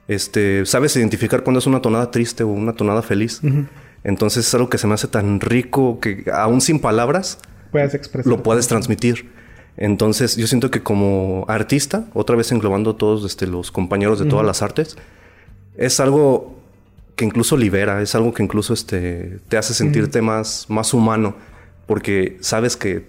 este, 0.08 0.66
sabes 0.66 0.96
identificar 0.96 1.44
cuando 1.44 1.60
es 1.60 1.68
una 1.68 1.82
tonada 1.82 2.10
triste 2.10 2.44
o 2.44 2.48
una 2.48 2.74
tonada 2.74 3.02
feliz. 3.04 3.42
Entonces 4.04 4.48
es 4.48 4.54
algo 4.56 4.70
que 4.70 4.80
se 4.80 4.88
me 4.88 4.96
hace 4.96 5.08
tan 5.08 5.40
rico 5.40 6.00
que 6.00 6.26
aún 6.34 6.62
sin 6.62 6.80
palabras 6.80 7.38
lo 8.26 8.42
puedes 8.42 8.68
transmitir. 8.68 9.30
Entonces, 9.78 10.36
yo 10.36 10.48
siento 10.48 10.70
que 10.70 10.84
como 10.84 11.46
artista, 11.48 12.06
otra 12.14 12.36
vez 12.36 12.52
englobando 12.52 12.96
todos 12.96 13.26
este, 13.26 13.48
los 13.48 13.72
compañeros 13.72 14.20
de 14.20 14.26
todas 14.26 14.46
las 14.46 14.62
artes, 14.62 14.98
es 15.78 16.00
algo 16.00 16.56
que 17.16 17.26
incluso 17.26 17.58
libera, 17.58 18.02
es 18.02 18.16
algo 18.16 18.34
que 18.34 18.44
incluso 18.44 18.74
este, 18.74 19.40
te 19.48 19.58
hace 19.58 19.74
sentirte 19.74 20.22
más, 20.22 20.66
más 20.70 20.94
humano, 20.94 21.36
porque 21.88 22.38
sabes 22.42 22.76
que 22.76 23.06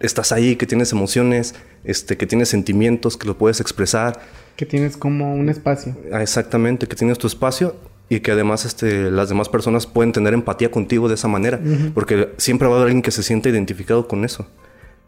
estás 0.00 0.32
ahí, 0.32 0.56
que 0.56 0.66
tienes 0.66 0.92
emociones, 0.92 1.54
este, 1.84 2.16
que 2.16 2.26
tienes 2.26 2.48
sentimientos, 2.48 3.16
que 3.16 3.26
lo 3.26 3.38
puedes 3.38 3.60
expresar. 3.60 4.20
Que 4.56 4.66
tienes 4.66 4.96
como 4.96 5.34
un 5.34 5.48
espacio. 5.48 5.96
Ah, 6.12 6.22
exactamente, 6.22 6.86
que 6.86 6.96
tienes 6.96 7.18
tu 7.18 7.26
espacio 7.26 7.76
y 8.08 8.20
que 8.20 8.32
además 8.32 8.64
este, 8.64 9.10
las 9.10 9.28
demás 9.28 9.48
personas 9.48 9.86
pueden 9.86 10.12
tener 10.12 10.34
empatía 10.34 10.70
contigo 10.70 11.08
de 11.08 11.14
esa 11.14 11.28
manera, 11.28 11.60
porque 11.94 12.30
siempre 12.36 12.68
va 12.68 12.74
a 12.74 12.76
haber 12.78 12.88
alguien 12.88 13.02
que 13.02 13.10
se 13.10 13.22
siente 13.22 13.48
identificado 13.48 14.06
con 14.06 14.24
eso. 14.24 14.46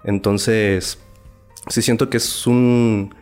Entonces, 0.05 0.99
sí 1.69 1.83
siento 1.83 2.11
que 2.11 2.17
es 2.19 2.47
un 2.47 3.15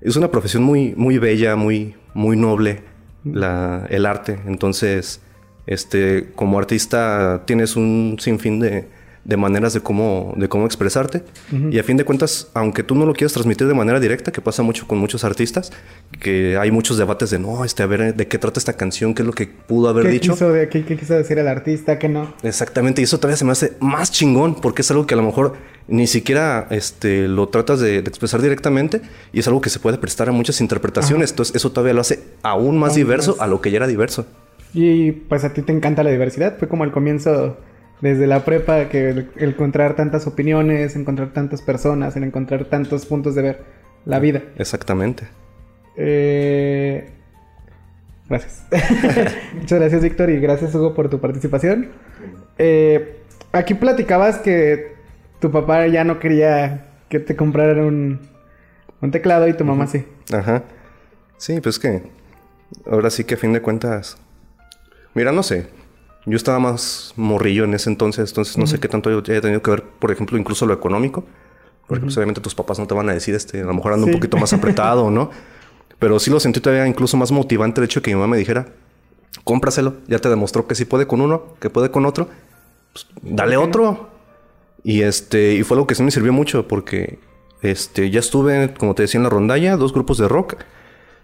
es 0.00 0.16
una 0.16 0.30
profesión 0.30 0.62
muy 0.62 0.94
muy 0.96 1.18
bella, 1.18 1.56
muy 1.56 1.94
muy 2.14 2.36
noble 2.36 2.82
la, 3.24 3.86
el 3.90 4.06
arte. 4.06 4.38
Entonces, 4.46 5.20
este 5.66 6.30
como 6.34 6.58
artista 6.58 7.42
tienes 7.46 7.76
un 7.76 8.16
sinfín 8.20 8.60
de 8.60 8.88
de 9.24 9.36
maneras 9.36 9.72
de 9.72 9.80
cómo, 9.80 10.34
de 10.36 10.48
cómo 10.48 10.66
expresarte. 10.66 11.22
Y 11.70 11.78
a 11.78 11.84
fin 11.84 11.96
de 11.96 12.04
cuentas, 12.04 12.48
aunque 12.54 12.82
tú 12.82 12.94
no 12.94 13.06
lo 13.06 13.12
quieras 13.12 13.32
transmitir 13.32 13.68
de 13.68 13.74
manera 13.74 14.00
directa, 14.00 14.32
que 14.32 14.40
pasa 14.40 14.62
mucho 14.62 14.88
con 14.88 14.98
muchos 14.98 15.22
artistas, 15.22 15.72
que 16.20 16.56
hay 16.56 16.70
muchos 16.70 16.98
debates 16.98 17.30
de, 17.30 17.38
no, 17.38 17.64
este, 17.64 17.82
a 17.82 17.86
ver, 17.86 18.14
¿de 18.14 18.26
qué 18.26 18.38
trata 18.38 18.58
esta 18.58 18.72
canción? 18.72 19.14
¿Qué 19.14 19.22
es 19.22 19.26
lo 19.26 19.32
que 19.32 19.46
pudo 19.46 19.88
haber 19.88 20.08
dicho? 20.08 20.32
Quiso 20.32 20.52
de, 20.52 20.68
¿qué, 20.68 20.84
quiso 20.84 21.14
decir 21.14 21.38
el 21.38 21.46
artista? 21.46 21.98
¿Qué 21.98 22.08
no? 22.08 22.34
Exactamente, 22.42 23.00
y 23.00 23.04
eso 23.04 23.18
todavía 23.18 23.36
se 23.36 23.44
me 23.44 23.52
hace 23.52 23.74
más 23.80 24.10
chingón, 24.10 24.56
porque 24.56 24.82
es 24.82 24.90
algo 24.90 25.06
que 25.06 25.14
a 25.14 25.16
lo 25.16 25.22
mejor 25.22 25.54
ni 25.86 26.06
siquiera 26.06 26.66
este, 26.70 27.28
lo 27.28 27.48
tratas 27.48 27.80
de, 27.80 27.98
expresar 27.98 28.42
directamente, 28.42 29.02
y 29.32 29.38
es 29.38 29.46
algo 29.46 29.60
que 29.60 29.70
se 29.70 29.78
puede 29.78 29.98
prestar 29.98 30.28
a 30.28 30.32
muchas 30.32 30.60
interpretaciones. 30.60 31.30
Entonces, 31.30 31.54
eso 31.54 31.70
todavía 31.70 31.94
lo 31.94 32.00
hace 32.00 32.24
aún 32.42 32.76
más 32.78 32.96
diverso 32.96 33.36
a 33.38 33.46
lo 33.46 33.60
que 33.60 33.70
ya 33.70 33.76
era 33.76 33.86
diverso. 33.86 34.26
Y 34.74 35.12
pues 35.12 35.44
a 35.44 35.52
ti 35.52 35.62
te 35.62 35.72
encanta 35.72 36.02
la 36.02 36.10
diversidad, 36.10 36.58
fue 36.58 36.66
como 36.66 36.84
el 36.84 36.90
comienzo 36.90 37.58
desde 38.02 38.26
la 38.26 38.44
prepa 38.44 38.88
que 38.88 39.08
el, 39.08 39.30
encontrar 39.36 39.94
tantas 39.94 40.26
opiniones, 40.26 40.96
encontrar 40.96 41.32
tantas 41.32 41.62
personas, 41.62 42.16
en 42.16 42.24
encontrar 42.24 42.66
tantos 42.66 43.06
puntos 43.06 43.34
de 43.36 43.42
ver 43.42 43.62
la 44.04 44.18
vida. 44.18 44.42
Exactamente. 44.56 45.28
Eh, 45.96 47.08
gracias. 48.28 48.66
Muchas 49.54 49.78
gracias, 49.78 50.02
Víctor, 50.02 50.30
y 50.30 50.40
gracias, 50.40 50.74
Hugo, 50.74 50.94
por 50.94 51.08
tu 51.08 51.20
participación. 51.20 51.90
Eh, 52.58 53.20
aquí 53.52 53.74
platicabas 53.74 54.38
que 54.38 54.96
tu 55.38 55.52
papá 55.52 55.86
ya 55.86 56.02
no 56.02 56.18
quería 56.18 56.88
que 57.08 57.20
te 57.20 57.36
compraran 57.36 57.80
un, 57.80 58.20
un 59.00 59.10
teclado 59.12 59.46
y 59.46 59.52
tu 59.52 59.64
mamá 59.64 59.86
sí. 59.86 60.04
Ajá. 60.32 60.64
Sí, 61.36 61.60
pues 61.60 61.78
que 61.78 62.02
ahora 62.84 63.10
sí 63.10 63.22
que 63.22 63.34
a 63.34 63.38
fin 63.38 63.52
de 63.52 63.62
cuentas... 63.62 64.18
Mira, 65.14 65.30
no 65.30 65.42
sé. 65.44 65.66
Yo 66.24 66.36
estaba 66.36 66.58
más 66.58 67.12
morrillo 67.16 67.64
en 67.64 67.74
ese 67.74 67.90
entonces, 67.90 68.30
entonces 68.30 68.56
no 68.56 68.66
sé 68.66 68.78
qué 68.78 68.88
tanto 68.88 69.10
haya 69.10 69.40
tenido 69.40 69.60
que 69.62 69.70
ver, 69.70 69.82
por 69.82 70.10
ejemplo, 70.12 70.38
incluso 70.38 70.66
lo 70.66 70.74
económico. 70.74 71.24
Porque 71.86 72.04
pues, 72.04 72.16
obviamente 72.16 72.40
tus 72.40 72.54
papás 72.54 72.78
no 72.78 72.86
te 72.86 72.94
van 72.94 73.08
a 73.10 73.12
decir, 73.12 73.34
este, 73.34 73.60
a 73.60 73.64
lo 73.64 73.74
mejor 73.74 73.92
ando 73.92 74.06
un 74.06 74.12
poquito 74.12 74.36
más 74.36 74.52
apretado, 74.52 75.10
¿no? 75.10 75.30
Pero 75.98 76.18
sí 76.18 76.30
lo 76.30 76.40
sentí 76.40 76.60
todavía 76.60 76.86
incluso 76.86 77.16
más 77.16 77.30
motivante 77.32 77.80
el 77.80 77.84
hecho 77.84 78.00
de 78.00 78.04
que 78.04 78.10
mi 78.10 78.14
mamá 78.14 78.28
me 78.28 78.36
dijera, 78.36 78.68
cómpraselo, 79.44 79.96
ya 80.06 80.18
te 80.18 80.28
demostró 80.28 80.66
que 80.66 80.74
sí 80.74 80.84
puede 80.84 81.06
con 81.06 81.20
uno, 81.20 81.54
que 81.60 81.70
puede 81.70 81.90
con 81.90 82.06
otro, 82.06 82.28
pues, 82.92 83.06
dale 83.22 83.56
otro. 83.56 84.10
Y 84.84 85.02
este, 85.02 85.54
y 85.54 85.62
fue 85.62 85.76
algo 85.76 85.86
que 85.86 85.94
sí 85.94 86.02
me 86.02 86.10
sirvió 86.10 86.32
mucho 86.32 86.66
porque 86.66 87.18
este, 87.62 88.10
ya 88.10 88.20
estuve, 88.20 88.74
como 88.74 88.94
te 88.94 89.02
decía, 89.02 89.18
en 89.18 89.24
la 89.24 89.30
rondalla, 89.30 89.76
dos 89.76 89.92
grupos 89.92 90.18
de 90.18 90.28
rock. 90.28 90.56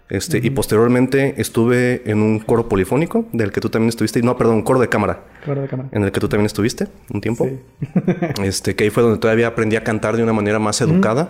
Este, 0.09 0.39
Y 0.39 0.49
posteriormente 0.49 1.35
estuve 1.37 2.01
en 2.09 2.23
un 2.23 2.39
coro 2.39 2.67
polifónico, 2.67 3.25
del 3.31 3.51
que 3.51 3.61
tú 3.61 3.69
también 3.69 3.89
estuviste. 3.89 4.21
No, 4.23 4.35
perdón, 4.37 4.55
un 4.55 4.61
coro 4.63 4.79
de 4.79 4.89
cámara. 4.89 5.23
Coro 5.45 5.61
de 5.61 5.67
cámara. 5.67 5.89
En 5.91 6.03
el 6.03 6.11
que 6.11 6.19
tú 6.19 6.27
también 6.27 6.47
estuviste 6.47 6.87
un 7.13 7.21
tiempo. 7.21 7.47
Sí. 7.47 7.59
este, 8.43 8.75
que 8.75 8.85
ahí 8.85 8.89
fue 8.89 9.03
donde 9.03 9.19
todavía 9.19 9.47
aprendí 9.47 9.75
a 9.75 9.83
cantar 9.83 10.17
de 10.17 10.23
una 10.23 10.33
manera 10.33 10.57
más 10.57 10.81
educada. 10.81 11.29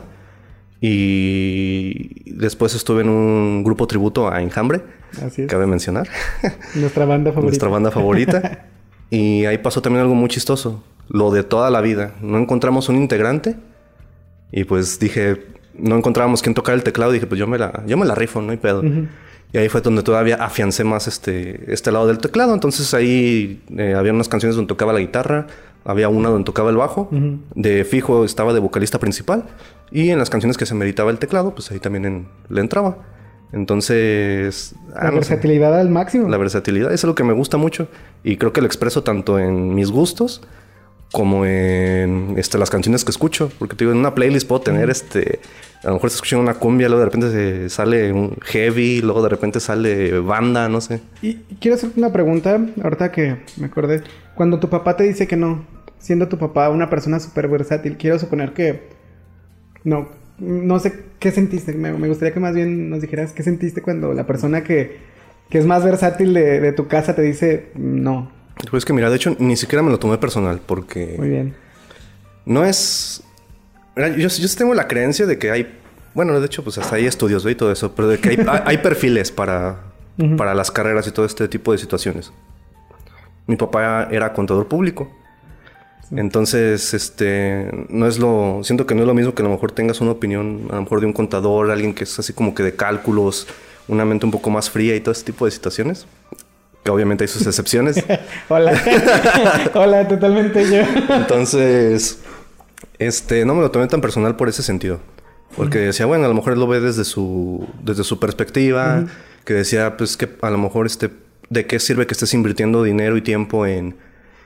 Y 0.80 2.32
después 2.32 2.74
estuve 2.74 3.02
en 3.02 3.10
un 3.10 3.66
grupo 3.66 3.86
tributo 3.86 4.32
a 4.32 4.42
Enjambre. 4.42 4.82
Así 5.22 5.42
es. 5.42 5.50
Cabe 5.50 5.68
mencionar. 5.68 6.08
Nuestra 6.76 7.04
banda 7.04 7.32
favorita. 7.32 7.50
Nuestra 7.50 7.70
banda 7.70 7.92
favorita. 7.92 8.68
y 9.10 9.44
ahí 9.44 9.58
pasó 9.58 9.82
también 9.82 10.04
algo 10.04 10.16
muy 10.16 10.30
chistoso. 10.30 10.82
Lo 11.10 11.32
de 11.32 11.44
toda 11.44 11.70
la 11.70 11.82
vida. 11.82 12.14
No 12.22 12.38
encontramos 12.38 12.88
un 12.88 12.96
integrante. 12.96 13.58
Y 14.54 14.64
pues 14.64 15.00
dije, 15.00 15.48
no 15.82 15.98
encontrábamos 15.98 16.42
quién 16.42 16.54
tocar 16.54 16.76
el 16.76 16.84
teclado, 16.84 17.12
dije, 17.12 17.28
pues 17.28 17.40
yo 17.40 17.48
me 17.48 17.58
la, 17.58 17.84
yo 17.86 17.98
me 17.98 18.06
la 18.06 18.16
rifo, 18.16 18.42
no 18.42 18.52
hay 18.52 18.58
pedo. 18.58 18.84
Y 19.52 19.58
ahí 19.58 19.68
fue 19.70 19.82
donde 19.82 20.04
todavía 20.04 20.36
afiancé 20.36 20.84
más 20.84 21.08
este, 21.08 21.74
este 21.74 21.92
lado 21.92 22.08
del 22.08 22.20
teclado. 22.20 22.54
Entonces 22.54 22.94
ahí 22.94 23.62
eh, 23.76 23.96
había 23.96 24.14
unas 24.14 24.30
canciones 24.30 24.56
donde 24.56 24.68
tocaba 24.68 24.94
la 24.94 25.00
guitarra, 25.00 25.48
había 25.86 26.10
una 26.10 26.30
donde 26.30 26.46
tocaba 26.46 26.70
el 26.70 26.78
bajo, 26.78 27.10
de 27.56 27.84
fijo 27.84 28.26
estaba 28.26 28.54
de 28.54 28.60
vocalista 28.60 29.00
principal, 29.00 29.46
y 29.92 30.10
en 30.10 30.20
las 30.20 30.30
canciones 30.30 30.58
que 30.58 30.66
se 30.66 30.76
meritaba 30.76 31.10
el 31.10 31.18
teclado, 31.18 31.56
pues 31.56 31.72
ahí 31.72 31.80
también 31.80 32.28
le 32.50 32.62
entraba. 32.62 32.98
Entonces... 33.52 34.76
Ah, 34.96 35.06
la 35.06 35.12
versatilidad 35.12 35.80
al 35.80 35.90
máximo. 35.90 36.30
La 36.30 36.38
versatilidad 36.38 36.94
es 36.94 37.04
algo 37.04 37.16
que 37.16 37.24
me 37.24 37.34
gusta 37.34 37.58
mucho 37.58 37.88
y 38.24 38.38
creo 38.38 38.54
que 38.54 38.62
lo 38.62 38.68
expreso 38.68 39.04
tanto 39.04 39.40
en 39.40 39.74
mis 39.74 39.90
gustos 39.90 40.42
como 41.12 41.46
en 41.46 42.36
este, 42.38 42.58
las 42.58 42.70
canciones 42.70 43.04
que 43.04 43.12
escucho. 43.12 43.52
Porque 43.58 43.76
te 43.76 43.86
digo, 43.86 43.94
en 43.94 44.00
una 44.00 44.14
playlist 44.14 44.48
puedo 44.48 44.62
tener 44.62 44.90
este. 44.90 45.40
A 45.84 45.88
lo 45.88 45.94
mejor 45.94 46.10
se 46.10 46.16
escucha 46.16 46.38
una 46.38 46.56
cumbia, 46.56 46.88
luego 46.90 47.00
de 47.00 47.06
repente 47.06 47.32
se 47.32 47.70
sale 47.70 48.12
un 48.12 48.36
heavy, 48.42 49.02
luego 49.02 49.22
de 49.24 49.30
repente 49.30 49.60
sale 49.60 50.20
banda, 50.20 50.68
no 50.68 50.82
sé. 50.82 51.02
Y 51.22 51.36
quiero 51.60 51.76
hacerte 51.76 52.00
una 52.00 52.12
pregunta, 52.12 52.60
ahorita 52.84 53.12
que 53.12 53.38
me 53.58 53.68
acordé. 53.68 54.04
Cuando 54.36 54.60
tu 54.60 54.70
papá 54.70 54.98
te 54.98 55.06
dice 55.06 55.28
que 55.28 55.38
no, 55.38 55.66
siendo 56.00 56.28
tu 56.28 56.38
papá 56.38 56.70
una 56.70 56.90
persona 56.90 57.20
súper 57.20 57.48
versátil, 57.48 57.98
quiero 57.98 58.20
suponer 58.20 58.54
que. 58.54 58.90
No, 59.84 60.10
no 60.38 60.80
sé 60.80 61.06
qué 61.20 61.32
sentiste. 61.32 61.74
Me, 61.74 61.92
gustaría 62.08 62.34
que 62.34 62.40
más 62.40 62.54
bien 62.54 62.90
nos 62.90 63.02
dijeras 63.02 63.32
qué 63.32 63.44
sentiste 63.44 63.82
cuando 63.82 64.14
la 64.14 64.28
persona 64.28 64.64
que, 64.64 64.98
que 65.50 65.58
es 65.58 65.66
más 65.66 65.84
versátil 65.84 66.34
de, 66.34 66.60
de 66.60 66.74
tu 66.74 66.88
casa 66.88 67.16
te 67.16 67.22
dice 67.22 67.72
no, 67.76 68.30
pues 68.70 68.86
que 68.86 68.94
mira, 68.94 69.10
de 69.10 69.16
hecho, 69.16 69.36
ni 69.40 69.56
siquiera 69.56 69.82
me 69.82 69.90
lo 69.90 70.00
tomé 70.00 70.18
personal 70.18 70.62
porque... 70.66 71.16
Muy 71.18 71.30
bien. 71.30 71.56
No 72.46 72.66
es... 72.66 73.24
Yo, 73.96 74.28
yo 74.28 74.48
tengo 74.58 74.74
la 74.74 74.88
creencia 74.88 75.26
de 75.26 75.38
que 75.38 75.52
hay... 75.52 75.80
Bueno, 76.14 76.40
de 76.40 76.46
hecho, 76.46 76.64
pues 76.64 76.78
hasta 76.78 76.96
hay 76.96 77.06
estudios 77.06 77.46
y 77.46 77.56
todo 77.56 77.72
eso, 77.72 77.94
pero 77.94 78.08
de 78.08 78.18
que 78.18 78.30
hay, 78.30 78.46
hay 78.66 78.78
perfiles 78.80 79.32
para, 79.32 79.78
para 80.38 80.54
las 80.54 80.72
carreras 80.72 81.08
y 81.08 81.12
todo 81.12 81.26
este 81.26 81.48
tipo 81.48 81.72
de 81.72 81.78
situaciones. 81.78 82.32
Mi 83.46 83.56
papá 83.56 84.08
era 84.12 84.34
contador 84.34 84.68
público. 84.68 85.12
Entonces, 86.12 86.94
este, 86.94 87.70
no 87.90 88.08
es 88.08 88.18
lo, 88.18 88.62
siento 88.64 88.88
que 88.88 88.96
no 88.96 89.02
es 89.02 89.08
lo 89.08 89.14
mismo 89.14 89.36
que 89.36 89.44
a 89.44 89.46
lo 89.46 89.52
mejor 89.52 89.72
tengas 89.72 90.02
una 90.02 90.12
opinión, 90.12 90.68
a 90.72 90.76
lo 90.76 90.82
mejor 90.82 91.02
de 91.02 91.06
un 91.06 91.14
contador, 91.14 91.70
alguien 91.70 91.94
que 91.94 92.06
es 92.06 92.18
así 92.18 92.34
como 92.34 92.56
que 92.56 92.64
de 92.64 92.76
cálculos, 92.76 93.48
una 93.88 94.06
mente 94.06 94.26
un 94.26 94.32
poco 94.32 94.50
más 94.50 94.70
fría 94.70 94.96
y 94.96 95.02
todo 95.02 95.12
ese 95.12 95.24
tipo 95.24 95.46
de 95.46 95.52
situaciones 95.52 96.08
que 96.84 96.92
obviamente 96.92 97.24
hay 97.24 97.28
sus 97.28 97.46
excepciones. 97.46 98.04
Hola. 98.50 98.74
Hola, 99.74 100.08
totalmente 100.08 100.64
yo. 100.70 100.84
Entonces, 101.14 102.20
este, 103.00 103.45
no 103.45 103.56
me 103.56 103.62
lo 103.62 103.72
tomé 103.72 103.88
tan 103.88 104.02
personal 104.02 104.36
por 104.36 104.50
ese 104.50 104.62
sentido. 104.62 105.00
Porque 105.56 105.80
decía, 105.80 106.06
bueno, 106.06 106.26
a 106.26 106.28
lo 106.28 106.34
mejor 106.34 106.54
él 106.54 106.60
lo 106.60 106.68
ve 106.68 106.80
desde 106.80 107.04
su, 107.04 107.68
desde 107.82 108.04
su 108.04 108.20
perspectiva, 108.20 109.06
que 109.45 109.54
decía, 109.54 109.97
pues 109.97 110.16
que 110.16 110.30
a 110.41 110.50
lo 110.52 110.58
mejor 110.58 110.86
este, 110.86 111.10
¿de 111.50 111.66
qué 111.66 111.80
sirve 111.80 112.06
que 112.06 112.14
estés 112.14 112.34
invirtiendo 112.34 112.84
dinero 112.84 113.18
y 113.18 113.22
tiempo 113.22 113.66
en, 113.66 113.95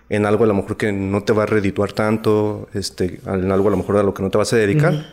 en 0.10 0.26
algo 0.26 0.46
a 0.46 0.48
lo 0.48 0.54
mejor 0.54 0.78
que 0.78 0.92
no 0.94 1.24
te 1.24 1.34
va 1.34 1.44
a 1.44 1.46
redituar 1.46 1.92
tanto, 1.92 2.70
este, 2.74 3.20
en 3.26 3.52
algo 3.52 3.68
a 3.68 3.72
lo 3.72 3.78
mejor 3.78 3.98
a 3.98 4.04
lo 4.04 4.14
que 4.14 4.24
no 4.24 4.30
te 4.30 4.38
vas 4.38 4.54
a 4.54 4.56
dedicar? 4.56 5.08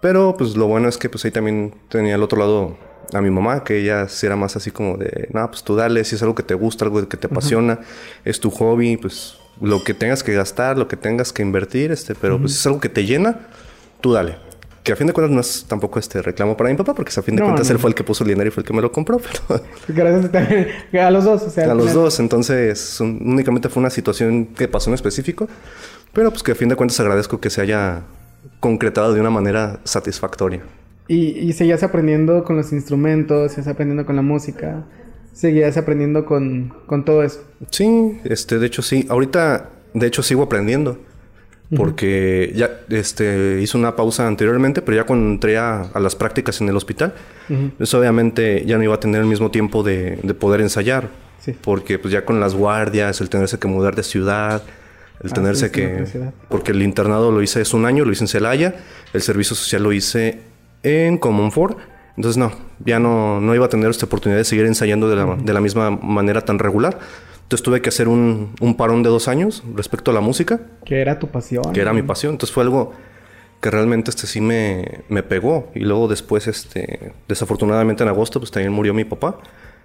Pero 0.00 0.36
pues 0.36 0.56
lo 0.56 0.66
bueno 0.66 0.88
es 0.88 0.96
que 0.96 1.08
pues 1.08 1.24
ahí 1.24 1.30
también 1.30 1.74
tenía 1.88 2.14
el 2.14 2.22
otro 2.22 2.38
lado 2.38 2.76
a 3.12 3.20
mi 3.20 3.30
mamá, 3.30 3.62
que 3.62 3.78
ella 3.80 4.08
sí 4.08 4.26
era 4.26 4.36
más 4.36 4.56
así 4.56 4.70
como 4.70 4.96
de, 4.96 5.28
no, 5.32 5.46
pues 5.50 5.62
tú 5.64 5.76
dale, 5.76 6.04
si 6.04 6.16
es 6.16 6.22
algo 6.22 6.34
que 6.34 6.42
te 6.42 6.54
gusta, 6.54 6.84
algo 6.84 7.06
que 7.08 7.16
te 7.16 7.26
apasiona, 7.26 7.80
es 8.24 8.40
tu 8.40 8.50
hobby, 8.50 8.96
pues 8.96 9.36
lo 9.60 9.84
que 9.84 9.94
tengas 9.94 10.22
que 10.22 10.32
gastar, 10.34 10.76
lo 10.78 10.88
que 10.88 10.96
tengas 10.96 11.32
que 11.32 11.42
invertir, 11.42 11.92
este, 11.92 12.14
pero 12.14 12.38
pues 12.38 12.52
es 12.52 12.66
algo 12.66 12.80
que 12.80 12.88
te 12.88 13.04
llena, 13.04 13.40
tú 14.00 14.12
dale. 14.12 14.36
Que 14.82 14.92
a 14.92 14.96
fin 14.96 15.06
de 15.06 15.14
cuentas 15.14 15.34
no 15.34 15.40
es 15.40 15.64
tampoco 15.66 15.98
este 15.98 16.20
reclamo 16.20 16.56
para 16.56 16.68
mi 16.68 16.76
papá, 16.76 16.92
porque 16.92 17.10
a 17.18 17.22
fin 17.22 17.36
de 17.36 17.42
cuentas 17.42 17.70
él 17.70 17.78
fue 17.78 17.88
el 17.88 17.94
que 17.94 18.04
puso 18.04 18.22
el 18.22 18.28
dinero 18.28 18.48
y 18.48 18.50
fue 18.50 18.62
el 18.62 18.66
que 18.66 18.74
me 18.74 18.82
lo 18.82 18.92
compró, 18.92 19.18
pero... 19.18 19.62
Gracias 19.88 20.30
también. 20.30 20.68
A 21.00 21.10
los 21.10 21.24
dos, 21.24 21.42
o 21.42 21.50
sea. 21.50 21.70
A 21.70 21.74
los 21.74 21.94
dos, 21.94 22.20
entonces 22.20 23.00
únicamente 23.00 23.70
fue 23.70 23.80
una 23.80 23.90
situación 23.90 24.46
que 24.46 24.68
pasó 24.68 24.90
en 24.90 24.94
específico, 24.94 25.48
pero 26.12 26.30
pues 26.30 26.42
que 26.42 26.52
a 26.52 26.54
fin 26.54 26.68
de 26.68 26.76
cuentas 26.76 27.00
agradezco 27.00 27.40
que 27.40 27.48
se 27.48 27.62
haya 27.62 28.02
concretado 28.60 29.14
de 29.14 29.20
una 29.20 29.30
manera 29.30 29.80
satisfactoria. 29.84 30.62
Y, 31.08 31.38
y 31.38 31.52
seguías 31.54 31.82
aprendiendo 31.82 32.44
con 32.44 32.56
los 32.56 32.72
instrumentos, 32.72 33.52
seguías 33.52 33.68
aprendiendo 33.68 34.04
con 34.04 34.16
la 34.16 34.22
música, 34.22 34.84
seguías 35.34 35.76
aprendiendo 35.76 36.24
con, 36.24 36.72
con 36.86 37.04
todo 37.04 37.22
eso. 37.22 37.44
Sí, 37.70 38.18
este, 38.24 38.58
de 38.58 38.66
hecho 38.66 38.80
sí. 38.80 39.06
Ahorita, 39.10 39.70
de 39.92 40.06
hecho, 40.06 40.22
sigo 40.22 40.44
aprendiendo. 40.44 40.98
Porque 41.76 42.52
ya 42.54 42.82
este, 42.90 43.60
hice 43.60 43.76
una 43.76 43.96
pausa 43.96 44.28
anteriormente, 44.28 44.80
pero 44.80 44.96
ya 44.96 45.04
cuando 45.04 45.28
entré 45.28 45.58
a, 45.58 45.90
las 45.98 46.14
prácticas 46.14 46.60
en 46.60 46.68
el 46.68 46.76
hospital, 46.76 47.14
pues 47.76 47.92
obviamente 47.94 48.64
ya 48.64 48.78
no 48.78 48.84
iba 48.84 48.94
a 48.94 49.00
tener 49.00 49.22
el 49.22 49.26
mismo 49.26 49.50
tiempo 49.50 49.82
de, 49.82 50.20
de 50.22 50.34
poder 50.34 50.60
ensayar. 50.60 51.08
Porque 51.62 51.98
pues 51.98 52.12
ya 52.12 52.24
con 52.24 52.38
las 52.38 52.54
guardias, 52.54 53.20
el 53.20 53.28
tenerse 53.28 53.58
que 53.58 53.66
mudar 53.66 53.96
de 53.96 54.02
ciudad, 54.02 54.62
El 55.22 55.30
ah, 55.30 55.34
tenerse 55.34 55.70
que... 55.70 56.04
Porque 56.48 56.72
el 56.72 56.82
internado 56.82 57.30
lo 57.32 57.42
hice 57.42 57.60
es 57.60 57.74
un 57.74 57.86
año, 57.86 58.04
lo 58.04 58.12
hice 58.12 58.24
en 58.24 58.28
Celaya. 58.28 58.76
El 59.12 59.22
servicio 59.22 59.56
social 59.56 59.82
lo 59.82 59.92
hice 59.92 60.40
en 60.82 61.18
Comonfort. 61.18 61.78
Entonces 62.16 62.36
no, 62.36 62.52
ya 62.84 62.98
no, 62.98 63.40
no 63.40 63.54
iba 63.54 63.66
a 63.66 63.68
tener 63.68 63.90
esta 63.90 64.06
oportunidad 64.06 64.38
de 64.38 64.44
seguir 64.44 64.66
ensayando 64.66 65.08
de 65.08 65.16
la, 65.16 65.36
de 65.36 65.52
la 65.52 65.60
misma 65.60 65.90
manera 65.90 66.42
tan 66.42 66.58
regular. 66.58 66.98
Entonces 67.42 67.62
tuve 67.62 67.82
que 67.82 67.88
hacer 67.88 68.08
un, 68.08 68.54
un, 68.60 68.76
parón 68.76 69.02
de 69.02 69.10
dos 69.10 69.28
años 69.28 69.62
respecto 69.74 70.10
a 70.10 70.14
la 70.14 70.20
música. 70.20 70.60
Que 70.84 71.00
era 71.00 71.18
tu 71.18 71.28
pasión. 71.28 71.72
Que 71.72 71.80
era 71.80 71.92
mi 71.92 72.02
pasión. 72.02 72.32
Entonces 72.32 72.54
fue 72.54 72.62
algo 72.62 72.92
que 73.60 73.70
realmente 73.70 74.10
este 74.10 74.26
sí 74.26 74.40
me, 74.40 75.02
me 75.08 75.22
pegó. 75.22 75.70
Y 75.74 75.80
luego 75.80 76.08
después, 76.08 76.46
este, 76.46 77.12
desafortunadamente 77.28 78.02
en 78.02 78.08
agosto, 78.08 78.38
pues 78.38 78.50
también 78.50 78.72
murió 78.72 78.94
mi 78.94 79.04
papá 79.04 79.38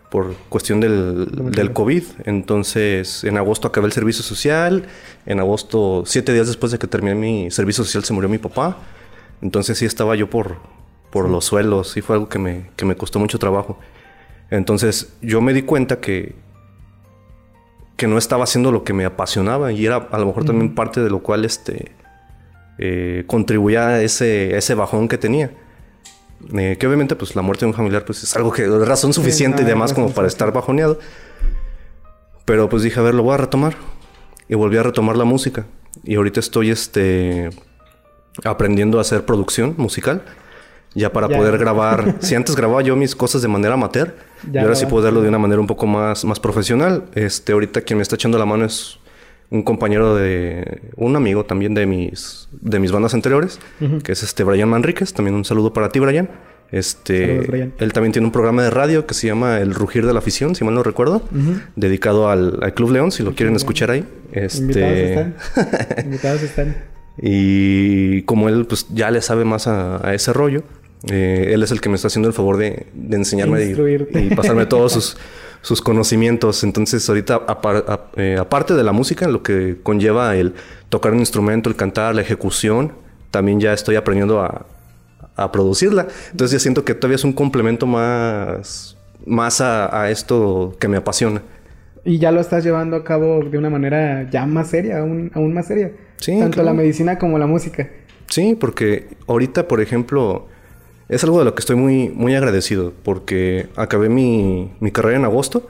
por 0.10 0.36
cuestión 0.50 0.80
del, 0.80 1.52
del, 1.52 1.72
COVID. 1.72 2.04
Entonces, 2.26 3.24
en 3.24 3.38
agosto 3.38 3.68
acabé 3.68 3.88
el 3.88 3.94
servicio 3.94 4.24
social. 4.24 4.86
En 5.26 5.40
agosto, 5.40 6.04
siete 6.06 6.34
días 6.34 6.48
después 6.48 6.72
de 6.72 6.80
que 6.80 6.88
terminé 6.88 7.16
mi 7.16 7.52
servicio 7.52 7.84
social, 7.84 8.04
se 8.04 8.14
murió 8.14 8.30
mi 8.30 8.38
papá. 8.38 8.78
Entonces 9.42 9.78
sí 9.78 9.86
estaba 9.86 10.16
yo 10.16 10.30
por, 10.30 10.58
por 11.10 11.30
los 11.30 11.46
suelos. 11.46 11.92
Sí 11.92 12.02
fue 12.02 12.16
algo 12.16 12.30
que 12.30 12.40
me, 12.40 12.70
que 12.76 12.86
me 12.86 12.96
costó 12.96 13.20
mucho 13.20 13.40
trabajo. 13.40 13.80
Entonces 14.50 15.14
yo 15.22 15.42
me 15.42 15.54
di 15.54 15.62
cuenta 15.64 16.00
que, 16.00 16.36
que 17.96 18.08
no 18.08 18.18
estaba 18.18 18.44
haciendo 18.44 18.72
lo 18.72 18.84
que 18.84 18.94
me 18.94 19.06
apasionaba 19.06 19.72
y 19.72 19.86
era 19.86 20.08
a 20.12 20.20
lo 20.20 20.26
mejor 20.26 20.46
también 20.46 20.74
parte 20.74 21.02
de 21.02 21.10
lo 21.10 21.20
cual 21.20 21.46
este, 21.46 21.92
eh, 22.78 23.24
contribuía 23.28 23.88
a 23.88 24.02
ese, 24.02 24.58
ese 24.58 24.74
bajón 24.74 25.08
que 25.08 25.18
tenía. 25.18 25.52
Eh, 26.58 26.78
que 26.80 26.88
obviamente 26.88 27.18
pues 27.18 27.36
la 27.36 27.42
muerte 27.42 27.66
de 27.66 27.72
un 27.72 27.74
familiar 27.74 28.06
pues 28.06 28.24
es 28.24 28.34
algo 28.38 28.54
que 28.54 28.64
es 28.64 28.88
razón 28.88 29.12
suficiente 29.12 29.64
y 29.64 29.66
demás 29.66 29.94
como 29.94 30.12
para 30.12 30.28
estar 30.28 30.52
bajoneado. 30.54 31.00
Pero 32.46 32.70
pues 32.70 32.82
dije, 32.82 33.00
a 33.00 33.04
ver, 33.04 33.14
lo 33.14 33.24
voy 33.24 33.36
a 33.36 33.38
retomar. 33.38 33.76
Y 34.48 34.56
volví 34.56 34.78
a 34.78 34.84
retomar 34.84 35.16
la 35.16 35.26
música. 35.26 35.68
Y 36.04 36.16
ahorita 36.16 36.40
estoy 36.40 36.72
este, 36.72 37.52
aprendiendo 38.44 38.98
a 38.98 39.02
hacer 39.02 39.26
producción 39.26 39.76
musical. 39.78 40.24
Ya 40.96 41.12
para 41.14 41.28
poder 41.28 41.58
grabar. 41.58 42.16
si 42.20 42.36
antes 42.36 42.56
grababa 42.56 42.82
yo 42.82 42.96
mis 42.96 43.16
cosas 43.16 43.42
de 43.42 43.48
manera 43.48 43.76
amateur, 43.76 44.16
y 44.52 44.58
ahora 44.58 44.76
sí 44.76 44.86
puedo 44.86 45.04
hacerlo 45.04 45.22
de 45.22 45.30
una 45.30 45.38
manera 45.38 45.62
un 45.62 45.68
poco 45.68 45.86
más, 45.86 46.26
más 46.26 46.40
profesional. 46.40 47.06
Este, 47.14 47.54
ahorita 47.54 47.82
quien 47.82 47.98
me 47.98 48.04
está 48.04 48.16
echando 48.16 48.38
la 48.38 48.46
mano 48.46 48.66
es 48.66 49.00
un 49.52 49.64
compañero 49.64 50.16
de. 50.16 50.82
un 50.96 51.16
amigo 51.16 51.46
también 51.46 51.74
de 51.74 51.86
mis. 51.86 52.48
de 52.52 52.80
mis 52.80 52.92
bandas 52.92 53.14
anteriores, 53.14 53.60
que 54.04 54.12
es 54.12 54.24
este 54.24 54.44
Brian 54.44 54.70
Manríquez. 54.70 55.14
También 55.14 55.36
un 55.36 55.46
saludo 55.46 55.74
para 55.74 55.90
ti, 55.90 56.00
Brian. 56.00 56.30
Este, 56.72 57.72
él 57.80 57.94
también 57.94 58.12
tiene 58.12 58.28
un 58.28 58.32
programa 58.32 58.62
de 58.62 58.70
radio 58.70 59.08
que 59.08 59.16
se 59.16 59.26
llama 59.26 59.58
El 59.58 59.74
Rugir 59.74 60.06
de 60.06 60.14
la 60.14 60.20
Afición, 60.20 60.54
si 60.54 60.64
mal 60.64 60.76
no 60.76 60.84
recuerdo, 60.84 61.24
dedicado 61.76 62.30
al, 62.30 62.74
Club 62.76 62.92
León, 62.92 63.12
si 63.12 63.24
lo 63.24 63.34
quieren 63.34 63.56
escuchar 63.56 63.90
ahí. 63.90 64.06
Este... 64.32 65.34
Invitados 66.04 66.44
están. 66.44 66.76
Y 67.22 68.22
como 68.22 68.48
él 68.50 68.66
pues 68.68 68.86
ya 68.94 69.10
le 69.12 69.22
sabe 69.22 69.46
más 69.46 69.68
a 69.68 70.14
ese 70.14 70.32
rollo, 70.32 70.64
eh, 71.08 71.52
él 71.54 71.64
es 71.64 71.72
el 71.72 71.80
que 71.80 71.90
me 71.90 71.96
está 71.96 72.08
haciendo 72.08 72.28
el 72.28 72.34
favor 72.34 72.58
de, 72.58 72.88
enseñarme 73.12 73.64
y, 73.64 74.36
pasarme 74.36 74.66
todos 74.66 74.92
sus, 74.92 75.18
sus, 75.62 75.82
conocimientos. 75.82 76.64
Entonces, 76.64 77.08
ahorita, 77.08 77.46
eh, 78.18 78.38
aparte 78.40 78.74
de 78.74 78.84
la 78.84 78.92
música, 78.92 79.28
lo 79.28 79.42
que 79.42 79.78
conlleva 79.82 80.36
el 80.36 80.54
tocar 80.90 81.14
un 81.14 81.20
instrumento, 81.20 81.70
el 81.70 81.76
cantar, 81.76 82.16
la 82.16 82.22
ejecución, 82.22 82.92
también 83.32 83.60
ya 83.60 83.74
estoy 83.74 83.96
aprendiendo 83.96 84.42
a, 84.42 84.66
producirla. 85.54 86.06
Entonces, 86.32 86.52
ya 86.52 86.60
siento 86.60 86.84
que 86.84 86.94
todavía 86.94 87.16
es 87.16 87.24
un 87.24 87.32
complemento 87.32 87.86
más, 87.86 88.98
más 89.26 89.62
a, 89.62 90.10
esto 90.10 90.76
que 90.82 90.90
me 90.90 90.98
apasiona. 90.98 91.42
Y 92.04 92.20
ya 92.20 92.34
lo 92.34 92.42
estás 92.42 92.66
llevando 92.66 92.98
a 92.98 93.06
cabo 93.06 93.42
de 93.46 93.58
una 93.58 93.70
manera 93.70 94.30
ya 94.30 94.46
más 94.46 94.68
seria, 94.68 95.00
aún, 95.00 95.32
aún 95.34 95.54
más 95.54 95.68
seria. 95.68 95.94
Sí. 96.18 96.38
Tanto 96.38 96.62
la 96.62 96.74
medicina 96.74 97.18
como 97.18 97.40
la 97.40 97.48
música. 97.48 97.88
Sí, 98.28 98.58
porque 98.60 99.08
ahorita, 99.28 99.70
por 99.70 99.80
ejemplo, 99.80 100.49
es 101.10 101.24
algo 101.24 101.40
de 101.40 101.46
lo 101.46 101.56
que 101.56 101.60
estoy 101.60 101.76
muy, 101.76 102.10
muy 102.10 102.36
agradecido 102.36 102.94
porque 103.04 103.68
acabé 103.76 104.10
mi, 104.10 104.72
mi 104.80 104.92
carrera 104.92 105.18
en 105.18 105.26
agosto. 105.26 105.68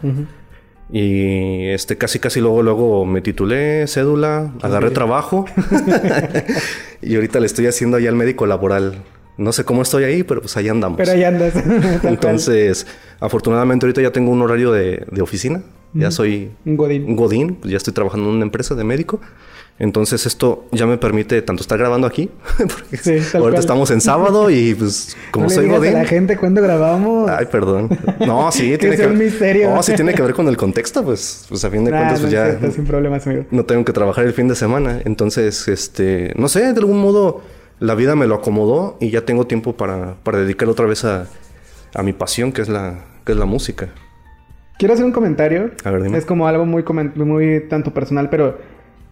Y 0.91 1.67
este 1.67 1.97
casi 1.97 2.19
casi 2.19 2.41
luego 2.41 2.63
luego 2.63 3.05
me 3.05 3.21
titulé, 3.21 3.87
cédula, 3.87 4.53
agarré 4.61 4.89
trabajo 4.89 5.45
y 7.01 7.13
ahorita 7.13 7.39
le 7.39 7.45
estoy 7.45 7.67
haciendo 7.67 7.97
allá 7.97 8.09
al 8.09 8.15
médico 8.15 8.45
laboral. 8.45 9.03
No 9.37 9.53
sé 9.53 9.63
cómo 9.63 9.83
estoy 9.83 10.03
ahí, 10.03 10.23
pero 10.23 10.41
pues 10.41 10.57
ahí 10.57 10.67
andamos. 10.67 10.97
Pero 10.97 11.11
ahí 11.11 11.23
andas. 11.23 11.53
Entonces, 12.03 12.85
afortunadamente 13.21 13.85
ahorita 13.85 14.01
ya 14.01 14.11
tengo 14.11 14.31
un 14.31 14.41
horario 14.41 14.73
de, 14.73 15.05
de 15.09 15.21
oficina. 15.21 15.61
Ya 15.93 16.11
soy 16.11 16.51
un 16.65 16.75
godín. 16.77 17.05
Un 17.05 17.15
godín, 17.15 17.55
pues 17.55 17.71
ya 17.71 17.77
estoy 17.77 17.93
trabajando 17.93 18.29
en 18.29 18.35
una 18.35 18.43
empresa 18.43 18.75
de 18.75 18.83
médico. 18.83 19.21
Entonces 19.79 20.25
esto 20.25 20.65
ya 20.73 20.85
me 20.85 20.97
permite 20.97 21.41
tanto 21.41 21.61
estar 21.61 21.79
grabando 21.79 22.05
aquí, 22.05 22.29
porque 22.57 23.23
ahorita 23.33 23.61
estamos 23.61 23.89
en 23.91 24.01
sábado 24.01 24.49
y 24.49 24.75
pues 24.75 25.15
como 25.31 25.45
no 25.45 25.49
soy 25.49 25.69
godín... 25.69 25.93
la 25.93 26.03
gente 26.03 26.35
cuando 26.35 26.61
grabamos. 26.61 27.29
Ay, 27.29 27.45
perdón. 27.45 27.89
No, 28.19 28.51
sí, 28.51 28.77
tiene 28.79 28.97
que, 28.97 29.07
ver... 29.07 29.15
misterio. 29.15 29.73
No, 29.73 29.81
sí 29.81 29.93
tiene 29.93 30.13
que 30.13 30.21
ver 30.21 30.33
con 30.33 30.49
el 30.49 30.57
contexto, 30.57 31.01
pues, 31.03 31.45
pues 31.47 31.63
a 31.63 31.69
fin 31.69 31.85
de 31.85 31.91
cuentas 31.91 32.19
pues 32.19 32.31
ya 32.31 32.59
sin 32.71 32.85
problemas, 32.85 33.25
amigo. 33.25 33.45
No 33.51 33.63
tengo 33.63 33.85
que 33.85 33.93
trabajar 33.93 34.25
el 34.25 34.33
fin 34.33 34.49
de 34.49 34.55
semana, 34.55 35.01
entonces 35.05 35.69
este, 35.69 36.33
no 36.35 36.49
sé, 36.49 36.73
de 36.73 36.79
algún 36.79 36.99
modo 36.99 37.41
la 37.79 37.95
vida 37.95 38.17
me 38.17 38.27
lo 38.27 38.35
acomodó 38.35 38.97
y 38.99 39.11
ya 39.11 39.21
tengo 39.21 39.47
tiempo 39.47 39.77
para, 39.77 40.15
para 40.23 40.39
dedicar 40.39 40.67
otra 40.67 40.87
vez 40.87 41.05
a, 41.05 41.27
a 41.95 42.03
mi 42.03 42.11
pasión, 42.11 42.51
que 42.51 42.61
es 42.61 42.67
la 42.67 43.05
que 43.25 43.31
es 43.31 43.37
la 43.37 43.45
música. 43.45 43.89
Quiero 44.77 44.93
hacer 44.93 45.05
un 45.05 45.11
comentario. 45.11 45.71
A 45.83 45.91
ver, 45.91 46.03
dime. 46.03 46.17
Es 46.17 46.25
como 46.25 46.47
algo 46.47 46.65
muy 46.65 46.83
muy 47.15 47.67
tanto 47.69 47.93
personal, 47.93 48.29
pero 48.29 48.57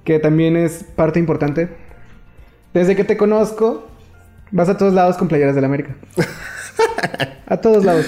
que 0.08 0.20
también 0.20 0.56
es 0.56 0.86
parte 0.96 1.20
importante. 1.20 1.68
Desde 2.74 2.96
que 2.96 3.04
te 3.04 3.18
conozco, 3.18 3.86
vas 4.52 4.70
a 4.70 4.78
todos 4.78 4.94
lados 4.94 5.18
con 5.18 5.28
playeras 5.28 5.54
del 5.54 5.66
América. 5.66 5.98
a 7.46 7.58
todos 7.58 7.84
lados. 7.84 8.06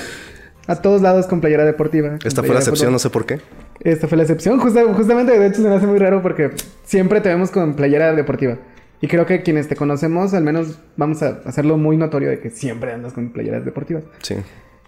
A 0.65 0.77
todos 0.77 1.01
lados 1.01 1.27
con 1.27 1.41
playera 1.41 1.65
deportiva. 1.65 2.17
Esta 2.23 2.41
fue 2.41 2.53
la 2.53 2.61
excepción, 2.61 2.93
no 2.93 2.99
sé 2.99 3.09
por 3.09 3.25
qué. 3.25 3.41
Esta 3.81 4.07
fue 4.07 4.15
la 4.15 4.23
excepción. 4.23 4.61
justamente, 4.61 5.37
de 5.37 5.45
hecho, 5.45 5.61
se 5.61 5.67
me 5.67 5.75
hace 5.75 5.87
muy 5.87 5.99
raro 5.99 6.21
porque 6.21 6.51
siempre 6.85 7.19
te 7.19 7.27
vemos 7.27 7.51
con 7.51 7.73
playera 7.73 8.15
deportiva. 8.15 8.55
Y 9.01 9.09
creo 9.09 9.25
que 9.25 9.43
quienes 9.43 9.67
te 9.67 9.75
conocemos, 9.75 10.33
al 10.33 10.45
menos 10.45 10.79
vamos 10.95 11.21
a 11.21 11.41
hacerlo 11.43 11.75
muy 11.75 11.97
notorio 11.97 12.29
de 12.29 12.39
que 12.39 12.49
siempre 12.49 12.93
andas 12.93 13.11
con 13.11 13.33
playeras 13.33 13.65
deportivas. 13.65 14.05
Sí. 14.21 14.35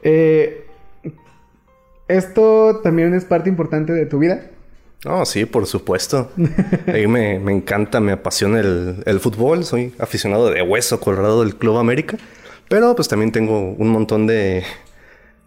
Eh, 0.01 0.65
esto 2.07 2.79
también 2.81 3.13
es 3.13 3.25
parte 3.25 3.49
importante 3.49 3.91
de 3.91 4.05
tu 4.05 4.19
vida. 4.19 4.43
Oh, 5.05 5.25
sí, 5.25 5.45
por 5.45 5.65
supuesto. 5.65 6.31
A 6.87 6.91
mí 6.91 7.07
me, 7.07 7.35
encanta, 7.51 7.99
me 7.99 8.11
apasiona 8.11 8.59
el, 8.59 9.19
fútbol. 9.19 9.65
Soy 9.65 9.93
aficionado 9.97 10.49
de 10.49 10.61
hueso 10.61 10.99
colorado 10.99 11.43
del 11.43 11.55
Club 11.55 11.77
América. 11.77 12.17
Pero 12.69 12.95
pues 12.95 13.07
también 13.07 13.31
tengo 13.31 13.59
un 13.71 13.89
montón 13.89 14.27
de, 14.27 14.63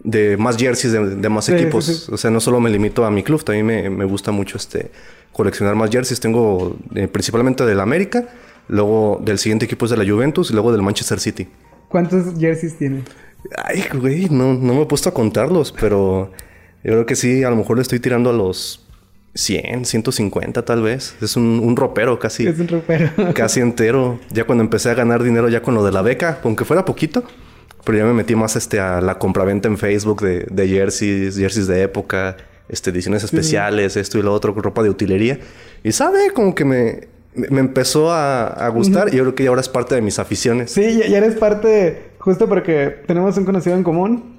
de 0.00 0.36
más 0.36 0.56
jerseys 0.56 0.92
de, 0.92 1.28
más 1.28 1.48
equipos. 1.48 2.08
O 2.10 2.16
sea, 2.16 2.30
no 2.30 2.40
solo 2.40 2.60
me 2.60 2.68
limito 2.68 3.04
a 3.04 3.10
mi 3.10 3.22
club, 3.22 3.42
también 3.42 3.96
me, 3.96 4.04
gusta 4.04 4.30
mucho 4.30 4.58
este 4.58 4.90
coleccionar 5.32 5.74
más 5.74 5.90
jerseys. 5.90 6.20
Tengo 6.20 6.76
eh, 6.94 7.08
principalmente 7.08 7.64
del 7.64 7.80
América, 7.80 8.28
luego 8.68 9.20
del 9.24 9.38
siguiente 9.38 9.64
equipo 9.64 9.86
es 9.86 9.90
de 9.90 9.96
la 9.96 10.04
Juventus 10.04 10.50
y 10.50 10.52
luego 10.52 10.70
del 10.70 10.82
Manchester 10.82 11.18
City. 11.18 11.48
¿Cuántos 11.88 12.38
jerseys 12.38 12.76
tiene? 12.76 13.02
Ay, 13.56 13.84
güey, 13.94 14.28
no, 14.28 14.52
no 14.52 14.74
me 14.74 14.82
he 14.82 14.86
puesto 14.86 15.08
a 15.08 15.14
contarlos, 15.14 15.72
pero 15.72 16.30
yo 16.82 16.92
creo 16.92 17.06
que 17.06 17.16
sí, 17.16 17.42
a 17.42 17.50
lo 17.50 17.56
mejor 17.56 17.76
le 17.76 17.82
estoy 17.82 18.00
tirando 18.00 18.28
a 18.28 18.32
los 18.34 18.83
100, 19.34 19.84
150 19.84 20.64
tal 20.64 20.82
vez. 20.82 21.16
Es 21.20 21.36
un, 21.36 21.76
ropero 21.76 22.18
casi. 22.18 22.46
Es 22.46 22.58
un 22.58 22.68
ropero. 22.68 23.10
casi 23.34 23.60
entero. 23.60 24.20
Ya 24.30 24.44
cuando 24.44 24.62
empecé 24.62 24.90
a 24.90 24.94
ganar 24.94 25.22
dinero 25.22 25.48
ya 25.48 25.62
con 25.62 25.74
lo 25.74 25.84
de 25.84 25.92
la 25.92 26.02
beca, 26.02 26.38
aunque 26.44 26.64
fuera 26.64 26.84
poquito. 26.84 27.24
Pero 27.84 27.98
ya 27.98 28.04
me 28.04 28.14
metí 28.14 28.34
más 28.34 28.56
este, 28.56 28.80
a 28.80 29.00
la 29.00 29.18
compraventa 29.18 29.68
en 29.68 29.76
Facebook 29.76 30.22
de, 30.22 30.46
de 30.50 30.68
jerseys, 30.68 31.36
jerseys 31.36 31.66
de 31.66 31.82
época, 31.82 32.38
este, 32.68 32.88
ediciones 32.90 33.24
especiales, 33.24 33.96
esto 33.96 34.18
y 34.18 34.22
lo 34.22 34.32
otro, 34.32 34.54
ropa 34.54 34.82
de 34.82 34.88
utilería. 34.88 35.38
Y 35.82 35.92
sabe, 35.92 36.30
como 36.32 36.54
que 36.54 36.64
me, 36.64 37.08
me 37.34 37.60
empezó 37.60 38.10
a, 38.10 38.68
gustar 38.68 39.12
y 39.12 39.16
yo 39.16 39.24
creo 39.24 39.34
que 39.34 39.42
ya 39.42 39.50
ahora 39.50 39.60
es 39.60 39.68
parte 39.68 39.94
de 39.94 40.00
mis 40.00 40.18
aficiones. 40.18 40.70
Sí, 40.70 41.02
ya 41.08 41.18
eres 41.18 41.34
parte, 41.34 42.12
justo 42.18 42.48
porque 42.48 43.02
tenemos 43.06 43.36
un 43.36 43.44
conocido 43.44 43.76
en 43.76 43.82
común 43.82 44.33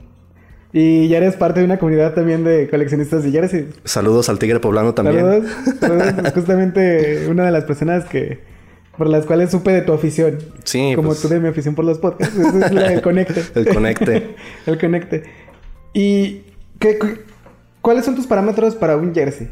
y 0.77 1.07
ya 1.07 1.19
eres 1.19 1.37
parte 1.37 1.61
de 1.61 1.65
una 1.65 1.79
comunidad 1.79 2.13
también 2.13 2.43
de 2.43 2.69
coleccionistas 2.69 3.23
de 3.23 3.31
jersey. 3.31 3.69
Saludos 3.85 4.27
al 4.27 4.39
Tigre 4.39 4.59
Poblano 4.59 4.93
también. 4.93 5.47
Saludos. 5.79 6.33
justamente 6.33 7.27
una 7.29 7.45
de 7.45 7.51
las 7.51 7.63
personas 7.63 8.03
que 8.03 8.39
por 8.97 9.07
las 9.07 9.25
cuales 9.25 9.51
supe 9.51 9.71
de 9.71 9.83
tu 9.83 9.93
afición. 9.93 10.37
Sí. 10.65 10.91
Como 10.93 11.11
pues. 11.11 11.21
tú 11.21 11.29
de 11.29 11.39
mi 11.39 11.47
afición 11.47 11.75
por 11.75 11.85
los 11.85 11.97
podcasts. 11.99 12.35
es 12.37 12.91
el 12.91 13.01
conecte. 13.01 13.41
el 13.55 13.67
conecte. 13.73 14.35
el 14.65 14.77
conecte. 14.77 15.23
¿Y 15.93 16.43
qué, 16.77 16.99
cuáles 17.79 18.03
son 18.03 18.15
tus 18.15 18.27
parámetros 18.27 18.75
para 18.75 18.97
un 18.97 19.15
jersey? 19.15 19.47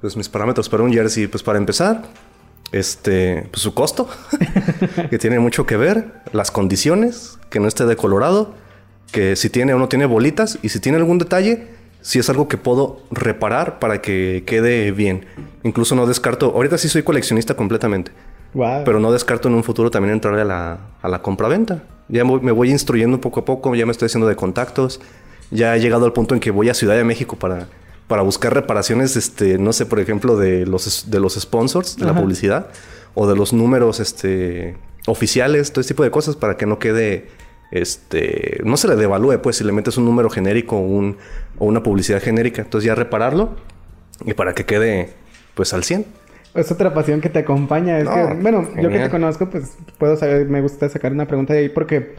Pues 0.00 0.16
mis 0.16 0.28
parámetros 0.28 0.68
para 0.68 0.84
un 0.84 0.92
jersey, 0.92 1.26
pues 1.26 1.42
para 1.42 1.58
empezar, 1.58 2.02
este, 2.70 3.48
pues 3.50 3.62
su 3.62 3.74
costo, 3.74 4.08
que 5.10 5.18
tiene 5.18 5.40
mucho 5.40 5.66
que 5.66 5.76
ver, 5.76 6.12
las 6.30 6.52
condiciones, 6.52 7.40
que 7.50 7.58
no 7.58 7.66
esté 7.66 7.84
decolorado 7.84 8.62
que 9.14 9.36
si 9.36 9.48
tiene 9.48 9.72
o 9.72 9.78
no 9.78 9.88
tiene 9.88 10.06
bolitas 10.06 10.58
y 10.60 10.70
si 10.70 10.80
tiene 10.80 10.98
algún 10.98 11.18
detalle, 11.18 11.68
si 12.02 12.18
es 12.18 12.28
algo 12.28 12.48
que 12.48 12.58
puedo 12.58 13.00
reparar 13.12 13.78
para 13.78 14.02
que 14.02 14.42
quede 14.44 14.90
bien. 14.90 15.24
Incluso 15.62 15.94
no 15.94 16.04
descarto, 16.06 16.52
ahorita 16.52 16.78
sí 16.78 16.88
soy 16.88 17.04
coleccionista 17.04 17.54
completamente. 17.54 18.10
Pero 18.84 18.98
no 18.98 19.12
descarto 19.12 19.48
en 19.48 19.54
un 19.54 19.62
futuro 19.62 19.90
también 19.90 20.14
entrar 20.14 20.34
a 20.34 20.44
la, 20.44 20.78
a 21.00 21.08
la 21.08 21.22
compra-venta. 21.22 21.84
Ya 22.08 22.24
me 22.24 22.52
voy 22.52 22.70
instruyendo 22.70 23.20
poco 23.20 23.40
a 23.40 23.44
poco, 23.44 23.74
ya 23.76 23.86
me 23.86 23.92
estoy 23.92 24.06
haciendo 24.06 24.26
de 24.26 24.34
contactos. 24.34 25.00
Ya 25.50 25.76
he 25.76 25.80
llegado 25.80 26.04
al 26.04 26.12
punto 26.12 26.34
en 26.34 26.40
que 26.40 26.50
voy 26.50 26.68
a 26.68 26.74
Ciudad 26.74 26.96
de 26.96 27.04
México 27.04 27.36
para, 27.36 27.68
para 28.08 28.22
buscar 28.22 28.52
reparaciones, 28.52 29.16
este, 29.16 29.58
no 29.58 29.72
sé, 29.72 29.86
por 29.86 30.00
ejemplo, 30.00 30.36
de 30.36 30.66
los, 30.66 31.10
de 31.10 31.20
los 31.20 31.34
sponsors, 31.34 31.96
de 31.96 32.04
la 32.04 32.14
publicidad, 32.14 32.66
o 33.14 33.26
de 33.26 33.36
los 33.36 33.52
números 33.52 34.00
este, 34.00 34.76
oficiales, 35.06 35.72
todo 35.72 35.80
ese 35.80 35.94
tipo 35.94 36.02
de 36.02 36.10
cosas, 36.10 36.36
para 36.36 36.56
que 36.56 36.66
no 36.66 36.78
quede, 36.78 37.28
este, 37.70 38.60
no 38.64 38.76
se 38.76 38.88
le 38.88 38.96
devalúe, 38.96 39.40
pues, 39.42 39.56
si 39.56 39.64
le 39.64 39.72
metes 39.72 39.96
un 39.96 40.04
número 40.04 40.30
genérico 40.30 40.78
un, 40.78 41.16
o 41.58 41.66
una 41.66 41.82
publicidad 41.82 42.22
genérica. 42.22 42.62
Entonces 42.62 42.86
ya 42.86 42.94
repararlo 42.94 43.56
y 44.24 44.34
para 44.34 44.54
que 44.54 44.64
quede, 44.64 45.10
pues, 45.54 45.74
al 45.74 45.84
100. 45.84 46.06
Es 46.54 46.70
otra 46.70 46.94
pasión 46.94 47.20
que 47.20 47.28
te 47.28 47.40
acompaña. 47.40 47.98
Es 47.98 48.08
que, 48.08 48.34
bueno, 48.40 48.68
yo 48.80 48.88
que 48.88 49.00
te 49.00 49.10
conozco, 49.10 49.50
pues 49.50 49.76
puedo 49.98 50.16
saber, 50.16 50.48
me 50.48 50.60
gusta 50.60 50.88
sacar 50.88 51.12
una 51.12 51.26
pregunta 51.26 51.52
de 51.52 51.60
ahí 51.60 51.68
porque 51.68 52.14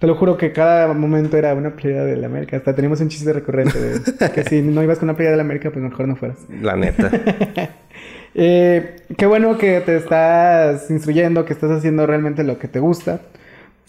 te 0.00 0.06
lo 0.06 0.16
juro 0.16 0.38
que 0.38 0.50
cada 0.50 0.92
momento 0.94 1.36
era 1.36 1.54
una 1.54 1.76
playa 1.76 2.02
de 2.04 2.16
la 2.16 2.26
América. 2.26 2.56
Hasta 2.56 2.74
teníamos 2.74 3.00
un 3.02 3.08
chiste 3.08 3.32
recurrente 3.34 3.78
de 3.78 4.30
que 4.32 4.44
si 4.44 4.62
no 4.62 4.82
ibas 4.82 4.98
con 4.98 5.10
una 5.10 5.16
playa 5.16 5.30
de 5.30 5.36
la 5.36 5.42
América, 5.42 5.70
pues 5.70 5.84
mejor 5.84 6.08
no 6.08 6.16
fueras. 6.16 6.38
La 6.60 6.74
neta. 6.74 7.10
eh, 8.34 8.96
qué 9.16 9.26
bueno 9.26 9.58
que 9.58 9.80
te 9.82 9.96
estás 9.96 10.90
instruyendo, 10.90 11.44
que 11.44 11.52
estás 11.52 11.70
haciendo 11.70 12.06
realmente 12.06 12.44
lo 12.44 12.58
que 12.58 12.66
te 12.66 12.80
gusta. 12.80 13.20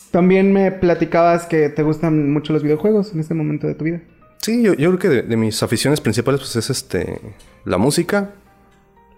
También 0.09 0.51
me 0.51 0.71
platicabas 0.71 1.45
que 1.45 1.69
te 1.69 1.83
gustan 1.83 2.31
mucho 2.33 2.51
los 2.51 2.63
videojuegos 2.63 3.13
en 3.13 3.19
este 3.19 3.33
momento 3.33 3.67
de 3.67 3.75
tu 3.75 3.85
vida. 3.85 4.01
Sí, 4.39 4.63
yo, 4.63 4.75
creo 4.75 4.97
que 4.97 5.09
de, 5.09 5.21
de, 5.21 5.37
mis 5.37 5.61
aficiones 5.61 6.01
principales 6.01 6.41
pues 6.41 6.55
es 6.55 6.69
este 6.71 7.21
la 7.63 7.77
música, 7.77 8.31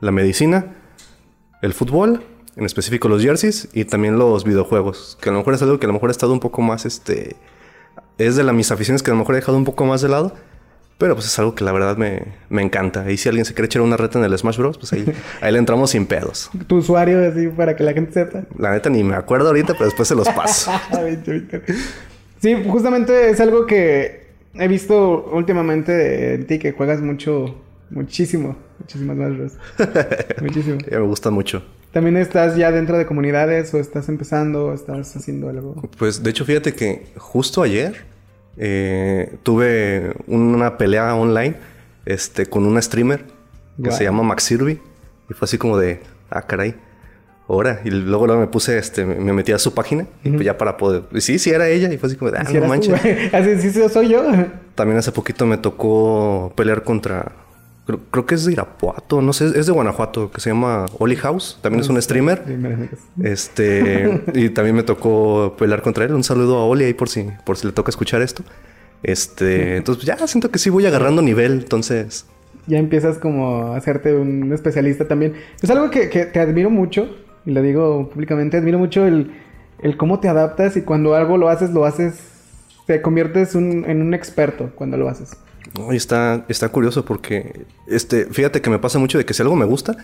la 0.02 0.12
medicina, 0.12 0.76
el 1.62 1.74
fútbol, 1.74 2.22
en 2.56 2.66
específico 2.66 3.08
los 3.08 3.22
jerseys 3.22 3.70
y 3.74 3.86
también 3.86 4.18
los 4.18 4.44
videojuegos, 4.44 5.18
que 5.22 5.30
a 5.30 5.32
lo 5.32 5.40
mejor 5.40 5.54
es 5.54 5.62
algo 5.62 5.80
que 5.80 5.86
a 5.86 5.88
lo 5.88 5.94
mejor 5.94 6.10
ha 6.10 6.12
estado 6.12 6.34
un 6.34 6.42
poco 6.42 6.62
más, 6.62 6.86
este, 6.86 7.38
es 8.18 8.36
de 8.36 8.44
las 8.44 8.54
mis 8.54 8.72
aficiones 8.72 9.02
que 9.02 9.12
a 9.12 9.14
lo 9.14 9.20
mejor 9.20 9.36
he 9.36 9.40
dejado 9.40 9.58
un 9.58 9.66
poco 9.66 9.86
más 9.86 10.02
de 10.02 10.10
lado. 10.10 10.34
Pero 11.04 11.16
pues 11.16 11.28
es 11.28 11.38
algo 11.38 11.54
que 11.54 11.66
la 11.66 11.74
verdad 11.74 11.97
me, 11.97 12.22
me 12.47 12.62
encanta. 12.62 13.12
Y 13.12 13.18
si 13.18 13.28
alguien 13.28 13.43
se 13.43 13.54
quiere 13.54 13.66
echar 13.66 13.82
una 13.82 13.97
reta 13.97 14.20
en 14.20 14.24
el 14.24 14.38
Smash 14.38 14.58
Bros, 14.58 14.78
pues 14.78 14.93
ahí, 14.93 15.04
ahí 15.41 15.51
le 15.51 15.60
entramos 15.60 15.89
sin 15.91 16.06
pedos. 16.06 16.49
Tu 16.68 16.78
usuario, 16.78 17.28
así, 17.28 17.49
para 17.49 17.76
que 17.76 17.84
la 17.84 17.91
gente 17.91 18.14
sepa. 18.14 18.43
La 18.58 18.72
neta 18.72 18.89
ni 18.89 19.04
me 19.04 19.16
acuerdo 19.16 19.49
ahorita, 19.49 19.74
pero 19.74 19.84
después 19.84 20.08
se 20.08 20.16
los 20.16 20.30
paso. 20.30 20.72
sí, 22.41 22.56
justamente 22.70 23.30
es 23.30 23.41
algo 23.41 23.66
que 23.66 24.28
he 24.54 24.68
visto 24.70 25.30
últimamente 25.34 26.36
en 26.36 26.47
ti, 26.47 26.58
que 26.58 26.72
juegas 26.72 27.01
mucho 27.01 27.54
Muchísimo, 27.89 28.56
muchísimas 28.80 29.18
más 29.18 29.51
Muchísimo. 30.41 30.78
Ya 30.89 30.99
me 30.99 31.06
gusta 31.06 31.30
mucho. 31.30 31.64
¿También 31.91 32.16
estás 32.16 32.56
ya 32.56 32.72
dentro 32.72 32.97
de 32.97 33.06
comunidades 33.06 33.74
o 33.74 33.78
estás 33.78 34.08
empezando 34.10 34.68
o 34.68 34.74
estás 34.74 35.16
haciendo 35.16 35.49
algo? 35.49 35.76
Pues 35.97 36.24
de 36.24 36.30
hecho, 36.30 36.43
fíjate 36.43 36.74
que 36.74 37.08
justo 37.18 37.62
ayer 37.62 38.12
eh, 38.58 39.38
tuve 39.43 40.14
una 40.28 40.78
pelea 40.78 41.16
online 41.16 41.56
este, 42.06 42.45
con 42.45 42.66
una 42.66 42.82
streamer 42.82 43.26
que 43.82 43.91
se 43.91 44.04
llama 44.04 44.24
Max 44.24 44.43
Sirvi. 44.43 44.80
Y 45.30 45.34
fue 45.34 45.45
así 45.45 45.58
como 45.58 45.78
de, 45.78 46.01
ah, 46.30 46.43
caray. 46.43 46.76
Ahora, 47.47 47.82
y 47.84 47.89
luego, 47.89 48.26
luego 48.26 48.41
me 48.41 48.47
puse, 48.47 48.78
este, 48.78 49.06
me 49.06 49.34
metí 49.34 49.51
a 49.51 49.60
su 49.60 49.74
página 49.74 50.08
y 50.24 50.30
pues 50.32 50.45
ya 50.45 50.58
para 50.58 50.78
poder. 50.78 51.04
Y 51.12 51.22
sí, 51.22 51.39
sí 51.39 51.49
era 51.49 51.68
ella. 51.68 51.91
Y 51.91 51.97
fue 51.97 52.08
así 52.08 52.16
como 52.16 52.32
de, 52.32 52.38
ah, 52.38 52.43
no 52.43 52.68
manches. 52.68 52.93
así 53.34 53.62
sí, 53.62 53.72
sí, 53.72 53.82
soy 53.89 54.10
yo. 54.10 54.24
También 54.76 54.97
hace 54.97 55.12
poquito 55.12 55.45
me 55.45 55.58
tocó 55.58 56.54
pelear 56.56 56.84
contra 56.84 57.32
Creo, 57.86 58.26
que 58.26 58.36
es 58.36 58.46
de 58.46 58.54
Irapuato, 58.54 59.22
no 59.22 59.34
sé, 59.34 59.60
es 59.60 59.66
de 59.66 59.74
Guanajuato, 59.74 60.32
que 60.32 60.40
se 60.40 60.52
llama 60.52 60.86
Oli 61.00 61.18
House. 61.18 61.60
También 61.62 61.82
es 61.82 61.90
un 61.90 62.02
streamer. 62.02 62.42
Este, 63.22 64.22
y 64.34 64.50
también 64.50 64.78
me 64.78 64.84
tocó 64.84 65.56
pelear 65.58 65.82
contra 65.82 66.06
él. 66.06 66.14
Un 66.14 66.24
saludo 66.24 66.60
a 66.60 66.66
Oli 66.66 66.86
ahí 66.86 66.94
por 66.94 67.10
si, 67.10 67.28
por 67.46 67.58
si 67.58 67.68
le 67.68 67.74
toca 67.74 67.90
escuchar 67.90 68.22
esto. 68.22 68.44
Este, 69.04 69.76
entonces 69.76 70.06
ya 70.06 70.16
siento 70.28 70.50
que 70.50 70.60
sí 70.60 70.70
voy 70.70 70.86
agarrando 70.86 71.22
nivel, 71.22 71.54
entonces. 71.54 72.26
Ya 72.68 72.78
empiezas 72.78 73.18
como 73.18 73.74
a 73.74 73.76
hacerte 73.76 74.16
un 74.16 74.54
especialista 74.54 75.06
también. 75.06 75.34
Es 75.62 75.70
algo 75.70 75.90
que, 75.90 76.08
te 76.08 76.40
admiro 76.40 76.70
mucho, 76.70 77.14
y 77.46 77.52
lo 77.52 77.62
digo 77.62 78.10
públicamente, 78.12 78.56
admiro 78.56 78.80
mucho 78.80 79.06
el, 79.06 79.34
el 79.82 79.98
cómo 79.98 80.22
te 80.22 80.30
adaptas 80.30 80.78
y 80.78 80.84
cuando 80.84 81.16
algo 81.16 81.38
lo 81.38 81.50
haces, 81.50 81.72
lo 81.72 81.84
haces, 81.84 82.16
te 82.88 83.02
conviertes 83.02 83.56
en 83.56 84.02
un 84.02 84.14
experto 84.14 84.72
cuando 84.74 84.96
lo 84.96 85.10
haces. 85.10 85.36
Está, 85.92 86.46
está 86.50 86.70
curioso 86.70 87.04
porque, 87.04 87.66
este, 87.88 88.26
fíjate 88.26 88.62
que 88.62 88.70
me 88.70 88.80
pasa 88.80 89.00
mucho 89.00 89.18
de 89.18 89.26
que 89.26 89.34
si 89.34 89.42
algo 89.42 89.56
me 89.56 89.66
gusta, 89.66 89.98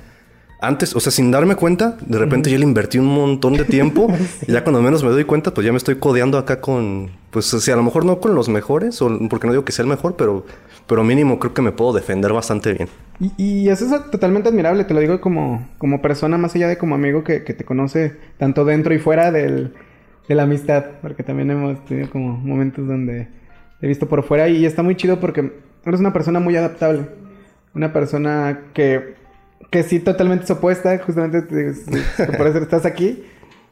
antes, 0.61 0.93
o 0.93 0.99
sea, 0.99 1.11
sin 1.11 1.31
darme 1.31 1.55
cuenta, 1.55 1.97
de 2.05 2.17
repente 2.17 2.51
ya 2.51 2.57
le 2.57 2.65
invertí 2.65 2.97
un 2.97 3.05
montón 3.05 3.53
de 3.53 3.63
tiempo 3.63 4.07
y 4.47 4.51
ya 4.51 4.63
cuando 4.63 4.81
menos 4.81 5.03
me 5.03 5.09
doy 5.09 5.23
cuenta, 5.23 5.53
pues 5.53 5.65
ya 5.65 5.71
me 5.71 5.77
estoy 5.77 5.95
codeando 5.95 6.37
acá 6.37 6.59
con, 6.59 7.11
pues, 7.31 7.53
o 7.53 7.59
sea, 7.59 7.75
a 7.75 7.77
lo 7.77 7.83
mejor 7.83 8.03
no 8.03 8.19
con 8.19 8.35
los 8.35 8.49
mejores, 8.49 9.01
o 9.01 9.09
porque 9.29 9.47
no 9.47 9.53
digo 9.53 9.63
que 9.63 9.71
sea 9.71 9.83
el 9.83 9.89
mejor, 9.89 10.15
pero, 10.17 10.45
pero 10.85 11.03
mínimo 11.03 11.39
creo 11.39 11.53
que 11.53 11.61
me 11.61 11.71
puedo 11.71 11.93
defender 11.93 12.33
bastante 12.33 12.73
bien. 12.73 12.89
Y, 13.37 13.69
eso 13.69 13.85
es 13.85 14.11
totalmente 14.11 14.49
admirable, 14.49 14.83
te 14.83 14.93
lo 14.93 14.99
digo 14.99 15.21
como, 15.21 15.65
como 15.77 16.01
persona, 16.01 16.37
más 16.37 16.55
allá 16.55 16.67
de 16.67 16.77
como 16.77 16.95
amigo 16.95 17.23
que, 17.23 17.43
que 17.43 17.53
te 17.53 17.63
conoce 17.63 18.17
tanto 18.37 18.65
dentro 18.65 18.93
y 18.93 18.99
fuera 18.99 19.31
del, 19.31 19.73
de 20.27 20.35
la 20.35 20.43
amistad, 20.43 20.85
porque 21.01 21.23
también 21.23 21.51
hemos 21.51 21.85
tenido 21.85 22.09
como 22.09 22.33
momentos 22.33 22.85
donde 22.85 23.29
he 23.81 23.87
visto 23.87 24.07
por 24.07 24.23
fuera 24.23 24.49
y 24.49 24.65
está 24.65 24.83
muy 24.83 24.95
chido 24.95 25.19
porque 25.19 25.53
eres 25.85 25.99
una 25.99 26.13
persona 26.13 26.39
muy 26.39 26.55
adaptable. 26.55 27.07
Una 27.73 27.93
persona 27.93 28.61
que, 28.73 29.15
que 29.69 29.83
sí 29.83 29.99
totalmente 29.99 30.45
es 30.45 30.51
opuesta, 30.51 30.97
justamente 30.99 31.41
por 32.37 32.47
eso 32.47 32.57
estás 32.59 32.85
aquí. 32.85 33.23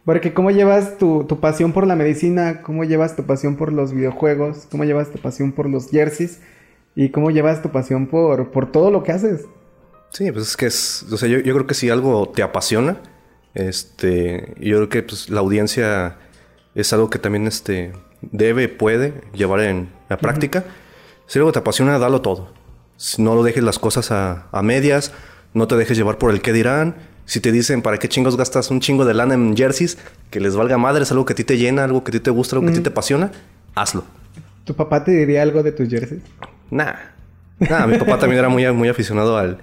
Porque 0.06 0.34
cómo 0.34 0.52
llevas 0.52 0.98
tu, 0.98 1.26
tu, 1.26 1.42
pasión 1.42 1.74
por 1.74 1.86
la 1.86 1.98
medicina, 1.98 2.62
cómo 2.62 2.86
llevas 2.86 3.18
tu 3.18 3.24
pasión 3.24 3.58
por 3.58 3.74
los 3.74 3.92
videojuegos, 3.92 4.66
cómo 4.72 4.86
llevas 4.86 5.12
tu 5.12 5.20
pasión 5.20 5.52
por 5.52 5.70
los 5.70 5.90
jerseys 5.90 6.40
y 6.96 7.10
cómo 7.10 7.30
llevas 7.30 7.62
tu 7.62 7.72
pasión 7.72 8.08
por, 8.08 8.52
por 8.52 8.72
todo 8.72 8.90
lo 8.90 9.04
que 9.04 9.12
haces. 9.12 9.46
Sí, 10.12 10.32
pues 10.32 10.48
es 10.48 10.58
que 10.58 10.68
es, 10.68 11.06
o 11.12 11.18
sea, 11.18 11.28
yo, 11.28 11.40
yo 11.40 11.54
creo 11.54 11.68
que 11.68 11.74
si 11.74 11.90
algo 11.90 12.30
te 12.30 12.42
apasiona, 12.42 13.02
este, 13.54 14.54
yo 14.60 14.78
creo 14.78 14.90
que 14.90 15.04
pues, 15.04 15.30
la 15.30 15.42
audiencia 15.42 16.18
es 16.74 16.94
algo 16.94 17.10
que 17.10 17.20
también 17.20 17.46
este, 17.46 17.92
debe, 18.22 18.70
puede 18.70 19.22
llevar 19.34 19.62
en 19.62 19.90
la 20.10 20.18
práctica. 20.18 20.66
Si 21.28 21.40
algo 21.40 21.52
te 21.52 21.60
apasiona, 21.60 22.00
dalo 22.00 22.22
todo. 22.22 22.52
No 23.18 23.36
lo 23.36 23.44
dejes 23.44 23.64
las 23.64 23.80
cosas 23.80 24.12
a, 24.12 24.62
medias, 24.64 25.12
no 25.54 25.68
te 25.68 25.76
dejes 25.76 25.98
llevar 25.98 26.18
por 26.18 26.32
el 26.32 26.42
qué 26.42 26.54
dirán. 26.54 26.96
Si 27.26 27.42
te 27.42 27.52
dicen, 27.52 27.82
¿para 27.82 27.98
qué 27.98 28.08
chingos 28.08 28.38
gastas 28.38 28.72
un 28.72 28.80
chingo 28.80 29.06
de 29.06 29.14
lana 29.14 29.34
en 29.34 29.56
jerseys? 29.56 29.98
Que 30.30 30.40
les 30.40 30.56
valga 30.56 30.78
madre, 30.78 31.04
es 31.04 31.12
algo 31.12 31.26
que 31.26 31.34
a 31.34 31.36
ti 31.36 31.44
te 31.44 31.58
llena, 31.58 31.84
algo 31.84 32.04
que 32.04 32.12
a 32.12 32.14
ti 32.14 32.20
te 32.20 32.32
gusta, 32.32 32.56
algo 32.56 32.68
que 32.68 32.74
a 32.74 32.76
ti 32.76 32.82
te 32.82 32.90
apasiona, 32.90 33.32
hazlo. 33.76 34.06
¿Tu 34.64 34.74
papá 34.74 35.04
te 35.04 35.12
diría 35.12 35.42
algo 35.42 35.62
de 35.62 35.72
tus 35.72 35.90
jerseys? 35.90 36.22
Nah. 36.72 36.94
Nah, 37.60 37.88
mi 37.88 37.98
papá 37.98 38.20
también 38.20 38.40
era 38.40 38.50
muy, 38.50 38.72
muy 38.72 38.88
aficionado 38.88 39.38
al, 39.38 39.58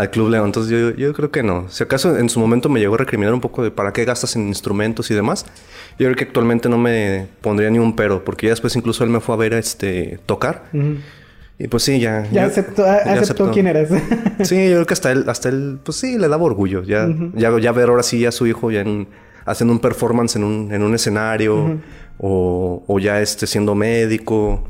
al 0.00 0.10
Club 0.10 0.30
León. 0.30 0.46
Entonces 0.46 0.72
yo, 0.72 0.90
yo, 0.96 1.12
creo 1.12 1.30
que 1.30 1.42
no. 1.42 1.68
Si 1.68 1.84
acaso 1.84 2.16
en 2.16 2.30
su 2.30 2.40
momento 2.40 2.70
me 2.70 2.80
llegó 2.80 2.94
a 2.94 2.98
recriminar 2.98 3.34
un 3.34 3.40
poco 3.40 3.62
de 3.62 3.70
para 3.70 3.92
qué 3.92 4.06
gastas 4.06 4.34
en 4.34 4.48
instrumentos 4.48 5.10
y 5.10 5.14
demás. 5.14 5.44
Yo 5.98 6.06
creo 6.06 6.16
que 6.16 6.24
actualmente 6.24 6.70
no 6.70 6.78
me 6.78 7.26
pondría 7.42 7.68
ni 7.68 7.78
un 7.78 7.94
pero, 7.94 8.24
porque 8.24 8.46
ya 8.46 8.52
después 8.52 8.74
incluso 8.76 9.04
él 9.04 9.10
me 9.10 9.20
fue 9.20 9.34
a 9.34 9.38
ver 9.38 9.52
este 9.52 10.18
tocar. 10.24 10.64
Y 11.58 11.68
pues 11.68 11.82
sí, 11.82 12.00
ya. 12.00 12.26
Ya, 12.32 12.46
aceptó, 12.46 12.86
aceptó, 12.86 13.50
quién 13.50 13.66
eres. 13.66 13.90
sí, 14.44 14.70
yo 14.70 14.76
creo 14.76 14.86
que 14.86 14.94
hasta 14.94 15.12
él, 15.12 15.24
hasta 15.28 15.50
él, 15.50 15.78
pues 15.84 15.98
sí, 15.98 16.16
le 16.16 16.28
daba 16.28 16.44
orgullo. 16.44 16.82
Ya, 16.82 17.06
ya, 17.34 17.58
ya 17.58 17.72
ver 17.72 17.90
ahora 17.90 18.02
sí 18.02 18.24
a 18.24 18.32
su 18.32 18.46
hijo 18.46 18.70
ya 18.70 18.82
haciendo 19.44 19.74
un 19.74 19.80
performance 19.80 20.36
en 20.36 20.44
un, 20.44 20.72
en 20.72 20.82
un 20.82 20.94
escenario. 20.94 21.78
o, 22.16 22.84
o, 22.86 22.98
ya 22.98 23.20
este 23.20 23.46
siendo 23.46 23.74
médico. 23.74 24.64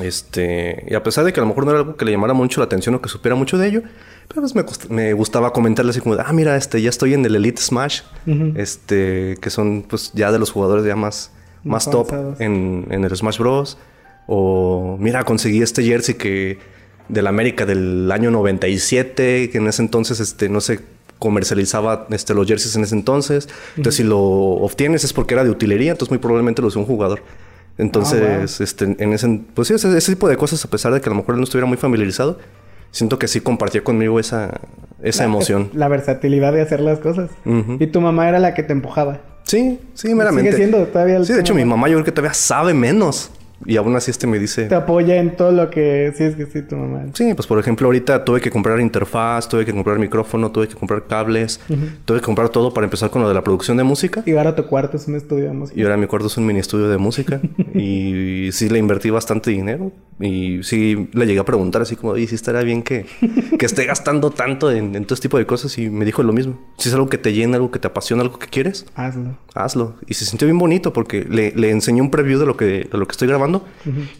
Este, 0.00 0.84
y 0.88 0.94
a 0.94 1.02
pesar 1.02 1.24
de 1.24 1.32
que 1.32 1.40
a 1.40 1.42
lo 1.42 1.48
mejor 1.48 1.64
no 1.64 1.72
era 1.72 1.80
algo 1.80 1.96
que 1.96 2.04
le 2.04 2.12
llamara 2.12 2.34
mucho 2.34 2.60
la 2.60 2.66
atención 2.66 2.94
o 2.94 3.00
que 3.00 3.08
supiera 3.08 3.34
mucho 3.34 3.58
de 3.58 3.66
ello, 3.66 3.82
pero 4.28 4.42
pues 4.42 4.90
me, 4.90 5.12
gustaba 5.14 5.52
comentarle 5.52 5.90
así 5.90 6.00
como, 6.00 6.14
ah, 6.14 6.32
mira, 6.32 6.56
este, 6.56 6.82
ya 6.82 6.90
estoy 6.90 7.14
en 7.14 7.24
el 7.24 7.34
Elite 7.34 7.60
Smash, 7.60 8.02
este, 8.56 9.38
que 9.40 9.48
son 9.48 9.84
pues 9.88 10.12
ya 10.12 10.30
de 10.30 10.38
los 10.38 10.50
jugadores 10.50 10.84
ya 10.84 10.96
más, 10.96 11.32
más 11.64 11.90
top 11.90 12.12
en, 12.38 12.86
en, 12.90 13.04
el 13.04 13.16
Smash 13.16 13.38
Bros. 13.38 13.78
O, 14.26 14.98
mira, 15.00 15.24
conseguí 15.24 15.62
este 15.62 15.82
jersey 15.82 16.16
que 16.16 16.58
del 17.08 17.26
América 17.26 17.64
del 17.64 18.12
año 18.12 18.30
97, 18.30 19.48
que 19.50 19.58
en 19.58 19.66
ese 19.66 19.80
entonces, 19.80 20.20
este, 20.20 20.50
no 20.50 20.60
se 20.60 20.80
comercializaba 21.18 22.06
este, 22.10 22.34
los 22.34 22.46
jerseys 22.46 22.76
en 22.76 22.84
ese 22.84 22.94
entonces. 22.94 23.48
Entonces, 23.76 23.96
si 23.96 24.04
lo 24.04 24.20
obtienes 24.20 25.04
es 25.04 25.14
porque 25.14 25.34
era 25.34 25.44
de 25.44 25.50
utilería, 25.50 25.92
entonces 25.92 26.10
muy 26.10 26.18
probablemente 26.18 26.60
lo 26.60 26.68
usó 26.68 26.80
un 26.80 26.86
jugador. 26.86 27.22
Entonces, 27.78 28.60
ah, 28.60 28.64
este, 28.64 28.84
en 28.84 29.12
ese, 29.12 29.40
pues 29.54 29.68
sí, 29.68 29.74
ese, 29.74 29.96
ese, 29.96 30.12
tipo 30.12 30.28
de 30.28 30.36
cosas, 30.36 30.64
a 30.64 30.68
pesar 30.68 30.92
de 30.92 31.00
que 31.00 31.08
a 31.08 31.10
lo 31.10 31.16
mejor 31.16 31.34
él 31.34 31.40
no 31.40 31.44
estuviera 31.44 31.66
muy 31.66 31.76
familiarizado, 31.78 32.38
siento 32.90 33.18
que 33.18 33.28
sí 33.28 33.40
compartía 33.40 33.84
conmigo 33.84 34.18
esa, 34.20 34.60
esa 35.02 35.24
emoción. 35.30 35.70
La 35.74 35.88
versatilidad 35.88 36.52
de 36.52 36.62
hacer 36.62 36.80
las 36.80 36.98
cosas. 36.98 37.30
Y 37.78 37.86
tu 37.88 38.00
mamá 38.00 38.28
era 38.28 38.38
la 38.38 38.54
que 38.54 38.62
te 38.62 38.72
empujaba. 38.72 39.20
Sí, 39.44 39.80
sí, 39.94 40.14
meramente. 40.14 40.52
Sigue 40.52 40.64
siendo 40.68 40.86
todavía 40.88 41.24
Sí, 41.24 41.32
de 41.32 41.40
hecho, 41.40 41.54
mi 41.54 41.64
mamá 41.64 41.88
yo 41.88 41.94
creo 41.94 42.04
que 42.04 42.12
todavía 42.12 42.34
sabe 42.34 42.74
menos 42.74 43.30
Y 43.66 43.76
aún 43.76 43.96
así 43.96 44.10
este 44.10 44.26
me 44.26 44.38
dice... 44.38 44.66
Te 44.66 44.74
apoya 44.74 45.16
en 45.16 45.36
todo 45.36 45.50
lo 45.50 45.68
que... 45.70 46.12
Sí, 46.16 46.24
es 46.24 46.36
que 46.36 46.46
sí, 46.46 46.62
tu 46.62 46.76
mamá. 46.76 47.06
Sí, 47.14 47.34
pues 47.34 47.46
por 47.46 47.58
ejemplo, 47.58 47.86
ahorita 47.86 48.24
tuve 48.24 48.40
que 48.40 48.50
comprar 48.50 48.78
interfaz, 48.80 49.48
tuve 49.48 49.64
que 49.64 49.72
comprar 49.72 49.98
micrófono, 49.98 50.52
tuve 50.52 50.68
que 50.68 50.74
comprar 50.74 51.06
cables, 51.06 51.60
tuve 52.04 52.20
que 52.20 52.24
comprar 52.24 52.50
todo 52.50 52.72
para 52.72 52.84
empezar 52.84 53.10
con 53.10 53.22
lo 53.22 53.28
de 53.28 53.34
la 53.34 53.42
producción 53.42 53.76
de 53.76 53.84
música. 53.84 54.22
Y 54.26 54.32
ahora 54.32 54.54
tu 54.54 54.64
cuarto 54.66 54.96
es 54.96 55.08
un 55.08 55.16
estudio 55.16 55.46
de 55.46 55.52
música. 55.52 55.78
Y 55.78 55.82
ahora 55.82 55.96
mi 55.96 56.06
cuarto 56.06 56.28
es 56.28 56.36
un 56.36 56.46
mini 56.46 56.60
estudio 56.60 56.88
de 56.88 56.98
música. 56.98 57.40
y 57.74 58.50
sí 58.52 58.68
le 58.68 58.78
invertí 58.78 59.10
bastante 59.10 59.50
dinero. 59.50 59.90
Y 60.20 60.62
sí 60.62 61.08
le 61.12 61.26
llegué 61.26 61.40
a 61.40 61.44
preguntar 61.44 61.82
así 61.82 61.96
como, 61.96 62.16
y 62.16 62.26
sí 62.26 62.34
estaría 62.34 62.62
bien 62.62 62.82
que, 62.82 63.06
que 63.58 63.66
esté 63.66 63.84
gastando 63.86 64.30
tanto 64.30 64.70
en, 64.70 64.94
en 64.94 65.04
todo 65.04 65.14
este 65.14 65.28
tipo 65.28 65.38
de 65.38 65.46
cosas. 65.46 65.76
Y 65.78 65.90
me 65.90 66.04
dijo 66.04 66.22
lo 66.22 66.32
mismo. 66.32 66.58
Si 66.78 66.88
es 66.88 66.94
algo 66.94 67.08
que 67.08 67.18
te 67.18 67.32
llena, 67.32 67.56
algo 67.56 67.70
que 67.70 67.78
te 67.78 67.88
apasiona, 67.88 68.22
algo 68.22 68.38
que 68.38 68.46
quieres, 68.46 68.86
hazlo. 68.94 69.36
Hazlo. 69.54 69.96
Y 70.06 70.14
se 70.14 70.24
sintió 70.24 70.46
bien 70.46 70.58
bonito 70.58 70.92
porque 70.92 71.26
le, 71.28 71.52
le 71.52 71.70
enseñé 71.70 72.00
un 72.00 72.10
preview 72.10 72.38
de 72.38 72.46
lo 72.46 72.56
que, 72.56 72.88
de 72.90 72.98
lo 72.98 73.06
que 73.06 73.12
estoy 73.12 73.26
grabando 73.28 73.47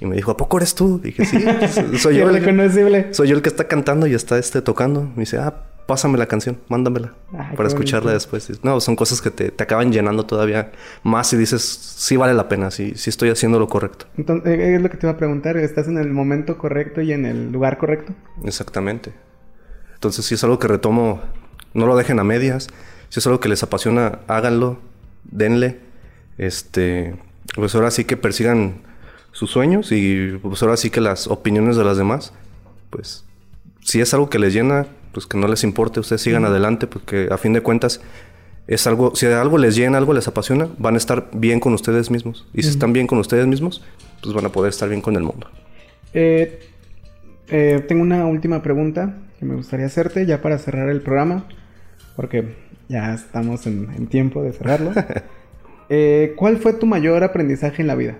y 0.00 0.06
me 0.06 0.16
dijo, 0.16 0.30
¿a 0.30 0.36
poco 0.36 0.56
eres 0.56 0.74
tú? 0.74 0.98
dije, 0.98 1.24
sí, 1.24 1.44
soy 1.98 2.16
yo. 2.16 2.28
El, 2.30 3.14
soy 3.14 3.28
yo 3.28 3.36
el 3.36 3.42
que 3.42 3.48
está 3.48 3.68
cantando 3.68 4.06
y 4.06 4.14
está 4.14 4.38
este, 4.38 4.62
tocando. 4.62 5.02
Me 5.02 5.20
dice, 5.20 5.38
ah, 5.38 5.64
pásame 5.88 6.18
la 6.18 6.26
canción, 6.26 6.58
mándamela 6.68 7.14
para 7.56 7.66
escucharla 7.66 8.12
después. 8.12 8.50
No, 8.62 8.78
son 8.80 8.94
cosas 8.94 9.22
que 9.22 9.30
te, 9.30 9.50
te, 9.50 9.64
acaban 9.64 9.90
llenando 9.90 10.26
todavía 10.26 10.70
más 11.02 11.32
y 11.32 11.36
dices, 11.36 11.62
sí 11.62 12.16
vale 12.16 12.34
la 12.34 12.46
pena, 12.48 12.70
sí, 12.70 12.92
sí 12.94 13.08
estoy 13.08 13.30
haciendo 13.30 13.58
lo 13.58 13.68
correcto. 13.68 14.06
Entonces, 14.18 14.58
eh, 14.58 14.74
es 14.74 14.82
lo 14.82 14.90
que 14.90 14.98
te 14.98 15.06
iba 15.06 15.14
a 15.14 15.16
preguntar, 15.16 15.56
¿estás 15.56 15.88
en 15.88 15.96
el 15.96 16.10
momento 16.10 16.58
correcto 16.58 17.00
y 17.00 17.12
en 17.12 17.24
el 17.24 17.52
lugar 17.52 17.78
correcto? 17.78 18.12
Exactamente. 18.44 19.12
Entonces, 19.94 20.26
si 20.26 20.34
es 20.34 20.44
algo 20.44 20.58
que 20.58 20.68
retomo, 20.68 21.22
no 21.72 21.86
lo 21.86 21.96
dejen 21.96 22.20
a 22.20 22.24
medias. 22.24 22.68
Si 23.08 23.20
es 23.20 23.26
algo 23.26 23.40
que 23.40 23.48
les 23.48 23.62
apasiona, 23.62 24.20
háganlo, 24.28 24.78
denle. 25.24 25.80
Este, 26.36 27.16
pues 27.54 27.74
ahora 27.74 27.90
sí 27.90 28.04
que 28.04 28.16
persigan 28.16 28.82
sus 29.38 29.52
sueños 29.52 29.92
y 29.92 30.36
pues 30.42 30.60
ahora 30.64 30.76
sí 30.76 30.90
que 30.90 31.00
las 31.00 31.28
opiniones 31.28 31.76
de 31.76 31.84
las 31.84 31.96
demás, 31.96 32.32
pues 32.90 33.24
si 33.84 34.00
es 34.00 34.12
algo 34.12 34.28
que 34.28 34.40
les 34.40 34.52
llena, 34.52 34.86
pues 35.12 35.26
que 35.26 35.38
no 35.38 35.46
les 35.46 35.62
importe, 35.62 36.00
ustedes 36.00 36.22
sigan 36.22 36.44
adelante 36.44 36.88
porque 36.88 37.28
a 37.30 37.38
fin 37.38 37.52
de 37.52 37.60
cuentas 37.60 38.00
es 38.66 38.88
algo, 38.88 39.14
si 39.14 39.26
algo 39.26 39.56
les 39.56 39.76
llena, 39.76 39.96
algo 39.96 40.12
les 40.12 40.26
apasiona, 40.26 40.68
van 40.78 40.94
a 40.94 40.96
estar 40.96 41.30
bien 41.32 41.60
con 41.60 41.72
ustedes 41.72 42.10
mismos. 42.10 42.48
Y 42.52 42.64
si 42.64 42.70
están 42.70 42.92
bien 42.92 43.06
con 43.06 43.18
ustedes 43.18 43.46
mismos, 43.46 43.84
pues 44.20 44.34
van 44.34 44.44
a 44.44 44.48
poder 44.48 44.70
estar 44.70 44.88
bien 44.88 45.00
con 45.02 45.14
el 45.14 45.22
mundo. 45.22 45.48
Eh, 46.12 46.58
eh, 47.46 47.84
tengo 47.86 48.02
una 48.02 48.26
última 48.26 48.60
pregunta 48.60 49.18
que 49.38 49.46
me 49.46 49.54
gustaría 49.54 49.86
hacerte 49.86 50.26
ya 50.26 50.42
para 50.42 50.58
cerrar 50.58 50.90
el 50.90 51.00
programa, 51.00 51.46
porque 52.16 52.56
ya 52.88 53.14
estamos 53.14 53.68
en, 53.68 54.08
tiempo 54.08 54.42
de 54.42 54.52
cerrarlo. 54.52 54.92
Eh, 55.90 56.34
¿Cuál 56.36 56.58
fue 56.58 56.74
tu 56.74 56.84
mayor 56.84 57.24
aprendizaje 57.24 57.80
en 57.80 57.88
la 57.88 57.94
vida? 57.94 58.18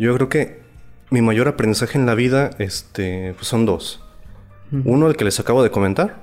Yo 0.00 0.14
creo 0.14 0.30
que 0.30 0.62
mi 1.10 1.20
mayor 1.20 1.46
aprendizaje 1.46 1.98
en 1.98 2.06
la 2.06 2.14
vida 2.14 2.52
este, 2.58 3.34
pues 3.34 3.46
son 3.46 3.66
dos. 3.66 4.02
Uno, 4.84 5.08
el 5.08 5.16
que 5.16 5.26
les 5.26 5.38
acabo 5.40 5.62
de 5.62 5.70
comentar. 5.70 6.22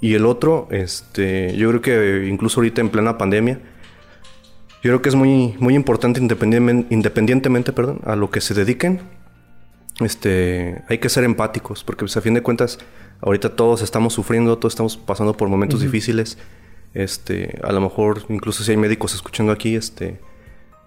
Y 0.00 0.14
el 0.14 0.24
otro, 0.24 0.68
este, 0.70 1.54
yo 1.54 1.68
creo 1.68 1.82
que 1.82 2.28
incluso 2.28 2.60
ahorita 2.60 2.80
en 2.80 2.88
plena 2.88 3.18
pandemia, 3.18 3.60
yo 4.82 4.90
creo 4.90 5.02
que 5.02 5.10
es 5.10 5.14
muy, 5.14 5.54
muy 5.58 5.74
importante 5.74 6.18
independientemente, 6.18 6.94
independientemente 6.94 7.72
perdón, 7.74 8.00
a 8.04 8.16
lo 8.16 8.30
que 8.30 8.40
se 8.40 8.54
dediquen. 8.54 9.02
Este, 10.00 10.82
hay 10.88 10.96
que 10.96 11.10
ser 11.10 11.24
empáticos, 11.24 11.84
porque 11.84 12.00
pues, 12.00 12.16
a 12.16 12.22
fin 12.22 12.32
de 12.32 12.40
cuentas, 12.40 12.78
ahorita 13.20 13.54
todos 13.54 13.82
estamos 13.82 14.14
sufriendo, 14.14 14.56
todos 14.56 14.72
estamos 14.72 14.96
pasando 14.96 15.36
por 15.36 15.50
momentos 15.50 15.82
difíciles. 15.82 16.38
Este, 16.94 17.60
a 17.62 17.70
lo 17.70 17.82
mejor, 17.82 18.22
incluso 18.30 18.64
si 18.64 18.70
hay 18.70 18.78
médicos 18.78 19.14
escuchando 19.14 19.52
aquí, 19.52 19.76
este, 19.76 20.20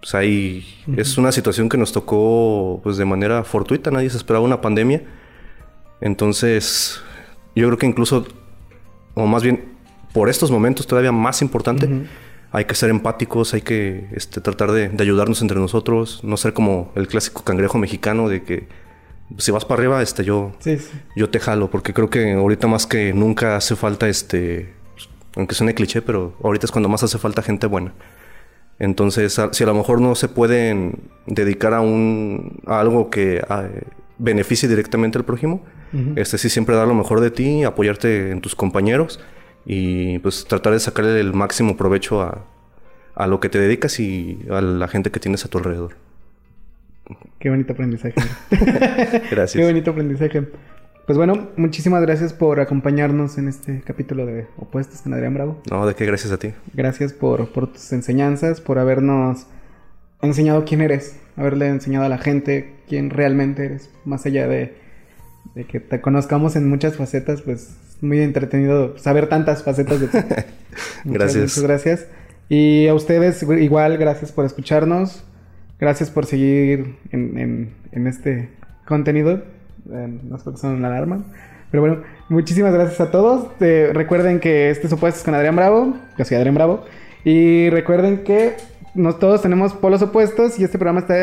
pues 0.06 0.14
ahí 0.14 0.64
es 0.98 1.18
una 1.18 1.32
situación 1.32 1.68
que 1.68 1.80
nos 1.80 1.92
tocó 1.92 2.80
pues 2.84 2.96
de 2.98 3.06
manera 3.06 3.44
fortuita, 3.44 3.90
nadie 3.90 4.12
se 4.12 4.18
esperaba 4.18 4.46
una 4.46 4.62
pandemia. 4.62 5.02
Entonces, 6.00 7.02
yo 7.56 7.66
creo 7.66 7.80
que 7.80 7.88
incluso, 7.88 8.28
o 9.16 9.26
más 9.26 9.42
bien 9.42 9.66
por 10.14 10.30
estos 10.30 10.52
momentos 10.52 10.86
todavía 10.86 11.12
más 11.12 11.42
importante, 11.42 11.90
hay 12.52 12.66
que 12.66 12.76
ser 12.76 12.92
empáticos, 12.92 13.56
hay 13.56 13.62
que 13.62 14.08
este, 14.12 14.42
tratar 14.42 14.74
de, 14.74 14.92
ayudarnos 15.00 15.42
entre 15.42 15.60
nosotros, 15.60 16.20
no 16.24 16.38
ser 16.38 16.54
como 16.54 16.92
el 16.94 17.08
clásico 17.08 17.44
cangrejo 17.44 17.80
mexicano 17.80 18.30
de 18.30 18.44
que 18.44 18.68
si 19.40 19.50
vas 19.50 19.66
para 19.66 19.80
arriba, 19.80 20.04
este, 20.04 20.24
yo, 20.24 20.52
yo 21.16 21.32
te 21.32 21.40
jalo, 21.40 21.72
porque 21.72 21.96
creo 21.96 22.12
que 22.12 22.34
ahorita 22.34 22.68
más 22.68 22.86
que 22.86 23.12
nunca 23.12 23.56
hace 23.56 23.76
falta, 23.76 24.08
este, 24.08 24.72
aunque 25.36 25.56
suene 25.56 25.74
cliché, 25.74 26.04
pero 26.04 26.38
ahorita 26.44 26.68
es 26.68 26.72
cuando 26.72 26.90
más 26.90 27.02
hace 27.02 27.18
falta 27.18 27.42
gente 27.42 27.66
buena. 27.66 27.92
Entonces, 28.80 29.40
si 29.52 29.64
a 29.64 29.68
lo 29.68 29.74
mejor 29.74 30.02
no 30.02 30.16
se 30.16 30.28
pueden 30.28 31.00
dedicar 31.26 31.74
a, 31.74 31.82
un, 31.82 32.60
algo 32.66 33.10
que 33.10 33.42
beneficie 34.18 34.68
directamente 34.68 35.18
al 35.18 35.26
prójimo, 35.26 35.64
este 36.18 36.38
sí 36.38 36.50
siempre 36.50 36.76
dar 36.76 36.88
lo 36.88 36.94
mejor 36.94 37.22
de 37.22 37.32
ti, 37.32 37.64
apoyarte 37.64 38.32
en 38.32 38.42
tus 38.42 38.54
compañeros 38.54 39.22
y 39.66 40.20
pues 40.20 40.46
tratar 40.46 40.74
de 40.74 40.80
sacarle 40.80 41.20
el 41.22 41.34
máximo 41.34 41.78
provecho 41.78 42.22
a, 42.22 42.46
a 43.16 43.28
lo 43.28 43.40
que 43.40 43.48
te 43.50 43.60
dedicas 43.60 44.00
y 44.00 44.40
a 44.50 44.62
la 44.62 44.88
gente 44.90 45.10
que 45.10 45.20
tienes 45.20 45.46
a 45.46 45.48
tu 45.48 45.58
alrededor. 45.58 45.96
Qué 47.40 47.50
bonito 47.50 47.74
aprendizaje. 47.74 48.16
Gracias. 49.32 49.54
Qué 49.54 49.64
bonito 49.64 49.92
aprendizaje. 49.92 50.48
Pues 51.06 51.20
bueno, 51.20 51.50
muchísimas 51.56 52.02
gracias 52.02 52.34
por 52.34 52.60
acompañarnos 52.60 53.38
en 53.38 53.48
este 53.48 53.82
capítulo 53.86 54.26
de 54.26 54.48
Opuestos 54.58 55.02
con 55.02 55.14
Adrián 55.14 55.36
Bravo. 55.36 55.62
No, 55.70 55.86
de 55.86 55.94
qué 55.94 56.04
gracias 56.04 56.34
a 56.34 56.40
ti. 56.40 56.52
Gracias 56.74 57.14
por, 57.14 57.46
tus 57.48 57.94
enseñanzas, 57.94 58.60
por 58.60 58.80
habernos 58.80 59.46
enseñado 60.24 60.66
quién 60.66 60.82
eres, 60.82 61.20
haberle 61.36 61.68
enseñado 61.68 62.06
a 62.06 62.10
la 62.10 62.18
gente 62.18 62.74
quién 62.90 63.12
realmente 63.12 63.66
eres, 63.66 63.92
más 64.04 64.26
allá 64.26 64.48
de, 64.48 64.74
que 65.68 65.80
te 65.80 66.02
conozcamos 66.02 66.56
en 66.56 66.68
muchas 66.68 66.96
facetas, 66.96 67.44
pues 67.44 67.76
es 67.88 68.02
muy 68.02 68.20
entretenido 68.22 68.98
saber 68.98 69.30
tantas 69.30 69.62
facetas 69.62 70.00
de 70.00 70.08
ti. 70.08 70.18
gracias. 71.06 71.44
Muchas 71.44 71.62
gracias. 71.62 72.08
Y 72.50 72.88
a 72.88 72.96
ustedes 72.96 73.44
igual, 73.44 74.00
gracias 74.00 74.32
por 74.32 74.44
escucharnos, 74.44 75.24
gracias 75.80 76.10
por 76.10 76.26
seguir 76.26 76.96
en, 77.12 77.76
en 77.92 78.08
este 78.08 78.50
contenido 78.88 79.44
no 79.86 80.38
sé 80.38 80.58
son 80.58 80.76
una 80.76 80.88
alarma. 80.88 81.24
Pero 81.72 81.82
bueno, 81.82 82.04
muchísimas 82.30 82.74
gracias 82.74 83.02
a 83.02 83.12
todos. 83.12 83.50
recuerden 83.60 84.40
que 84.40 84.70
este 84.70 84.88
es 84.88 84.94
con 85.24 85.36
Adrián 85.36 85.56
Bravo. 85.56 85.94
Yo 86.18 86.26
soy 86.26 86.38
Adrián 86.38 86.56
Bravo. 86.56 86.86
Y 87.24 87.70
recuerden 87.70 88.24
que 88.24 88.56
nos, 88.94 89.20
todos 89.20 89.42
tenemos 89.42 89.74
polos 89.74 90.02
opuestos 90.02 90.60
y 90.60 90.64
este 90.64 90.78
programa 90.78 91.02
está 91.02 91.16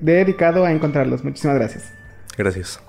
dedicado 0.00 0.64
a 0.64 0.72
encontrarlos. 0.72 1.22
Muchísimas 1.22 1.56
gracias. 1.56 1.92
Gracias. 2.36 2.80